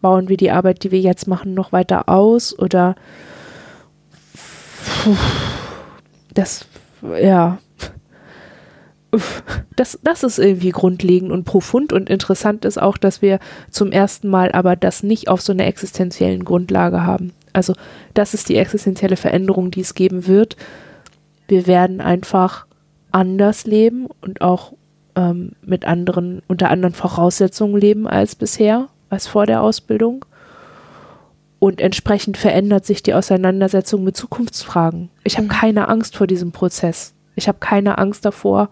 bauen 0.00 0.28
wir 0.28 0.36
die 0.36 0.50
Arbeit, 0.50 0.84
die 0.84 0.90
wir 0.90 1.00
jetzt 1.00 1.26
machen, 1.26 1.54
noch 1.54 1.72
weiter 1.72 2.08
aus 2.08 2.58
oder 2.58 2.94
das, 6.34 6.66
ja, 7.20 7.58
das, 9.76 9.98
das 10.02 10.22
ist 10.22 10.38
irgendwie 10.38 10.70
grundlegend 10.70 11.32
und 11.32 11.44
profund 11.44 11.92
und 11.92 12.10
interessant 12.10 12.64
ist 12.64 12.80
auch, 12.80 12.98
dass 12.98 13.22
wir 13.22 13.38
zum 13.70 13.90
ersten 13.90 14.28
Mal 14.28 14.52
aber 14.52 14.76
das 14.76 15.02
nicht 15.02 15.28
auf 15.28 15.40
so 15.40 15.52
einer 15.52 15.66
existenziellen 15.66 16.44
Grundlage 16.44 17.04
haben. 17.04 17.32
Also 17.52 17.74
das 18.14 18.34
ist 18.34 18.48
die 18.48 18.56
existenzielle 18.56 19.16
Veränderung, 19.16 19.70
die 19.70 19.80
es 19.80 19.94
geben 19.94 20.26
wird. 20.26 20.56
Wir 21.46 21.66
werden 21.66 22.00
einfach 22.00 22.66
anders 23.10 23.66
leben 23.66 24.08
und 24.20 24.42
auch 24.42 24.74
ähm, 25.16 25.52
mit 25.62 25.86
anderen, 25.86 26.42
unter 26.46 26.70
anderen 26.70 26.94
Voraussetzungen 26.94 27.80
leben 27.80 28.06
als 28.06 28.34
bisher, 28.34 28.88
als 29.08 29.26
vor 29.26 29.46
der 29.46 29.62
Ausbildung. 29.62 30.24
Und 31.58 31.80
entsprechend 31.80 32.36
verändert 32.36 32.86
sich 32.86 33.02
die 33.02 33.14
Auseinandersetzung 33.14 34.04
mit 34.04 34.16
Zukunftsfragen. 34.16 35.08
Ich 35.24 35.36
habe 35.38 35.46
mhm. 35.46 35.52
keine 35.52 35.88
Angst 35.88 36.16
vor 36.16 36.26
diesem 36.26 36.52
Prozess. 36.52 37.14
Ich 37.34 37.48
habe 37.48 37.58
keine 37.58 37.98
Angst 37.98 38.24
davor, 38.24 38.68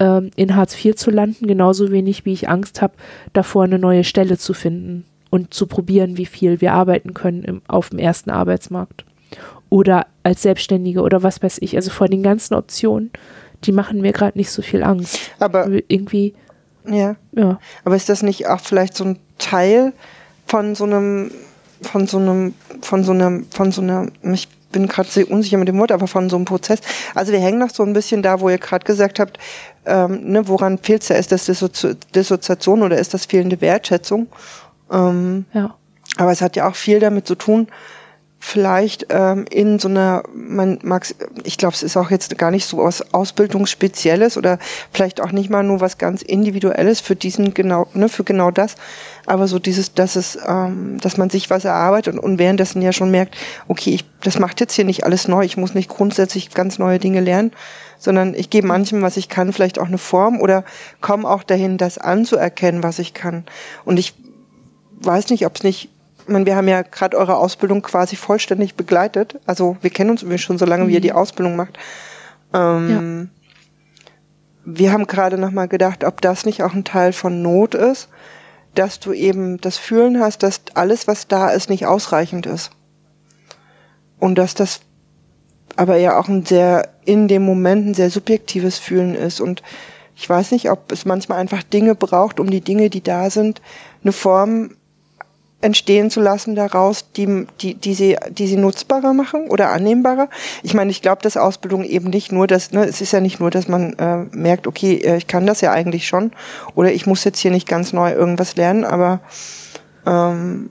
ähm, 0.00 0.30
in 0.36 0.54
Hartz 0.54 0.82
IV 0.82 0.94
zu 0.96 1.10
landen, 1.10 1.46
genauso 1.46 1.90
wenig 1.90 2.24
wie 2.24 2.32
ich 2.32 2.48
Angst 2.48 2.82
habe, 2.82 2.94
davor 3.32 3.64
eine 3.64 3.78
neue 3.78 4.04
Stelle 4.04 4.38
zu 4.38 4.54
finden 4.54 5.04
und 5.30 5.52
zu 5.52 5.66
probieren, 5.66 6.16
wie 6.16 6.26
viel 6.26 6.60
wir 6.60 6.72
arbeiten 6.72 7.14
können 7.14 7.44
im, 7.44 7.62
auf 7.68 7.90
dem 7.90 7.98
ersten 7.98 8.30
Arbeitsmarkt. 8.30 9.04
Oder 9.70 10.06
als 10.22 10.42
Selbstständige 10.42 11.02
oder 11.02 11.22
was 11.22 11.42
weiß 11.42 11.58
ich. 11.60 11.76
Also 11.76 11.90
vor 11.90 12.08
den 12.08 12.22
ganzen 12.22 12.54
Optionen, 12.54 13.10
die 13.64 13.72
machen 13.72 14.00
mir 14.00 14.12
gerade 14.12 14.38
nicht 14.38 14.50
so 14.50 14.62
viel 14.62 14.82
Angst. 14.82 15.18
Aber 15.38 15.68
irgendwie. 15.88 16.34
Ja. 16.86 17.16
ja. 17.32 17.58
Aber 17.84 17.96
ist 17.96 18.08
das 18.08 18.22
nicht 18.22 18.46
auch 18.46 18.60
vielleicht 18.60 18.96
so 18.96 19.04
ein 19.04 19.18
Teil 19.38 19.92
von 20.46 20.74
so 20.74 20.84
einem, 20.84 21.30
von 21.82 22.06
so 22.06 22.16
einem, 22.16 22.54
von 22.80 23.04
so 23.04 23.12
einem, 23.12 23.46
von 23.50 23.72
so 23.72 23.82
einer, 23.82 24.06
ich 24.22 24.48
bin 24.70 24.86
gerade 24.86 25.08
sehr 25.08 25.30
unsicher 25.30 25.58
mit 25.58 25.68
dem 25.68 25.78
Wort, 25.78 25.92
aber 25.92 26.06
von 26.06 26.28
so 26.28 26.36
einem 26.36 26.44
Prozess. 26.44 26.80
Also 27.14 27.32
wir 27.32 27.40
hängen 27.40 27.58
noch 27.58 27.70
so 27.70 27.82
ein 27.82 27.92
bisschen 27.92 28.22
da, 28.22 28.40
wo 28.40 28.48
ihr 28.48 28.58
gerade 28.58 28.84
gesagt 28.84 29.18
habt, 29.18 29.38
ähm, 29.86 30.30
ne, 30.30 30.46
woran 30.48 30.78
fehlt 30.78 31.02
es 31.02 31.08
ja? 31.08 31.16
Ist 31.16 31.32
das 31.32 31.46
Dissozi 31.46 31.96
Dissoziation 32.14 32.82
oder 32.82 32.98
ist 32.98 33.14
das 33.14 33.26
fehlende 33.26 33.60
Wertschätzung? 33.60 34.26
Ähm, 34.92 35.46
ja. 35.52 35.74
Aber 36.16 36.32
es 36.32 36.42
hat 36.42 36.56
ja 36.56 36.68
auch 36.68 36.74
viel 36.74 37.00
damit 37.00 37.26
zu 37.26 37.34
tun, 37.34 37.68
vielleicht 38.40 39.06
ähm, 39.10 39.46
in 39.50 39.78
so 39.78 39.88
einer, 39.88 40.22
man 40.32 40.78
mag, 40.82 41.06
ich 41.42 41.58
glaube, 41.58 41.74
es 41.74 41.82
ist 41.82 41.96
auch 41.96 42.10
jetzt 42.10 42.38
gar 42.38 42.50
nicht 42.50 42.66
so 42.66 42.78
was 42.78 43.12
Ausbildungsspezielles 43.12 44.36
oder 44.36 44.58
vielleicht 44.92 45.20
auch 45.20 45.32
nicht 45.32 45.50
mal 45.50 45.64
nur 45.64 45.80
was 45.80 45.98
ganz 45.98 46.22
Individuelles 46.22 47.00
für 47.00 47.16
diesen 47.16 47.52
genau, 47.52 47.88
ne, 47.94 48.08
für 48.08 48.22
genau 48.22 48.50
das, 48.50 48.76
aber 49.26 49.48
so 49.48 49.58
dieses, 49.58 49.92
dass 49.92 50.14
es, 50.14 50.38
ähm, 50.46 50.98
dass 51.00 51.16
man 51.16 51.30
sich 51.30 51.50
was 51.50 51.64
erarbeitet 51.64 52.14
und, 52.14 52.20
und 52.20 52.38
währenddessen 52.38 52.80
ja 52.80 52.92
schon 52.92 53.10
merkt, 53.10 53.36
okay, 53.66 53.90
ich, 53.90 54.04
das 54.22 54.38
macht 54.38 54.60
jetzt 54.60 54.74
hier 54.74 54.84
nicht 54.84 55.04
alles 55.04 55.26
neu, 55.26 55.44
ich 55.44 55.56
muss 55.56 55.74
nicht 55.74 55.88
grundsätzlich 55.88 56.50
ganz 56.54 56.78
neue 56.78 57.00
Dinge 57.00 57.20
lernen, 57.20 57.52
sondern 57.98 58.34
ich 58.34 58.50
gebe 58.50 58.68
manchem, 58.68 59.02
was 59.02 59.16
ich 59.16 59.28
kann, 59.28 59.52
vielleicht 59.52 59.80
auch 59.80 59.88
eine 59.88 59.98
Form 59.98 60.40
oder 60.40 60.64
komme 61.00 61.28
auch 61.28 61.42
dahin, 61.42 61.76
das 61.76 61.98
anzuerkennen, 61.98 62.84
was 62.84 63.00
ich 63.00 63.14
kann. 63.14 63.44
Und 63.84 63.98
ich 63.98 64.14
weiß 65.00 65.30
nicht, 65.30 65.44
ob 65.44 65.56
es 65.56 65.64
nicht 65.64 65.90
ich 65.90 65.97
meine, 66.28 66.46
wir 66.46 66.56
haben 66.56 66.68
ja 66.68 66.82
gerade 66.82 67.16
eure 67.16 67.36
Ausbildung 67.36 67.82
quasi 67.82 68.16
vollständig 68.16 68.74
begleitet. 68.74 69.38
Also 69.46 69.76
wir 69.80 69.90
kennen 69.90 70.10
uns 70.10 70.22
irgendwie 70.22 70.38
schon 70.38 70.58
so 70.58 70.64
lange, 70.64 70.84
mhm. 70.84 70.88
wie 70.88 70.94
ihr 70.94 71.00
die 71.00 71.10
mhm. 71.10 71.16
Ausbildung 71.16 71.56
macht. 71.56 71.78
Ähm, 72.54 73.30
ja. 73.30 74.74
Wir 74.74 74.92
haben 74.92 75.06
gerade 75.06 75.38
nochmal 75.38 75.68
gedacht, 75.68 76.04
ob 76.04 76.20
das 76.20 76.44
nicht 76.44 76.62
auch 76.62 76.74
ein 76.74 76.84
Teil 76.84 77.12
von 77.12 77.42
Not 77.42 77.74
ist, 77.74 78.08
dass 78.74 79.00
du 79.00 79.12
eben 79.12 79.60
das 79.60 79.78
Fühlen 79.78 80.20
hast, 80.20 80.42
dass 80.42 80.60
alles, 80.74 81.08
was 81.08 81.26
da 81.26 81.50
ist, 81.50 81.70
nicht 81.70 81.86
ausreichend 81.86 82.46
ist. 82.46 82.70
Und 84.18 84.36
dass 84.36 84.54
das 84.54 84.80
aber 85.76 85.96
ja 85.96 86.18
auch 86.18 86.28
ein 86.28 86.44
sehr, 86.44 86.88
in 87.04 87.28
dem 87.28 87.42
Moment 87.42 87.86
ein 87.86 87.94
sehr 87.94 88.10
subjektives 88.10 88.78
Fühlen 88.78 89.14
ist. 89.14 89.40
Und 89.40 89.62
ich 90.16 90.28
weiß 90.28 90.50
nicht, 90.50 90.70
ob 90.70 90.90
es 90.90 91.04
manchmal 91.04 91.38
einfach 91.38 91.62
Dinge 91.62 91.94
braucht, 91.94 92.40
um 92.40 92.50
die 92.50 92.60
Dinge, 92.60 92.90
die 92.90 93.02
da 93.02 93.30
sind, 93.30 93.62
eine 94.02 94.12
Form 94.12 94.76
entstehen 95.60 96.08
zu 96.10 96.20
lassen 96.20 96.54
daraus, 96.54 97.10
die, 97.12 97.46
die, 97.60 97.74
die, 97.74 97.94
sie, 97.94 98.16
die 98.30 98.46
sie 98.46 98.56
nutzbarer 98.56 99.12
machen 99.12 99.48
oder 99.48 99.70
annehmbarer. 99.70 100.28
Ich 100.62 100.74
meine, 100.74 100.90
ich 100.90 101.02
glaube, 101.02 101.22
dass 101.22 101.36
Ausbildung 101.36 101.82
eben 101.84 102.10
nicht 102.10 102.30
nur 102.30 102.46
das, 102.46 102.70
ne, 102.70 102.84
es 102.84 103.00
ist 103.00 103.12
ja 103.12 103.20
nicht 103.20 103.40
nur, 103.40 103.50
dass 103.50 103.66
man 103.66 103.94
äh, 103.94 104.18
merkt, 104.30 104.68
okay, 104.68 104.96
äh, 104.96 105.16
ich 105.16 105.26
kann 105.26 105.46
das 105.46 105.60
ja 105.60 105.72
eigentlich 105.72 106.06
schon 106.06 106.30
oder 106.76 106.92
ich 106.92 107.06
muss 107.06 107.24
jetzt 107.24 107.40
hier 107.40 107.50
nicht 107.50 107.66
ganz 107.66 107.92
neu 107.92 108.12
irgendwas 108.12 108.54
lernen, 108.54 108.84
aber 108.84 109.20
ähm, 110.06 110.70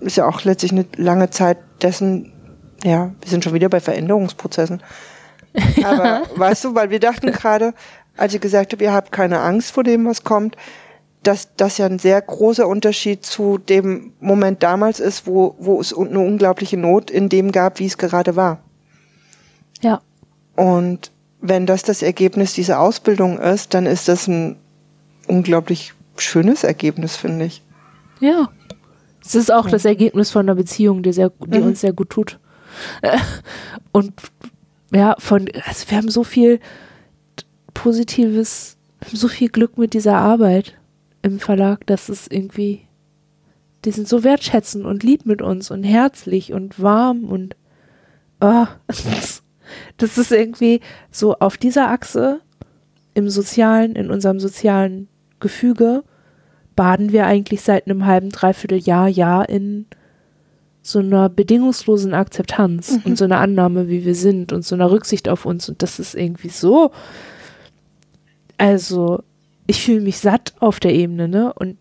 ist 0.00 0.16
ja 0.16 0.26
auch 0.26 0.44
letztlich 0.44 0.72
eine 0.72 0.86
lange 0.96 1.28
Zeit 1.28 1.58
dessen, 1.82 2.32
ja, 2.82 3.12
wir 3.20 3.28
sind 3.28 3.44
schon 3.44 3.52
wieder 3.52 3.68
bei 3.68 3.80
Veränderungsprozessen. 3.80 4.82
Aber 5.84 6.22
weißt 6.36 6.64
du, 6.64 6.74
weil 6.74 6.90
wir 6.90 7.00
dachten 7.00 7.32
gerade, 7.32 7.74
als 8.16 8.32
ihr 8.32 8.40
gesagt 8.40 8.72
habt, 8.72 8.82
ihr 8.82 8.92
habt 8.92 9.12
keine 9.12 9.40
Angst 9.40 9.72
vor 9.72 9.84
dem, 9.84 10.06
was 10.06 10.24
kommt, 10.24 10.56
dass 11.22 11.54
das 11.56 11.78
ja 11.78 11.86
ein 11.86 11.98
sehr 11.98 12.20
großer 12.20 12.66
Unterschied 12.66 13.24
zu 13.24 13.58
dem 13.58 14.12
Moment 14.20 14.62
damals 14.62 15.00
ist, 15.00 15.26
wo, 15.26 15.54
wo 15.58 15.80
es 15.80 15.96
eine 15.96 16.18
unglaubliche 16.18 16.78
Not 16.78 17.10
in 17.10 17.28
dem 17.28 17.52
gab, 17.52 17.78
wie 17.78 17.86
es 17.86 17.98
gerade 17.98 18.36
war. 18.36 18.60
Ja. 19.82 20.00
Und 20.56 21.10
wenn 21.40 21.66
das 21.66 21.82
das 21.82 22.02
Ergebnis 22.02 22.54
dieser 22.54 22.80
Ausbildung 22.80 23.38
ist, 23.38 23.74
dann 23.74 23.86
ist 23.86 24.08
das 24.08 24.28
ein 24.28 24.56
unglaublich 25.26 25.92
schönes 26.16 26.64
Ergebnis, 26.64 27.16
finde 27.16 27.46
ich. 27.46 27.62
Ja. 28.20 28.48
Es 29.24 29.34
ist 29.34 29.52
auch 29.52 29.66
ja. 29.66 29.70
das 29.70 29.84
Ergebnis 29.84 30.30
von 30.30 30.42
einer 30.42 30.54
Beziehung, 30.54 31.02
die, 31.02 31.12
sehr, 31.12 31.30
die 31.46 31.58
mhm. 31.58 31.66
uns 31.66 31.82
sehr 31.82 31.92
gut 31.92 32.10
tut. 32.10 32.38
Und 33.92 34.14
ja, 34.92 35.16
von, 35.18 35.48
also 35.66 35.90
wir 35.90 35.98
haben 35.98 36.10
so 36.10 36.24
viel 36.24 36.60
Positives, 37.74 38.76
so 39.12 39.28
viel 39.28 39.50
Glück 39.50 39.76
mit 39.76 39.94
dieser 39.94 40.16
Arbeit 40.16 40.79
im 41.22 41.38
Verlag, 41.38 41.86
dass 41.86 42.08
es 42.08 42.26
irgendwie, 42.26 42.86
die 43.84 43.90
sind 43.90 44.08
so 44.08 44.24
wertschätzend 44.24 44.84
und 44.84 45.02
lieb 45.02 45.26
mit 45.26 45.42
uns 45.42 45.70
und 45.70 45.82
herzlich 45.82 46.52
und 46.52 46.80
warm 46.80 47.24
und 47.24 47.56
oh, 48.40 48.66
das 49.98 50.16
ist 50.16 50.32
irgendwie 50.32 50.80
so 51.10 51.34
auf 51.34 51.58
dieser 51.58 51.90
Achse 51.90 52.40
im 53.12 53.28
sozialen, 53.28 53.96
in 53.96 54.10
unserem 54.10 54.40
sozialen 54.40 55.08
Gefüge 55.40 56.04
baden 56.74 57.12
wir 57.12 57.26
eigentlich 57.26 57.60
seit 57.60 57.86
einem 57.86 58.06
halben, 58.06 58.30
dreiviertel 58.30 58.78
Jahr, 58.78 59.08
Jahr 59.08 59.48
in 59.48 59.86
so 60.82 61.00
einer 61.00 61.28
bedingungslosen 61.28 62.14
Akzeptanz 62.14 62.92
mhm. 62.92 63.00
und 63.04 63.18
so 63.18 63.24
einer 63.24 63.38
Annahme, 63.38 63.88
wie 63.88 64.04
wir 64.04 64.14
sind 64.14 64.52
und 64.52 64.64
so 64.64 64.74
einer 64.74 64.90
Rücksicht 64.90 65.28
auf 65.28 65.44
uns. 65.44 65.68
Und 65.68 65.82
das 65.82 65.98
ist 65.98 66.14
irgendwie 66.14 66.48
so. 66.48 66.90
Also, 68.56 69.22
ich 69.70 69.84
fühle 69.84 70.00
mich 70.00 70.18
satt 70.18 70.52
auf 70.58 70.80
der 70.80 70.92
Ebene, 70.92 71.28
ne? 71.28 71.52
Und 71.52 71.78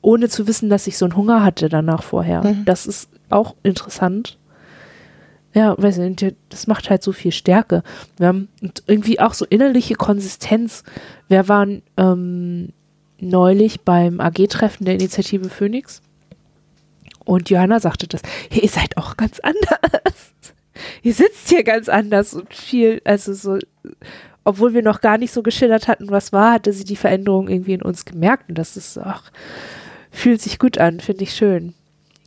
ohne 0.00 0.28
zu 0.28 0.46
wissen, 0.46 0.70
dass 0.70 0.86
ich 0.86 0.96
so 0.96 1.04
einen 1.04 1.16
Hunger 1.16 1.42
hatte 1.42 1.68
danach 1.68 2.04
vorher. 2.04 2.44
Mhm. 2.44 2.64
Das 2.64 2.86
ist 2.86 3.10
auch 3.28 3.56
interessant. 3.64 4.38
Ja, 5.52 5.74
weiß 5.76 5.98
nicht, 5.98 6.36
das 6.48 6.68
macht 6.68 6.88
halt 6.88 7.02
so 7.02 7.10
viel 7.10 7.32
Stärke. 7.32 7.82
Wir 8.16 8.28
haben 8.28 8.48
irgendwie 8.86 9.18
auch 9.18 9.34
so 9.34 9.44
innerliche 9.44 9.96
Konsistenz. 9.96 10.84
Wir 11.26 11.48
waren 11.48 11.82
ähm, 11.96 12.68
neulich 13.18 13.80
beim 13.80 14.20
AG-Treffen 14.20 14.84
der 14.84 14.94
Initiative 14.94 15.48
Phoenix 15.48 16.02
und 17.24 17.50
Johanna 17.50 17.80
sagte 17.80 18.06
das, 18.06 18.22
hey, 18.50 18.62
ihr 18.62 18.68
seid 18.68 18.96
auch 18.96 19.16
ganz 19.16 19.40
anders. 19.42 20.32
ihr 21.02 21.12
sitzt 21.12 21.48
hier 21.48 21.64
ganz 21.64 21.88
anders 21.88 22.34
und 22.34 22.54
viel, 22.54 23.02
also 23.04 23.34
so, 23.34 23.58
obwohl 24.44 24.74
wir 24.74 24.82
noch 24.82 25.00
gar 25.00 25.18
nicht 25.18 25.32
so 25.32 25.42
geschildert 25.42 25.88
hatten, 25.88 26.10
was 26.10 26.32
war, 26.32 26.52
hatte 26.54 26.72
sie 26.72 26.84
die 26.84 26.96
Veränderung 26.96 27.48
irgendwie 27.48 27.74
in 27.74 27.82
uns 27.82 28.04
gemerkt 28.04 28.48
und 28.48 28.58
das 28.58 28.76
ist, 28.76 28.98
ach, 28.98 29.30
fühlt 30.10 30.40
sich 30.40 30.58
gut 30.58 30.78
an, 30.78 31.00
finde 31.00 31.24
ich 31.24 31.32
schön. 31.32 31.74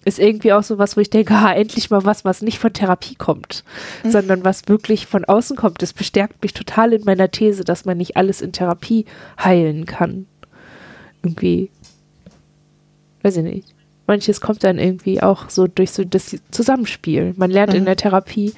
Ist 0.06 0.20
irgendwie 0.20 0.52
auch 0.52 0.64
so 0.64 0.78
was, 0.78 0.98
wo 0.98 1.02
ich 1.02 1.10
denke, 1.10 1.40
ha, 1.40 1.54
endlich 1.54 1.90
mal 1.90 2.04
was, 2.04 2.26
was 2.26 2.42
nicht 2.42 2.60
von 2.60 2.74
Therapie 2.74 3.16
kommt, 3.16 3.64
mhm. 4.04 4.12
sondern 4.12 4.44
was 4.44 4.68
wirklich 4.68 5.08
von 5.08 5.24
außen 5.24 5.56
kommt. 5.56 5.82
Das 5.82 5.94
bestärkt 5.94 6.42
mich 6.44 6.54
total 6.54 6.92
in 6.92 7.06
meiner 7.06 7.32
These, 7.32 7.64
dass 7.64 7.86
man 7.86 7.98
nicht 7.98 8.18
alles 8.18 8.42
in 8.42 8.52
Therapie 8.52 9.06
heilen 9.42 9.86
kann. 9.86 10.26
Irgendwie, 11.24 11.72
weiß 13.22 13.38
ich 13.38 13.44
nicht 13.44 13.74
manches 14.08 14.42
kommt 14.42 14.64
dann 14.64 14.80
irgendwie 14.80 15.22
auch 15.22 15.50
so 15.50 15.68
durch 15.68 15.92
so 15.92 16.04
das 16.04 16.36
Zusammenspiel. 16.52 17.34
Man 17.38 17.52
lernt 17.52 17.74
mhm. 17.74 17.80
in 17.80 17.86
der 17.86 17.96
Therapie 17.96 18.54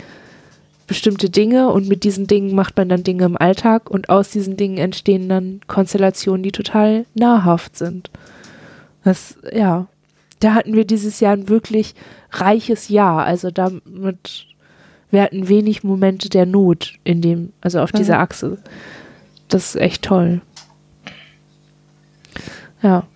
bestimmte 0.87 1.29
Dinge 1.29 1.69
und 1.69 1.87
mit 1.87 2.03
diesen 2.03 2.27
Dingen 2.27 2.53
macht 2.53 2.77
man 2.77 2.89
dann 2.89 3.03
Dinge 3.03 3.25
im 3.25 3.37
Alltag 3.37 3.89
und 3.89 4.09
aus 4.09 4.29
diesen 4.29 4.55
Dingen 4.57 4.77
entstehen 4.77 5.27
dann 5.29 5.61
Konstellationen, 5.67 6.43
die 6.43 6.51
total 6.51 7.05
nahrhaft 7.15 7.75
sind. 7.75 8.11
Das, 9.03 9.37
ja, 9.51 9.87
da 10.39 10.53
hatten 10.53 10.73
wir 10.73 10.85
dieses 10.85 11.19
Jahr 11.19 11.33
ein 11.33 11.49
wirklich 11.49 11.95
reiches 12.31 12.89
Jahr. 12.89 13.25
Also 13.25 13.51
damit, 13.51 14.47
wir 15.09 15.21
hatten 15.21 15.47
wenig 15.47 15.83
Momente 15.83 16.29
der 16.29 16.45
Not 16.45 16.93
in 17.03 17.21
dem, 17.21 17.53
also 17.61 17.79
auf 17.79 17.93
mhm. 17.93 17.97
dieser 17.97 18.19
Achse. 18.19 18.57
Das 19.47 19.75
ist 19.75 19.81
echt 19.81 20.03
toll. 20.03 20.41
Ja. 22.81 23.07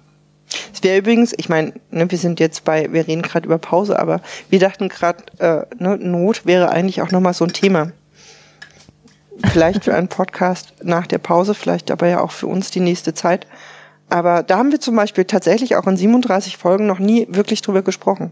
Es 0.74 0.84
wäre 0.84 0.97
übrigens, 0.97 1.34
ich 1.38 1.50
meine, 1.50 1.74
ne, 1.91 2.10
wir 2.10 2.18
sind 2.18 2.39
jetzt 2.39 2.64
bei, 2.64 2.91
wir 2.91 3.08
reden 3.08 3.22
gerade 3.22 3.45
über 3.45 3.58
Pause, 3.58 4.00
aber 4.00 4.22
wir 4.50 4.60
dachten 4.60 4.89
gerade, 4.89 5.24
äh, 5.39 5.66
ne, 5.82 5.97
Not 5.97 6.45
wäre 6.45 6.70
eigentlich 6.70 7.02
auch 7.02 7.12
nochmal 7.12 7.34
so 7.34 7.45
ein 7.45 7.54
Thema. 7.54 7.91
Vielleicht 9.52 9.86
für 9.86 9.93
einen 9.93 10.10
Podcast 10.10 10.74
nach 10.84 11.08
der 11.08 11.18
Pause, 11.18 11.54
vielleicht 11.54 11.91
aber 11.91 12.08
ja 12.08 12.20
auch 12.20 12.32
für 12.32 12.47
uns 12.47 12.72
die 12.72 12.82
nächste 12.82 13.14
Zeit. 13.14 13.47
Aber 14.10 14.41
da 14.41 14.58
haben 14.58 14.72
wir 14.72 14.80
zum 14.80 14.95
Beispiel 14.95 15.26
tatsächlich 15.26 15.76
auch 15.76 15.86
in 15.86 15.95
37 15.95 16.58
Folgen 16.58 16.88
noch 16.88 17.00
nie 17.00 17.28
wirklich 17.30 17.62
drüber 17.62 17.84
gesprochen. 17.84 18.32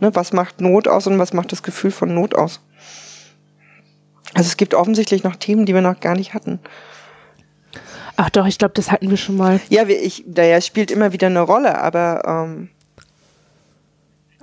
Ne, 0.00 0.14
was 0.14 0.32
macht 0.32 0.60
Not 0.60 0.86
aus 0.86 1.06
und 1.06 1.18
was 1.18 1.32
macht 1.32 1.50
das 1.52 1.62
Gefühl 1.62 1.90
von 1.90 2.14
Not 2.14 2.34
aus? 2.36 2.60
Also 4.34 4.48
es 4.48 4.56
gibt 4.56 4.74
offensichtlich 4.74 5.24
noch 5.24 5.36
Themen, 5.36 5.66
die 5.66 5.74
wir 5.74 5.80
noch 5.80 6.00
gar 6.00 6.14
nicht 6.14 6.34
hatten. 6.34 6.60
Ach 8.20 8.30
doch, 8.30 8.46
ich 8.46 8.58
glaube, 8.58 8.74
das 8.74 8.90
hatten 8.90 9.10
wir 9.10 9.16
schon 9.16 9.36
mal. 9.36 9.60
Ja, 9.68 9.86
ich, 9.86 10.24
naja, 10.26 10.60
spielt 10.60 10.90
immer 10.90 11.12
wieder 11.12 11.28
eine 11.28 11.40
Rolle, 11.40 11.80
aber 11.80 12.22
ähm, 12.26 12.68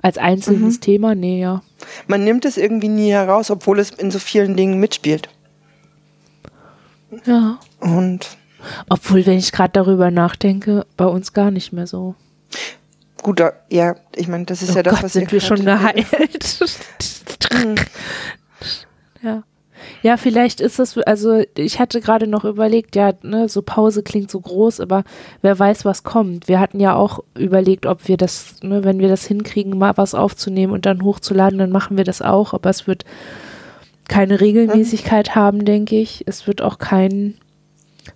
als 0.00 0.16
einzelnes 0.16 0.76
mhm. 0.76 0.80
Thema, 0.80 1.14
nee, 1.14 1.38
ja. 1.42 1.60
Man 2.06 2.24
nimmt 2.24 2.46
es 2.46 2.56
irgendwie 2.56 2.88
nie 2.88 3.12
heraus, 3.12 3.50
obwohl 3.50 3.78
es 3.78 3.90
in 3.90 4.10
so 4.10 4.18
vielen 4.18 4.56
Dingen 4.56 4.80
mitspielt. 4.80 5.28
Ja. 7.26 7.58
Und 7.78 8.38
obwohl, 8.88 9.26
wenn 9.26 9.36
ich 9.36 9.52
gerade 9.52 9.72
darüber 9.74 10.10
nachdenke, 10.10 10.86
bei 10.96 11.04
uns 11.04 11.34
gar 11.34 11.50
nicht 11.50 11.74
mehr 11.74 11.86
so. 11.86 12.14
Gut, 13.22 13.42
ja, 13.68 13.96
ich 14.14 14.26
meine, 14.26 14.46
das 14.46 14.62
ist 14.62 14.70
oh 14.70 14.76
ja 14.76 14.84
das, 14.84 14.94
Gott, 14.94 15.02
was 15.02 15.12
sind 15.12 15.30
wir 15.30 15.40
schon 15.42 15.64
geheilt. 15.64 16.06
Mhm. 17.52 17.76
ja. 19.22 19.42
Ja, 20.06 20.16
vielleicht 20.16 20.60
ist 20.60 20.78
es, 20.78 20.96
also 20.98 21.42
ich 21.56 21.80
hatte 21.80 22.00
gerade 22.00 22.28
noch 22.28 22.44
überlegt, 22.44 22.94
ja, 22.94 23.14
ne, 23.22 23.48
so 23.48 23.60
Pause 23.60 24.04
klingt 24.04 24.30
so 24.30 24.38
groß, 24.38 24.78
aber 24.78 25.02
wer 25.42 25.58
weiß, 25.58 25.84
was 25.84 26.04
kommt. 26.04 26.46
Wir 26.46 26.60
hatten 26.60 26.78
ja 26.78 26.94
auch 26.94 27.24
überlegt, 27.36 27.86
ob 27.86 28.06
wir 28.06 28.16
das, 28.16 28.54
ne, 28.62 28.84
wenn 28.84 29.00
wir 29.00 29.08
das 29.08 29.24
hinkriegen, 29.24 29.76
mal 29.76 29.96
was 29.96 30.14
aufzunehmen 30.14 30.72
und 30.72 30.86
dann 30.86 31.02
hochzuladen, 31.02 31.58
dann 31.58 31.72
machen 31.72 31.96
wir 31.96 32.04
das 32.04 32.22
auch, 32.22 32.54
aber 32.54 32.70
es 32.70 32.86
wird 32.86 33.04
keine 34.06 34.40
Regelmäßigkeit 34.40 35.30
mhm. 35.30 35.34
haben, 35.34 35.64
denke 35.64 35.96
ich. 35.96 36.22
Es 36.28 36.46
wird 36.46 36.62
auch 36.62 36.78
kein 36.78 37.34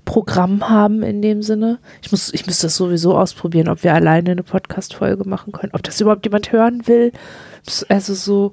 Programm 0.04 0.68
haben 0.68 1.02
in 1.02 1.22
dem 1.22 1.42
Sinne. 1.42 1.80
Ich 2.02 2.12
muss, 2.12 2.32
ich 2.32 2.46
muss 2.46 2.60
das 2.60 2.76
sowieso 2.76 3.18
ausprobieren, 3.18 3.68
ob 3.68 3.82
wir 3.82 3.94
alleine 3.94 4.30
eine 4.30 4.44
Podcast-Folge 4.44 5.28
machen 5.28 5.52
können, 5.52 5.72
ob 5.74 5.82
das 5.82 6.00
überhaupt 6.00 6.24
jemand 6.24 6.52
hören 6.52 6.86
will. 6.86 7.10
Also 7.88 8.14
so, 8.14 8.52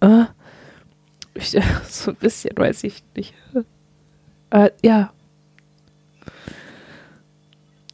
äh, 0.00 0.24
ich, 1.38 1.50
so 1.88 2.10
ein 2.10 2.16
bisschen, 2.16 2.56
weiß 2.56 2.84
ich 2.84 3.02
nicht. 3.14 3.34
Äh, 4.50 4.70
ja. 4.82 5.10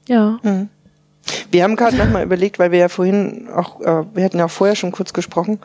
Ja. 0.09 0.39
Hm. 0.43 0.69
Wir 1.51 1.63
haben 1.63 1.77
gerade 1.77 1.97
nochmal 1.97 2.25
überlegt, 2.25 2.59
weil 2.59 2.73
wir 2.73 2.81
ja 2.81 2.89
vorhin 2.89 3.49
auch, 3.49 3.81
äh, 3.81 4.05
wir 4.15 4.25
hatten 4.25 4.39
ja 4.39 4.47
auch 4.47 4.51
vorher 4.51 4.75
schon 4.75 4.91
kurz 4.91 5.13
gesprochen 5.13 5.61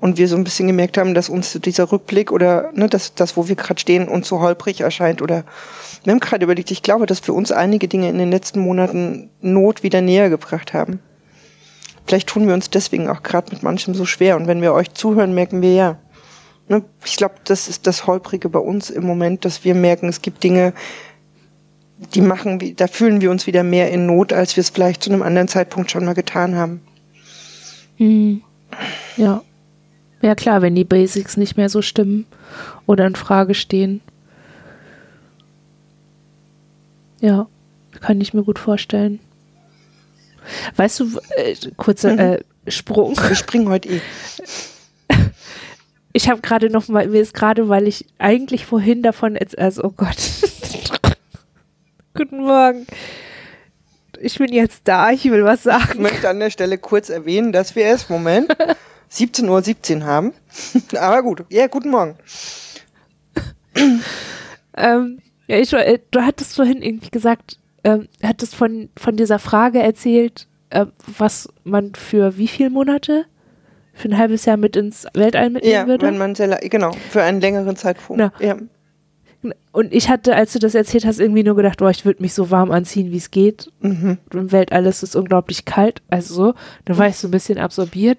und 0.00 0.16
wir 0.16 0.26
so 0.26 0.36
ein 0.36 0.44
bisschen 0.44 0.66
gemerkt 0.66 0.96
haben, 0.96 1.14
dass 1.14 1.28
uns 1.28 1.52
dieser 1.52 1.92
Rückblick 1.92 2.32
oder 2.32 2.70
ne, 2.74 2.88
das, 2.88 3.14
das, 3.14 3.36
wo 3.36 3.48
wir 3.48 3.56
gerade 3.56 3.80
stehen, 3.80 4.08
uns 4.08 4.28
so 4.28 4.40
holprig 4.40 4.80
erscheint 4.80 5.20
oder 5.20 5.44
wir 6.04 6.12
haben 6.12 6.20
gerade 6.20 6.44
überlegt, 6.44 6.70
ich 6.70 6.82
glaube, 6.82 7.06
dass 7.06 7.20
für 7.20 7.34
uns 7.34 7.52
einige 7.52 7.88
Dinge 7.88 8.08
in 8.08 8.18
den 8.18 8.30
letzten 8.30 8.60
Monaten 8.60 9.30
Not 9.40 9.82
wieder 9.82 10.00
näher 10.00 10.30
gebracht 10.30 10.72
haben. 10.72 11.00
Vielleicht 12.06 12.28
tun 12.28 12.46
wir 12.48 12.54
uns 12.54 12.70
deswegen 12.70 13.08
auch 13.08 13.22
gerade 13.22 13.52
mit 13.52 13.62
manchem 13.62 13.94
so 13.94 14.06
schwer 14.06 14.36
und 14.36 14.46
wenn 14.46 14.62
wir 14.62 14.72
euch 14.72 14.94
zuhören, 14.94 15.34
merken 15.34 15.60
wir 15.60 15.74
ja, 15.74 15.98
ne, 16.72 16.84
ich 17.04 17.16
glaube, 17.16 17.34
das 17.44 17.68
ist 17.68 17.86
das 17.86 18.06
Holprige 18.06 18.48
bei 18.48 18.58
uns 18.58 18.90
im 18.90 19.04
Moment, 19.04 19.44
dass 19.44 19.64
wir 19.64 19.74
merken, 19.74 20.08
es 20.08 20.22
gibt 20.22 20.42
Dinge, 20.42 20.72
die 22.14 22.20
machen, 22.20 22.74
da 22.76 22.86
fühlen 22.86 23.20
wir 23.20 23.30
uns 23.30 23.46
wieder 23.46 23.62
mehr 23.62 23.90
in 23.90 24.06
Not, 24.06 24.32
als 24.32 24.56
wir 24.56 24.62
es 24.62 24.70
vielleicht 24.70 25.02
zu 25.02 25.10
einem 25.10 25.22
anderen 25.22 25.48
Zeitpunkt 25.48 25.90
schon 25.90 26.04
mal 26.04 26.14
getan 26.14 26.56
haben. 26.56 26.80
Hm. 27.96 28.42
Ja. 29.16 29.42
Ja 30.20 30.34
klar, 30.34 30.62
wenn 30.62 30.74
die 30.74 30.84
Basics 30.84 31.36
nicht 31.36 31.56
mehr 31.56 31.68
so 31.68 31.82
stimmen 31.82 32.26
oder 32.86 33.06
in 33.06 33.16
Frage 33.16 33.54
stehen. 33.54 34.00
Ja, 37.20 37.46
kann 38.00 38.20
ich 38.20 38.34
mir 38.34 38.42
gut 38.42 38.58
vorstellen. 38.58 39.20
Weißt 40.76 41.00
du, 41.00 41.20
äh, 41.36 41.54
kurzer 41.76 42.12
mhm. 42.14 42.18
äh, 42.18 42.70
Sprung. 42.70 43.16
Wir 43.16 43.36
springen 43.36 43.68
heute 43.68 43.88
eh. 43.88 44.00
ich 46.12 46.28
habe 46.28 46.40
gerade 46.40 46.70
noch 46.70 46.88
mal, 46.88 47.06
mir 47.08 47.20
ist 47.20 47.34
gerade, 47.34 47.68
weil 47.68 47.88
ich 47.88 48.06
eigentlich 48.18 48.66
vorhin 48.66 49.02
davon, 49.02 49.38
also, 49.56 49.84
oh 49.84 49.92
Gott. 49.96 50.16
Guten 52.14 52.42
Morgen. 52.42 52.86
Ich 54.20 54.38
bin 54.38 54.52
jetzt 54.52 54.82
da, 54.84 55.10
ich 55.10 55.24
will 55.24 55.44
was 55.44 55.62
sagen. 55.62 55.92
Ich 55.94 55.98
möchte 55.98 56.28
an 56.28 56.38
der 56.38 56.50
Stelle 56.50 56.78
kurz 56.78 57.08
erwähnen, 57.08 57.52
dass 57.52 57.74
wir 57.74 57.86
es, 57.86 58.08
Moment, 58.08 58.52
17.17 59.10 59.48
Uhr 59.48 59.62
17 59.62 60.04
haben. 60.04 60.32
Aber 60.98 61.22
gut, 61.22 61.44
ja, 61.48 61.66
guten 61.66 61.90
Morgen. 61.90 62.16
ähm, 64.76 65.18
ja, 65.46 65.58
ich, 65.58 65.72
äh, 65.72 65.98
du 66.10 66.20
hattest 66.20 66.54
vorhin 66.56 66.82
irgendwie 66.82 67.10
gesagt, 67.10 67.58
ähm, 67.84 68.08
hattest 68.22 68.54
von, 68.54 68.90
von 68.96 69.16
dieser 69.16 69.38
Frage 69.38 69.80
erzählt, 69.80 70.46
äh, 70.70 70.86
was 71.18 71.48
man 71.64 71.94
für 71.94 72.36
wie 72.36 72.48
viele 72.48 72.70
Monate 72.70 73.24
für 73.92 74.08
ein 74.08 74.18
halbes 74.18 74.44
Jahr 74.44 74.56
mit 74.56 74.76
ins 74.76 75.06
Weltall 75.14 75.50
mitnehmen 75.50 75.74
ja, 75.74 75.86
würde? 75.86 76.06
wenn 76.06 76.18
man 76.18 76.34
sehr, 76.34 76.58
genau, 76.68 76.92
für 77.10 77.22
einen 77.22 77.40
längeren 77.40 77.76
Zeitraum. 77.76 78.18
Ja. 78.18 78.32
ja. 78.40 78.56
Und 79.72 79.92
ich 79.92 80.08
hatte, 80.08 80.36
als 80.36 80.52
du 80.52 80.58
das 80.58 80.74
erzählt 80.74 81.04
hast, 81.04 81.18
irgendwie 81.18 81.42
nur 81.42 81.56
gedacht, 81.56 81.78
boah, 81.78 81.90
ich 81.90 82.04
würde 82.04 82.22
mich 82.22 82.32
so 82.32 82.50
warm 82.50 82.70
anziehen, 82.70 83.10
wie 83.10 83.16
es 83.16 83.30
geht. 83.30 83.72
Mhm. 83.80 84.18
Im 84.32 84.52
Weltall 84.52 84.86
ist 84.86 85.02
es 85.02 85.16
unglaublich 85.16 85.64
kalt, 85.64 86.00
also 86.08 86.34
so. 86.34 86.54
Dann 86.84 86.98
war 86.98 87.08
ich 87.08 87.16
so 87.16 87.28
ein 87.28 87.32
bisschen 87.32 87.58
absorbiert. 87.58 88.18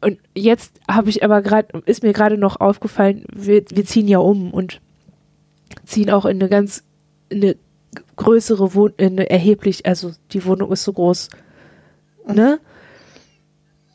Und 0.00 0.18
jetzt 0.34 0.80
habe 0.88 1.10
ich 1.10 1.24
aber 1.24 1.42
gerade, 1.42 1.80
ist 1.86 2.02
mir 2.02 2.12
gerade 2.12 2.36
noch 2.38 2.60
aufgefallen, 2.60 3.24
wir, 3.32 3.64
wir 3.70 3.84
ziehen 3.84 4.06
ja 4.06 4.18
um 4.18 4.52
und 4.52 4.80
ziehen 5.84 6.10
auch 6.10 6.24
in 6.24 6.40
eine 6.40 6.48
ganz, 6.48 6.84
in 7.30 7.42
eine 7.42 7.56
größere 8.16 8.74
Wohnung, 8.74 8.98
eine 8.98 9.30
erheblich, 9.30 9.86
also 9.86 10.12
die 10.32 10.44
Wohnung 10.44 10.70
ist 10.72 10.84
so 10.84 10.92
groß, 10.92 11.30
ne? 12.32 12.60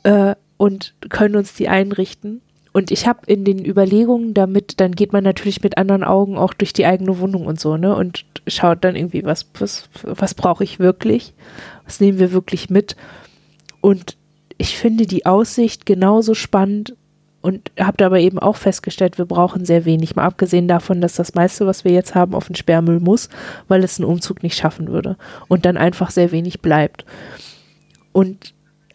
Äh, 0.04 0.36
und 0.64 0.94
können 1.10 1.36
uns 1.36 1.54
die 1.54 1.68
einrichten. 1.68 2.40
Und 2.72 2.90
ich 2.90 3.06
habe 3.06 3.20
in 3.26 3.44
den 3.44 3.66
Überlegungen 3.66 4.34
damit, 4.34 4.80
dann 4.80 4.94
geht 4.94 5.12
man 5.12 5.22
natürlich 5.22 5.62
mit 5.62 5.78
anderen 5.78 6.06
Augen 6.06 6.38
auch 6.38 6.54
durch 6.54 6.72
die 6.72 6.86
eigene 6.86 7.20
Wohnung 7.20 7.48
und 7.48 7.60
so, 7.60 7.76
ne? 7.76 7.94
Und 7.94 8.24
schaut 8.48 8.86
dann 8.86 8.96
irgendwie, 8.96 9.26
was, 9.26 9.46
was, 9.60 9.90
was 10.04 10.34
brauche 10.34 10.64
ich 10.64 10.80
wirklich? 10.80 11.34
Was 11.84 12.00
nehmen 12.00 12.18
wir 12.18 12.32
wirklich 12.32 12.70
mit? 12.70 12.96
Und 13.82 14.16
ich 14.58 14.78
finde 14.78 15.06
die 15.06 15.26
Aussicht 15.26 15.86
genauso 15.86 16.34
spannend 16.34 16.96
und 17.42 17.74
habe 17.78 17.98
dabei 17.98 18.22
eben 18.22 18.40
auch 18.40 18.56
festgestellt, 18.56 19.18
wir 19.18 19.26
brauchen 19.26 19.66
sehr 19.66 19.84
wenig, 19.84 20.16
mal 20.16 20.24
abgesehen 20.24 20.70
davon, 20.70 21.02
dass 21.02 21.16
das 21.16 21.36
meiste, 21.36 21.68
was 21.68 21.84
wir 21.84 21.92
jetzt 21.92 22.16
haben, 22.16 22.34
auf 22.34 22.48
den 22.48 22.56
Sperrmüll 22.56 23.02
muss, 23.02 23.28
weil 23.68 23.84
es 23.84 24.00
einen 24.00 24.10
Umzug 24.10 24.44
nicht 24.44 24.58
schaffen 24.58 24.88
würde 24.88 25.18
und 25.50 25.66
dann 25.66 25.76
einfach 25.76 26.10
sehr 26.10 26.32
wenig 26.32 26.62
bleibt. 26.62 27.04
Und 28.14 28.54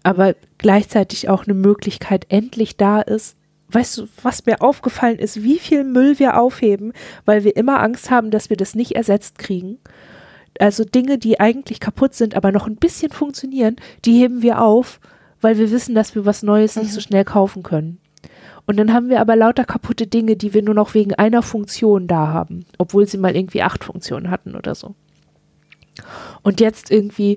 aber 0.08 0.34
gleichzeitig 0.56 1.28
auch 1.28 1.44
eine 1.44 1.52
Möglichkeit 1.52 2.24
endlich 2.30 2.78
da 2.78 3.02
ist, 3.02 3.36
weißt 3.68 3.98
du, 3.98 4.08
was 4.22 4.46
mir 4.46 4.62
aufgefallen 4.62 5.18
ist, 5.18 5.42
wie 5.42 5.58
viel 5.58 5.84
Müll 5.84 6.18
wir 6.18 6.40
aufheben, 6.40 6.94
weil 7.26 7.44
wir 7.44 7.54
immer 7.56 7.82
Angst 7.82 8.10
haben, 8.10 8.30
dass 8.30 8.48
wir 8.48 8.56
das 8.56 8.74
nicht 8.74 8.92
ersetzt 8.92 9.36
kriegen. 9.36 9.76
Also 10.58 10.86
Dinge, 10.86 11.18
die 11.18 11.40
eigentlich 11.40 11.78
kaputt 11.78 12.14
sind, 12.14 12.36
aber 12.36 12.52
noch 12.52 12.66
ein 12.66 12.76
bisschen 12.76 13.12
funktionieren, 13.12 13.76
die 14.06 14.18
heben 14.18 14.40
wir 14.40 14.62
auf, 14.62 14.98
weil 15.42 15.58
wir 15.58 15.70
wissen, 15.70 15.94
dass 15.94 16.14
wir 16.14 16.24
was 16.24 16.42
Neues 16.42 16.76
mhm. 16.76 16.84
nicht 16.84 16.92
so 16.92 17.00
mhm. 17.00 17.02
schnell 17.02 17.24
kaufen 17.26 17.62
können. 17.62 18.00
Und 18.64 18.78
dann 18.78 18.94
haben 18.94 19.10
wir 19.10 19.20
aber 19.20 19.36
lauter 19.36 19.66
kaputte 19.66 20.06
Dinge, 20.06 20.36
die 20.36 20.54
wir 20.54 20.62
nur 20.62 20.74
noch 20.74 20.94
wegen 20.94 21.12
einer 21.12 21.42
Funktion 21.42 22.06
da 22.06 22.28
haben, 22.28 22.64
obwohl 22.78 23.06
sie 23.06 23.18
mal 23.18 23.36
irgendwie 23.36 23.60
acht 23.60 23.84
Funktionen 23.84 24.30
hatten 24.30 24.56
oder 24.56 24.74
so. 24.74 24.94
Und 26.40 26.62
jetzt 26.62 26.90
irgendwie 26.90 27.36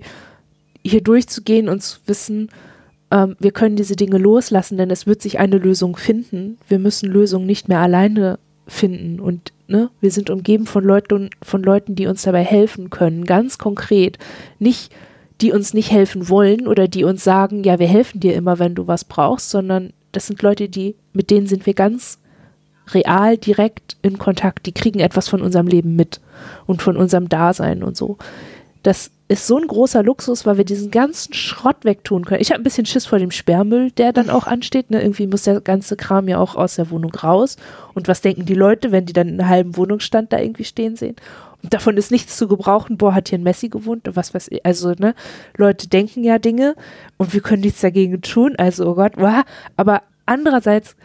hier 0.84 1.01
durchzugehen 1.01 1.69
und 1.69 1.82
zu 1.82 1.99
wissen, 2.05 2.49
ähm, 3.11 3.36
wir 3.39 3.51
können 3.51 3.75
diese 3.75 3.95
Dinge 3.95 4.17
loslassen, 4.17 4.77
denn 4.77 4.89
es 4.89 5.05
wird 5.05 5.21
sich 5.21 5.39
eine 5.39 5.57
Lösung 5.57 5.95
finden. 5.97 6.57
Wir 6.67 6.79
müssen 6.79 7.09
Lösungen 7.09 7.45
nicht 7.45 7.67
mehr 7.67 7.79
alleine 7.79 8.39
finden 8.67 9.19
und 9.19 9.51
ne, 9.67 9.89
wir 9.99 10.11
sind 10.11 10.29
umgeben 10.29 10.65
von 10.65 10.84
Leuten, 10.84 11.29
von 11.41 11.61
Leuten, 11.61 11.95
die 11.95 12.07
uns 12.07 12.21
dabei 12.23 12.43
helfen 12.43 12.89
können, 12.89 13.25
ganz 13.25 13.57
konkret. 13.57 14.17
Nicht, 14.59 14.93
die 15.41 15.51
uns 15.51 15.73
nicht 15.73 15.91
helfen 15.91 16.29
wollen 16.29 16.67
oder 16.67 16.88
die 16.88 17.03
uns 17.03 17.23
sagen, 17.23 17.63
ja, 17.63 17.79
wir 17.79 17.88
helfen 17.88 18.19
dir 18.19 18.36
immer, 18.36 18.59
wenn 18.59 18.75
du 18.75 18.88
was 18.88 19.05
brauchst, 19.05 19.49
sondern 19.49 19.91
das 20.11 20.27
sind 20.27 20.41
Leute, 20.41 20.69
die, 20.69 20.95
mit 21.13 21.32
denen 21.32 21.47
sind 21.47 21.65
wir 21.65 21.73
ganz 21.73 22.19
real, 22.93 23.38
direkt 23.38 23.97
in 24.01 24.17
Kontakt. 24.17 24.65
Die 24.65 24.73
kriegen 24.73 24.99
etwas 24.99 25.29
von 25.29 25.41
unserem 25.41 25.67
Leben 25.67 25.95
mit 25.95 26.19
und 26.65 26.82
von 26.82 26.97
unserem 26.97 27.29
Dasein 27.29 27.84
und 27.84 27.95
so. 27.97 28.17
Das 28.84 29.11
ist 29.27 29.47
so 29.47 29.57
ein 29.57 29.67
großer 29.67 30.03
Luxus, 30.03 30.45
weil 30.45 30.57
wir 30.57 30.65
diesen 30.65 30.91
ganzen 30.91 31.34
Schrott 31.34 31.86
wegtun 31.86 32.25
können. 32.25 32.41
Ich 32.41 32.51
habe 32.51 32.59
ein 32.59 32.63
bisschen 32.63 32.86
Schiss 32.86 33.05
vor 33.05 33.19
dem 33.19 33.32
Sperrmüll, 33.32 33.91
der 33.91 34.11
dann 34.11 34.29
auch 34.29 34.45
ansteht. 34.45 34.91
Ne? 34.91 35.01
Irgendwie 35.01 35.27
muss 35.27 35.43
der 35.43 35.61
ganze 35.61 35.95
Kram 35.95 36.27
ja 36.27 36.38
auch 36.38 36.55
aus 36.55 36.75
der 36.75 36.89
Wohnung 36.89 37.15
raus. 37.15 37.55
Und 37.93 38.07
was 38.07 38.21
denken 38.21 38.45
die 38.45 38.55
Leute, 38.55 38.91
wenn 38.91 39.05
die 39.05 39.13
dann 39.13 39.27
einen 39.27 39.47
halben 39.47 39.77
Wohnungsstand 39.77 40.34
da 40.34 40.39
irgendwie 40.39 40.65
stehen 40.65 40.95
sehen? 40.95 41.15
Und 41.63 41.73
davon 41.73 41.95
ist 41.95 42.11
nichts 42.11 42.38
zu 42.38 42.47
gebrauchen. 42.47 42.97
Boah, 42.97 43.13
hat 43.13 43.29
hier 43.29 43.38
ein 43.38 43.43
Messi 43.43 43.69
gewohnt 43.69 44.07
und 44.07 44.15
was 44.15 44.34
weiß 44.34 44.47
ich. 44.49 44.65
Also, 44.65 44.93
ne, 44.97 45.13
Leute 45.55 45.88
denken 45.88 46.23
ja 46.23 46.39
Dinge 46.39 46.75
und 47.17 47.34
wir 47.34 47.41
können 47.41 47.61
nichts 47.61 47.82
dagegen 47.82 48.21
tun. 48.21 48.55
Also, 48.57 48.88
oh 48.89 48.95
Gott, 48.95 49.13
wow. 49.15 49.43
Aber 49.77 50.01
andererseits, 50.25 50.95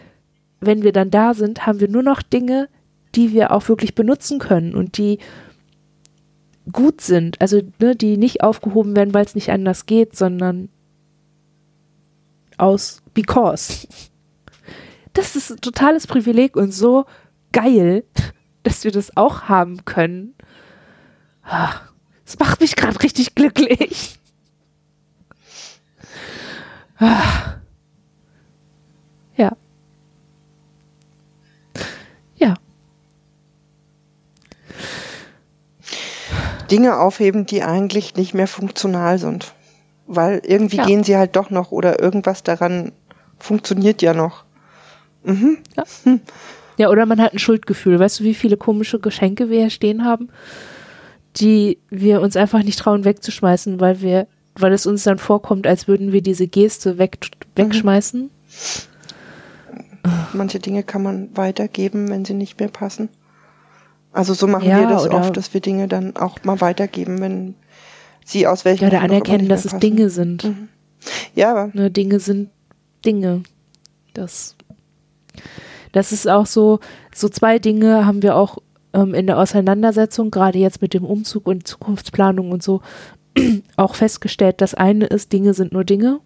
wenn 0.61 0.83
wir 0.83 0.93
dann 0.93 1.11
da 1.11 1.35
sind, 1.35 1.66
haben 1.66 1.81
wir 1.81 1.89
nur 1.89 2.03
noch 2.03 2.22
Dinge, 2.22 2.68
die 3.14 3.33
wir 3.33 3.53
auch 3.53 3.68
wirklich 3.68 3.95
benutzen 3.95 4.39
können 4.39 4.74
und 4.74 4.99
die 4.99 5.18
gut 6.73 7.01
sind, 7.01 7.41
also 7.41 7.61
ne, 7.79 7.95
die 7.97 8.17
nicht 8.17 8.43
aufgehoben 8.43 8.97
werden, 8.97 9.14
weil 9.14 9.25
es 9.25 9.35
nicht 9.35 9.51
anders 9.51 9.87
geht, 9.87 10.17
sondern 10.17 10.69
aus 12.57 13.03
because. 13.14 13.87
Das 15.12 15.37
ist 15.37 15.51
ein 15.51 15.61
totales 15.61 16.07
Privileg 16.07 16.57
und 16.57 16.73
so 16.73 17.07
geil, 17.53 18.05
dass 18.62 18.85
wir 18.85 18.91
das 18.91 19.17
auch 19.17 19.43
haben 19.43 19.85
können. 19.85 20.35
Das 21.45 22.39
macht 22.39 22.61
mich 22.61 22.75
gerade 22.75 23.01
richtig 23.03 23.35
glücklich. 23.35 24.19
Ja. 32.37 32.55
Dinge 36.71 36.99
aufheben, 36.99 37.47
die 37.47 37.62
eigentlich 37.62 38.17
nicht 38.17 38.35
mehr 38.35 38.49
funktional 38.49 39.19
sind. 39.19 39.55
Weil 40.07 40.41
irgendwie 40.45 40.77
ja. 40.77 40.87
gehen 40.87 41.05
sie 41.05 41.17
halt 41.17 41.37
doch 41.37 41.51
noch 41.51 41.73
oder 41.73 42.01
irgendwas 42.01 42.43
daran 42.43 42.93
funktioniert 43.39 44.03
ja 44.03 44.14
noch. 44.14 44.45
Mhm. 45.25 45.59
Ja. 45.77 45.85
Hm. 46.05 46.21
ja, 46.77 46.89
oder 46.91 47.07
man 47.07 47.21
hat 47.21 47.33
ein 47.33 47.39
Schuldgefühl. 47.39 47.99
Weißt 47.99 48.21
du, 48.21 48.25
wie 48.25 48.35
viele 48.35 48.57
komische 48.57 49.01
Geschenke 49.01 49.51
wir 49.51 49.61
hier 49.61 49.71
stehen 49.71 50.05
haben, 50.05 50.29
die 51.37 51.79
wir 51.91 52.21
uns 52.21 52.37
einfach 52.37 52.62
nicht 52.62 52.79
trauen 52.79 53.05
wegzuschmeißen, 53.05 53.81
weil 53.81 54.01
wir, 54.01 54.29
weil 54.55 54.73
es 54.73 54.87
uns 54.87 55.03
dann 55.03 55.19
vorkommt, 55.19 55.67
als 55.67 55.89
würden 55.89 56.12
wir 56.12 56.23
diese 56.23 56.47
Geste 56.47 56.99
weg, 56.99 57.19
wegschmeißen. 57.57 58.23
Mhm. 58.23 58.31
Manche 60.33 60.61
Dinge 60.61 60.85
kann 60.85 61.03
man 61.03 61.37
weitergeben, 61.37 62.09
wenn 62.09 62.25
sie 62.25 62.35
nicht 62.35 62.61
mehr 62.61 62.69
passen. 62.69 63.09
Also 64.17 64.33
so 64.33 64.47
machen 64.47 64.67
ja, 64.67 64.81
wir 64.81 64.89
das 64.89 65.11
oft, 65.11 65.37
dass 65.37 65.53
wir 65.53 65.61
Dinge 65.61 65.89
dann 65.89 66.17
auch 66.17 66.43
mal 66.43 66.62
weitergeben, 66.62 67.21
wenn 67.21 67.55
sie 68.25 68.47
aus 68.47 68.64
welchen 68.64 68.85
Ja, 68.85 68.89
oder 68.89 69.03
anerkennen, 69.03 69.47
dass 69.47 69.67
es 69.67 69.79
Dinge 69.79 70.09
sind. 70.09 70.45
Mhm. 70.45 70.69
Ja, 71.35 71.51
aber. 71.51 71.71
Ne, 71.75 71.91
Dinge 71.91 72.19
sind 72.19 72.49
Dinge. 73.05 73.43
Das, 74.14 74.57
das 75.93 76.12
ist 76.12 76.27
auch 76.31 76.47
so, 76.47 76.81
so 77.14 77.29
zwei 77.29 77.59
Dinge 77.59 78.07
haben 78.07 78.23
wir 78.23 78.37
auch 78.37 78.57
ähm, 78.95 79.12
in 79.12 79.27
der 79.27 79.39
Auseinandersetzung, 79.39 80.31
gerade 80.31 80.59
jetzt 80.59 80.81
mit 80.81 80.95
dem 80.95 81.05
Umzug 81.05 81.47
und 81.47 81.67
Zukunftsplanung 81.67 82.53
und 82.53 82.62
so, 82.62 82.81
auch 83.77 83.97
festgestellt. 83.97 84.62
Das 84.62 84.75
eine 84.75 85.05
ist, 85.05 85.35
Dinge 85.35 85.53
sind 85.53 85.73
nur 85.73 85.85
Dinge. 85.85 86.21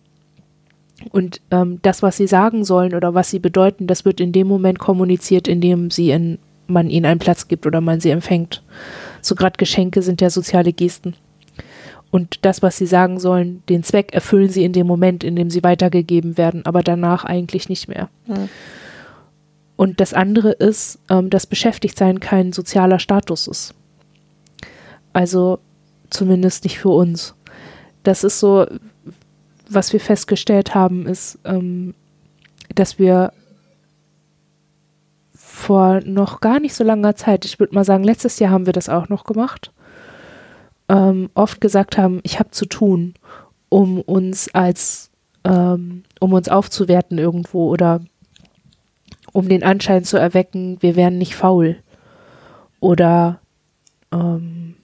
Und 1.11 1.41
ähm, 1.51 1.81
das, 1.83 2.05
was 2.05 2.19
sie 2.19 2.29
sagen 2.29 2.63
sollen 2.63 2.95
oder 2.95 3.15
was 3.15 3.31
sie 3.31 3.41
bedeuten, 3.41 3.89
das 3.89 4.05
wird 4.05 4.21
in 4.21 4.31
dem 4.31 4.47
Moment 4.47 4.79
kommuniziert, 4.79 5.49
in 5.49 5.61
dem 5.61 5.91
sie 5.91 6.13
in 6.13 6.39
man 6.71 6.89
ihnen 6.89 7.07
einen 7.07 7.21
Platz 7.21 7.49
gibt 7.49 7.67
oder 7.67 7.81
man 7.81 8.01
sie 8.01 8.11
empfängt. 8.11 8.63
So 9.21 9.35
gerade 9.35 9.57
Geschenke 9.57 10.03
sind 10.03 10.21
ja 10.21 10.31
soziale 10.31 10.73
Gesten. 10.73 11.15
Und 12.11 12.45
das, 12.45 12.63
was 12.63 12.77
sie 12.77 12.87
sagen 12.87 13.21
sollen, 13.21 13.63
den 13.69 13.85
Zweck 13.85 14.13
erfüllen 14.13 14.49
sie 14.49 14.65
in 14.65 14.73
dem 14.73 14.87
Moment, 14.87 15.23
in 15.23 15.37
dem 15.37 15.51
sie 15.51 15.63
weitergegeben 15.63 16.37
werden, 16.37 16.67
aber 16.67 16.83
danach 16.83 17.25
eigentlich 17.25 17.69
nicht 17.69 17.89
mehr. 17.89 18.09
Mhm. 18.27 18.49
Und 19.77 20.01
das 20.01 20.13
andere 20.13 20.51
ist, 20.51 20.99
ähm, 21.09 21.31
dass 21.31 21.47
Beschäftigtsein 21.47 22.21
kein 22.21 22.53
sozialer 22.53 22.99
Status 22.99 23.47
ist. 23.47 23.75
Also 25.13 25.59
zumindest 26.11 26.65
nicht 26.65 26.79
für 26.79 26.91
uns. 26.91 27.35
Das 28.03 28.25
ist 28.25 28.41
so, 28.41 28.67
was 29.69 29.93
wir 29.93 30.01
festgestellt 30.01 30.75
haben, 30.75 31.07
ist, 31.07 31.39
ähm, 31.45 31.95
dass 32.75 32.99
wir 32.99 33.33
vor 35.61 36.01
noch 36.05 36.41
gar 36.41 36.59
nicht 36.59 36.75
so 36.75 36.83
langer 36.83 37.15
Zeit, 37.15 37.45
ich 37.45 37.61
würde 37.61 37.75
mal 37.75 37.85
sagen, 37.85 38.05
letztes 38.05 38.39
Jahr 38.39 38.51
haben 38.51 38.67
wir 38.67 38.73
das 38.73 38.89
auch 38.89 39.09
noch 39.09 39.25
gemacht, 39.25 39.73
ähm, 40.89 41.31
oft 41.35 41.61
gesagt 41.61 41.99
haben, 41.99 42.21
ich 42.25 42.41
habe 42.41 42.51
zu 42.51 42.67
tun, 42.67 43.15
um 43.69 44.01
uns 44.01 44.53
als, 44.53 45.11
ähm, 45.45 46.03
um 46.19 46.33
uns 46.33 46.49
aufzuwerten 46.49 47.19
irgendwo 47.19 47.69
oder 47.69 48.01
um 49.33 49.49
den 49.49 49.63
Anschein 49.63 50.05
zu 50.05 50.17
erwecken, 50.17 50.79
wir 50.81 50.97
wären 50.97 51.17
nicht 51.17 51.37
faul. 51.37 51.77
Oder 52.81 53.41
ähm, 54.13 54.75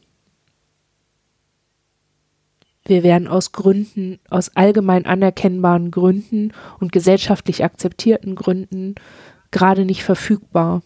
wir 2.85 3.03
wären 3.03 3.27
aus 3.27 3.51
Gründen, 3.51 4.21
aus 4.31 4.55
allgemein 4.55 5.07
anerkennbaren 5.07 5.91
Gründen 5.91 6.53
und 6.79 6.93
gesellschaftlich 6.93 7.65
akzeptierten 7.65 8.37
Gründen 8.37 8.95
gerade 9.51 9.85
nicht 9.85 10.05
verfügbar. 10.05 10.83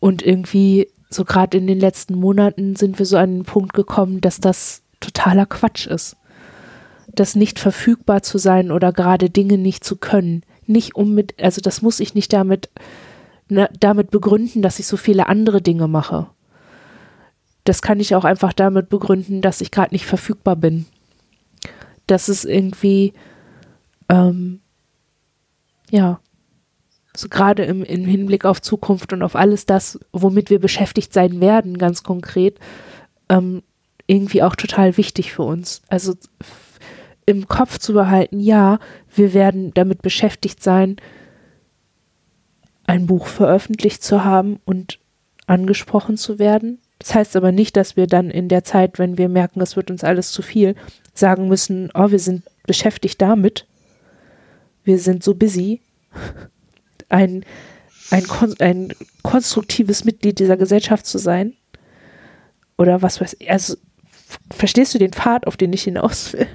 Und 0.00 0.22
irgendwie, 0.22 0.88
so 1.08 1.24
gerade 1.24 1.56
in 1.56 1.66
den 1.66 1.80
letzten 1.80 2.14
Monaten, 2.14 2.76
sind 2.76 2.98
wir 2.98 3.06
so 3.06 3.16
an 3.16 3.38
den 3.38 3.44
Punkt 3.44 3.72
gekommen, 3.72 4.20
dass 4.20 4.38
das 4.38 4.82
totaler 5.00 5.46
Quatsch 5.46 5.86
ist. 5.86 6.16
Das 7.14 7.36
nicht 7.36 7.58
verfügbar 7.58 8.22
zu 8.22 8.38
sein 8.38 8.70
oder 8.70 8.92
gerade 8.92 9.30
Dinge 9.30 9.58
nicht 9.58 9.84
zu 9.84 9.96
können. 9.96 10.42
Nicht 10.66 10.94
um 10.96 11.14
mit, 11.14 11.40
also 11.42 11.60
das 11.60 11.82
muss 11.82 12.00
ich 12.00 12.14
nicht 12.14 12.32
damit, 12.32 12.70
ne, 13.48 13.68
damit 13.78 14.10
begründen, 14.10 14.62
dass 14.62 14.78
ich 14.78 14.86
so 14.86 14.96
viele 14.96 15.28
andere 15.28 15.62
Dinge 15.62 15.88
mache. 15.88 16.28
Das 17.64 17.80
kann 17.80 18.00
ich 18.00 18.14
auch 18.14 18.24
einfach 18.24 18.52
damit 18.52 18.88
begründen, 18.88 19.40
dass 19.40 19.60
ich 19.60 19.70
gerade 19.70 19.94
nicht 19.94 20.06
verfügbar 20.06 20.56
bin. 20.56 20.86
Das 22.06 22.28
ist 22.28 22.44
irgendwie, 22.44 23.14
ähm, 24.10 24.60
ja, 25.90 26.20
so 27.16 27.28
gerade 27.28 27.64
im, 27.64 27.82
im 27.84 28.04
Hinblick 28.04 28.44
auf 28.44 28.60
Zukunft 28.60 29.12
und 29.12 29.22
auf 29.22 29.36
alles 29.36 29.66
das, 29.66 29.98
womit 30.12 30.50
wir 30.50 30.58
beschäftigt 30.58 31.12
sein 31.12 31.40
werden, 31.40 31.78
ganz 31.78 32.02
konkret, 32.02 32.58
ähm, 33.28 33.62
irgendwie 34.06 34.42
auch 34.42 34.56
total 34.56 34.96
wichtig 34.96 35.32
für 35.32 35.42
uns. 35.42 35.82
Also 35.88 36.14
im 37.26 37.48
Kopf 37.48 37.78
zu 37.78 37.94
behalten, 37.94 38.40
ja, 38.40 38.78
wir 39.14 39.32
werden 39.32 39.72
damit 39.74 40.02
beschäftigt 40.02 40.62
sein, 40.62 40.96
ein 42.86 43.06
Buch 43.06 43.26
veröffentlicht 43.26 44.02
zu 44.02 44.24
haben 44.24 44.60
und 44.64 44.98
angesprochen 45.46 46.16
zu 46.16 46.38
werden. 46.38 46.80
Das 46.98 47.14
heißt 47.14 47.36
aber 47.36 47.52
nicht, 47.52 47.76
dass 47.76 47.96
wir 47.96 48.06
dann 48.06 48.30
in 48.30 48.48
der 48.48 48.64
Zeit, 48.64 48.98
wenn 48.98 49.18
wir 49.18 49.28
merken, 49.28 49.60
es 49.60 49.76
wird 49.76 49.90
uns 49.90 50.04
alles 50.04 50.32
zu 50.32 50.42
viel, 50.42 50.74
sagen 51.14 51.48
müssen, 51.48 51.90
oh, 51.94 52.10
wir 52.10 52.18
sind 52.18 52.42
beschäftigt 52.66 53.20
damit. 53.22 53.66
Wir 54.84 54.98
sind 54.98 55.22
so 55.22 55.34
busy. 55.34 55.80
Ein, 57.14 57.44
ein, 58.10 58.24
ein 58.58 58.92
konstruktives 59.22 60.04
Mitglied 60.04 60.38
dieser 60.38 60.56
Gesellschaft 60.56 61.06
zu 61.06 61.18
sein. 61.18 61.54
Oder 62.76 63.02
was 63.02 63.20
weiß 63.20 63.36
ich. 63.38 63.50
Also, 63.50 63.76
verstehst 64.52 64.94
du 64.94 64.98
den 64.98 65.12
Pfad, 65.12 65.46
auf 65.46 65.56
den 65.56 65.72
ich 65.72 65.84
hinaus 65.84 66.32
will? 66.32 66.48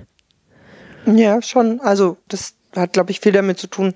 Ja, 1.05 1.41
schon. 1.41 1.79
Also, 1.79 2.17
das 2.27 2.55
hat, 2.75 2.93
glaube 2.93 3.11
ich, 3.11 3.19
viel 3.21 3.31
damit 3.31 3.57
zu 3.57 3.67
tun, 3.67 3.93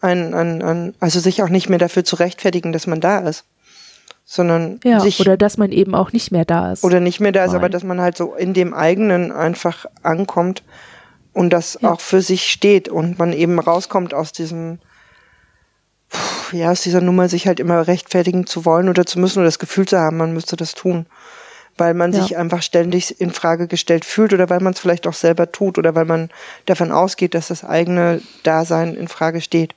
ein, 0.00 0.34
ein, 0.34 0.62
ein, 0.62 0.94
also 1.00 1.18
sich 1.18 1.42
auch 1.42 1.48
nicht 1.48 1.70
mehr 1.70 1.78
dafür 1.78 2.04
zu 2.04 2.16
rechtfertigen, 2.16 2.72
dass 2.72 2.86
man 2.86 3.00
da 3.00 3.20
ist. 3.20 3.44
Sondern 4.26 4.80
ja, 4.84 5.00
sich. 5.00 5.20
Oder 5.20 5.36
dass 5.36 5.56
man 5.56 5.72
eben 5.72 5.94
auch 5.94 6.12
nicht 6.12 6.30
mehr 6.30 6.44
da 6.44 6.72
ist. 6.72 6.84
Oder 6.84 7.00
nicht 7.00 7.20
mehr 7.20 7.32
da 7.32 7.44
ist, 7.44 7.54
aber 7.54 7.68
dass 7.68 7.84
man 7.84 8.00
halt 8.00 8.16
so 8.16 8.34
in 8.34 8.54
dem 8.54 8.72
eigenen 8.72 9.32
einfach 9.32 9.86
ankommt 10.02 10.62
und 11.32 11.50
das 11.50 11.78
ja. 11.80 11.92
auch 11.92 12.00
für 12.00 12.22
sich 12.22 12.48
steht 12.48 12.88
und 12.88 13.18
man 13.18 13.32
eben 13.32 13.58
rauskommt 13.58 14.14
aus 14.14 14.32
diesem, 14.32 14.78
ja, 16.52 16.70
aus 16.70 16.82
dieser 16.82 17.00
Nummer, 17.00 17.28
sich 17.28 17.46
halt 17.46 17.60
immer 17.60 17.86
rechtfertigen 17.86 18.46
zu 18.46 18.64
wollen 18.64 18.88
oder 18.88 19.06
zu 19.06 19.18
müssen 19.18 19.38
oder 19.38 19.46
das 19.46 19.58
Gefühl 19.58 19.86
zu 19.86 19.98
haben, 19.98 20.16
man 20.16 20.32
müsste 20.32 20.56
das 20.56 20.74
tun. 20.74 21.06
Weil 21.76 21.94
man 21.94 22.12
ja. 22.12 22.22
sich 22.22 22.36
einfach 22.36 22.62
ständig 22.62 23.20
in 23.20 23.32
Frage 23.32 23.66
gestellt 23.66 24.04
fühlt 24.04 24.32
oder 24.32 24.48
weil 24.48 24.60
man 24.60 24.74
es 24.74 24.78
vielleicht 24.78 25.06
auch 25.08 25.14
selber 25.14 25.50
tut 25.50 25.76
oder 25.76 25.94
weil 25.96 26.04
man 26.04 26.30
davon 26.66 26.92
ausgeht, 26.92 27.34
dass 27.34 27.48
das 27.48 27.64
eigene 27.64 28.22
Dasein 28.44 28.94
in 28.94 29.08
Frage 29.08 29.40
steht. 29.40 29.74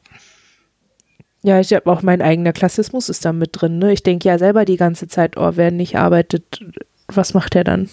Ja, 1.42 1.60
ich 1.60 1.74
habe 1.74 1.90
auch 1.92 2.04
mein 2.04 2.22
eigener 2.22 2.54
Klassismus 2.54 3.10
ist 3.10 3.26
da 3.26 3.34
mit 3.34 3.50
drin. 3.54 3.80
Ne? 3.80 3.94
Ich 3.94 4.04
denke 4.04 4.28
ja 4.28 4.38
selber 4.38 4.66
die 4.66 4.78
ganze 4.78 5.08
Zeit, 5.08 5.38
oh, 5.38 5.54
wer 5.56 5.72
nicht 5.72 5.98
arbeitet, 5.98 6.64
was 7.08 7.34
macht 7.34 7.56
er 7.56 7.64
dann? 7.64 7.90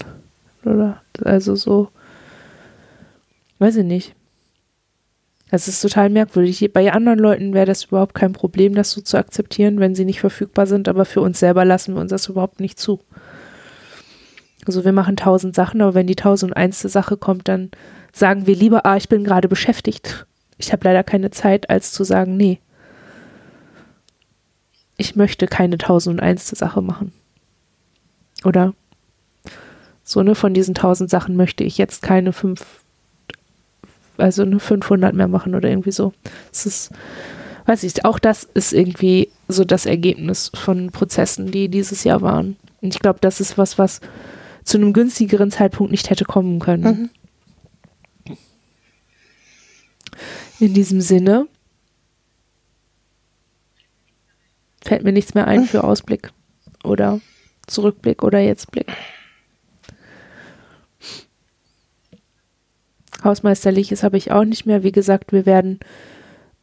Oder? 0.65 1.03
Also 1.23 1.55
so. 1.55 1.89
Weiß 3.59 3.77
ich 3.77 3.85
nicht. 3.85 4.15
Das 5.55 5.69
ist 5.69 5.81
total 5.81 6.11
merkwürdig. 6.11 6.69
Bei 6.73 6.93
anderen 6.93 7.21
Leuten 7.21 7.55
wäre 7.55 7.67
das 7.67 7.85
überhaupt 7.85 8.15
kein 8.15 8.33
Problem, 8.33 8.75
das 8.75 8.91
so 8.91 9.01
zu 9.01 9.17
akzeptieren, 9.17 9.79
wenn 9.79 9.95
sie 9.95 10.05
nicht 10.05 10.19
verfügbar 10.19 10.67
sind, 10.67 10.89
aber 10.89 11.05
für 11.05 11.21
uns 11.21 11.39
selber 11.39 11.65
lassen 11.65 11.95
wir 11.95 12.01
uns 12.01 12.11
das 12.11 12.29
überhaupt 12.29 12.59
nicht 12.59 12.77
zu. 12.77 12.99
Also 14.67 14.85
wir 14.85 14.91
machen 14.93 15.15
tausend 15.15 15.55
Sachen, 15.55 15.81
aber 15.81 15.95
wenn 15.95 16.09
die 16.09 16.17
tausend 16.17 16.57
einste 16.57 16.89
Sache 16.89 17.17
kommt, 17.17 17.47
dann 17.47 17.71
sagen 18.13 18.49
wir 18.49 18.57
lieber, 18.57 18.85
ah, 18.85 18.97
ich 18.97 19.09
bin 19.09 19.23
gerade 19.23 19.47
beschäftigt. 19.47 20.27
Ich 20.59 20.73
habe 20.73 20.83
leider 20.83 21.05
keine 21.05 21.31
Zeit, 21.31 21.71
als 21.71 21.93
zu 21.93 22.03
sagen, 22.03 22.37
nee 22.37 22.59
ich 24.97 25.17
möchte 25.17 25.47
keine 25.47 25.75
1001. 25.75 26.49
Sache 26.49 26.83
machen. 26.83 27.13
Oder 28.45 28.75
so 30.03 30.19
eine 30.19 30.35
von 30.35 30.53
diesen 30.53 30.75
1000 30.75 31.09
Sachen 31.09 31.37
möchte 31.37 31.63
ich 31.65 31.79
jetzt 31.79 32.03
keine 32.03 32.33
5, 32.33 32.84
also 34.17 34.43
eine 34.43 34.61
500 34.61 35.15
mehr 35.15 35.29
machen 35.29 35.55
oder 35.55 35.69
irgendwie 35.69 35.93
so. 35.93 36.13
Es 36.53 36.67
ist, 36.67 36.91
weiß 37.67 37.83
ich, 37.83 38.05
auch 38.05 38.19
das 38.19 38.45
ist 38.45 38.73
irgendwie 38.73 39.31
so 39.49 39.65
das 39.65 39.87
Ergebnis 39.87 40.51
von 40.55 40.91
Prozessen, 40.91 41.51
die 41.51 41.69
dieses 41.69 42.05
Jahr 42.05 42.23
waren. 42.23 42.57
Und 42.81 42.95
ich 42.95 43.01
glaube, 43.01 43.19
das 43.21 43.41
ist 43.41 43.59
was, 43.59 43.79
was 43.79 44.01
zu 44.65 44.79
einem 44.79 44.93
günstigeren 44.93 45.51
Zeitpunkt 45.51 45.91
nicht 45.91 46.11
hätte 46.11 46.25
kommen 46.25 46.59
können. 46.59 47.11
Mhm. 48.27 48.37
In 50.61 50.75
diesem 50.75 51.01
Sinne 51.01 51.47
Fällt 54.85 55.03
mir 55.03 55.13
nichts 55.13 55.35
mehr 55.35 55.47
ein 55.47 55.65
für 55.67 55.85
Ausblick 55.85 56.31
oder 56.83 57.21
Zurückblick 57.67 58.23
oder 58.23 58.39
Jetztblick. 58.39 58.93
Hausmeisterliches 63.25 64.03
habe 64.03 64.17
ich 64.17 64.31
auch 64.31 64.45
nicht 64.45 64.67
mehr. 64.67 64.83
Wie 64.83 64.93
gesagt, 64.93 65.33
wir 65.33 65.47
werden 65.47 65.81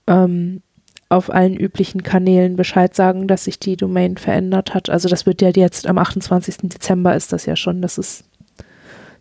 ähm, 0.07 0.61
auf 1.09 1.29
allen 1.29 1.57
üblichen 1.57 2.03
Kanälen 2.03 2.55
Bescheid 2.55 2.95
sagen, 2.95 3.27
dass 3.27 3.43
sich 3.43 3.59
die 3.59 3.75
Domain 3.75 4.17
verändert 4.17 4.73
hat. 4.73 4.89
Also 4.89 5.09
das 5.09 5.25
wird 5.25 5.41
ja 5.41 5.49
jetzt 5.49 5.87
am 5.87 5.97
28. 5.97 6.57
Dezember 6.69 7.15
ist 7.15 7.33
das 7.33 7.45
ja 7.45 7.55
schon. 7.55 7.81
Das 7.81 7.97
ist 7.97 8.23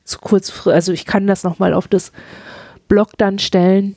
zu 0.05 0.19
kurz. 0.19 0.67
Also 0.67 0.93
ich 0.93 1.05
kann 1.05 1.27
das 1.27 1.43
nochmal 1.43 1.75
auf 1.75 1.89
das 1.89 2.13
Blog 2.87 3.19
dann 3.19 3.39
stellen. 3.39 3.97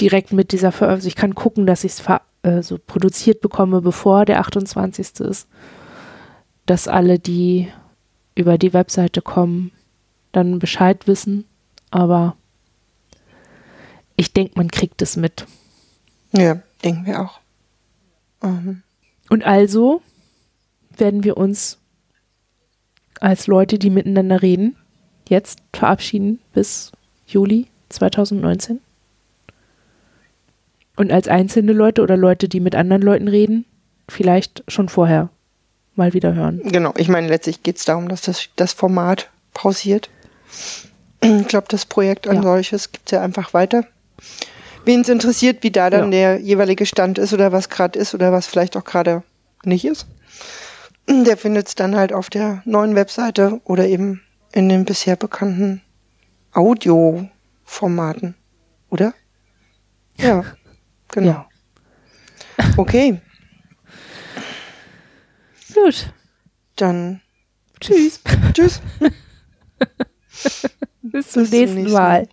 Direkt 0.00 0.32
mit 0.32 0.52
dieser 0.52 0.72
Veröffentlichung. 0.72 1.08
Ich 1.08 1.20
kann 1.20 1.34
gucken, 1.34 1.66
dass 1.66 1.84
ich 1.84 1.92
es 1.92 2.02
äh, 2.42 2.62
so 2.62 2.78
produziert 2.78 3.40
bekomme, 3.40 3.80
bevor 3.80 4.24
der 4.24 4.40
28. 4.40 5.20
ist, 5.20 5.48
dass 6.66 6.88
alle, 6.88 7.18
die 7.18 7.68
über 8.34 8.58
die 8.58 8.72
Webseite 8.72 9.22
kommen, 9.22 9.72
dann 10.32 10.58
Bescheid 10.58 11.06
wissen. 11.06 11.44
Aber 11.90 12.36
ich 14.16 14.32
denke, 14.32 14.52
man 14.56 14.70
kriegt 14.70 15.02
es 15.02 15.16
mit. 15.16 15.46
Ja, 16.32 16.60
denken 16.84 17.06
wir 17.06 17.20
auch. 17.22 17.40
Mhm. 18.42 18.82
Und 19.28 19.44
also 19.44 20.02
werden 20.96 21.24
wir 21.24 21.36
uns 21.36 21.78
als 23.20 23.46
Leute, 23.46 23.78
die 23.78 23.90
miteinander 23.90 24.42
reden, 24.42 24.76
jetzt 25.28 25.60
verabschieden 25.72 26.40
bis 26.52 26.92
Juli 27.26 27.66
2019. 27.90 28.80
Und 30.96 31.12
als 31.12 31.28
einzelne 31.28 31.72
Leute 31.72 32.02
oder 32.02 32.16
Leute, 32.16 32.48
die 32.48 32.60
mit 32.60 32.74
anderen 32.74 33.02
Leuten 33.02 33.28
reden, 33.28 33.64
vielleicht 34.08 34.64
schon 34.68 34.88
vorher 34.88 35.30
mal 35.94 36.12
wieder 36.12 36.34
hören. 36.34 36.60
Genau, 36.64 36.92
ich 36.96 37.08
meine, 37.08 37.28
letztlich 37.28 37.62
geht 37.62 37.76
es 37.76 37.84
darum, 37.84 38.08
dass 38.08 38.22
das, 38.22 38.48
das 38.56 38.72
Format 38.72 39.30
pausiert. 39.54 40.10
Ich 41.22 41.48
glaube, 41.48 41.66
das 41.68 41.84
Projekt 41.84 42.28
an 42.28 42.36
ja. 42.36 42.42
solches 42.42 42.92
gibt 42.92 43.08
es 43.08 43.12
ja 43.12 43.22
einfach 43.22 43.52
weiter. 43.52 43.84
Wen 44.84 45.02
es 45.02 45.08
interessiert, 45.08 45.62
wie 45.62 45.70
da 45.70 45.90
dann 45.90 46.12
ja. 46.12 46.34
der 46.34 46.40
jeweilige 46.40 46.86
Stand 46.86 47.18
ist 47.18 47.34
oder 47.34 47.52
was 47.52 47.68
gerade 47.68 47.98
ist 47.98 48.14
oder 48.14 48.32
was 48.32 48.46
vielleicht 48.46 48.76
auch 48.76 48.84
gerade 48.84 49.22
nicht 49.64 49.84
ist, 49.84 50.06
der 51.08 51.36
findet 51.36 51.68
es 51.68 51.74
dann 51.74 51.96
halt 51.96 52.12
auf 52.12 52.30
der 52.30 52.62
neuen 52.64 52.94
Webseite 52.94 53.60
oder 53.64 53.86
eben 53.86 54.22
in 54.52 54.68
den 54.68 54.84
bisher 54.84 55.16
bekannten 55.16 55.82
Audioformaten, 56.52 58.34
oder? 58.88 59.14
Ja. 60.16 60.44
Genau. 61.12 61.26
Ja. 61.26 61.48
Okay. 62.76 63.20
Gut. 65.74 66.12
Dann. 66.76 67.20
Tschüss. 67.80 68.20
Tschüss. 68.52 68.80
Bis 71.10 71.30
zum 71.30 71.42
nächsten 71.42 71.84
Mal. 71.84 71.92
Mal. 71.92 72.28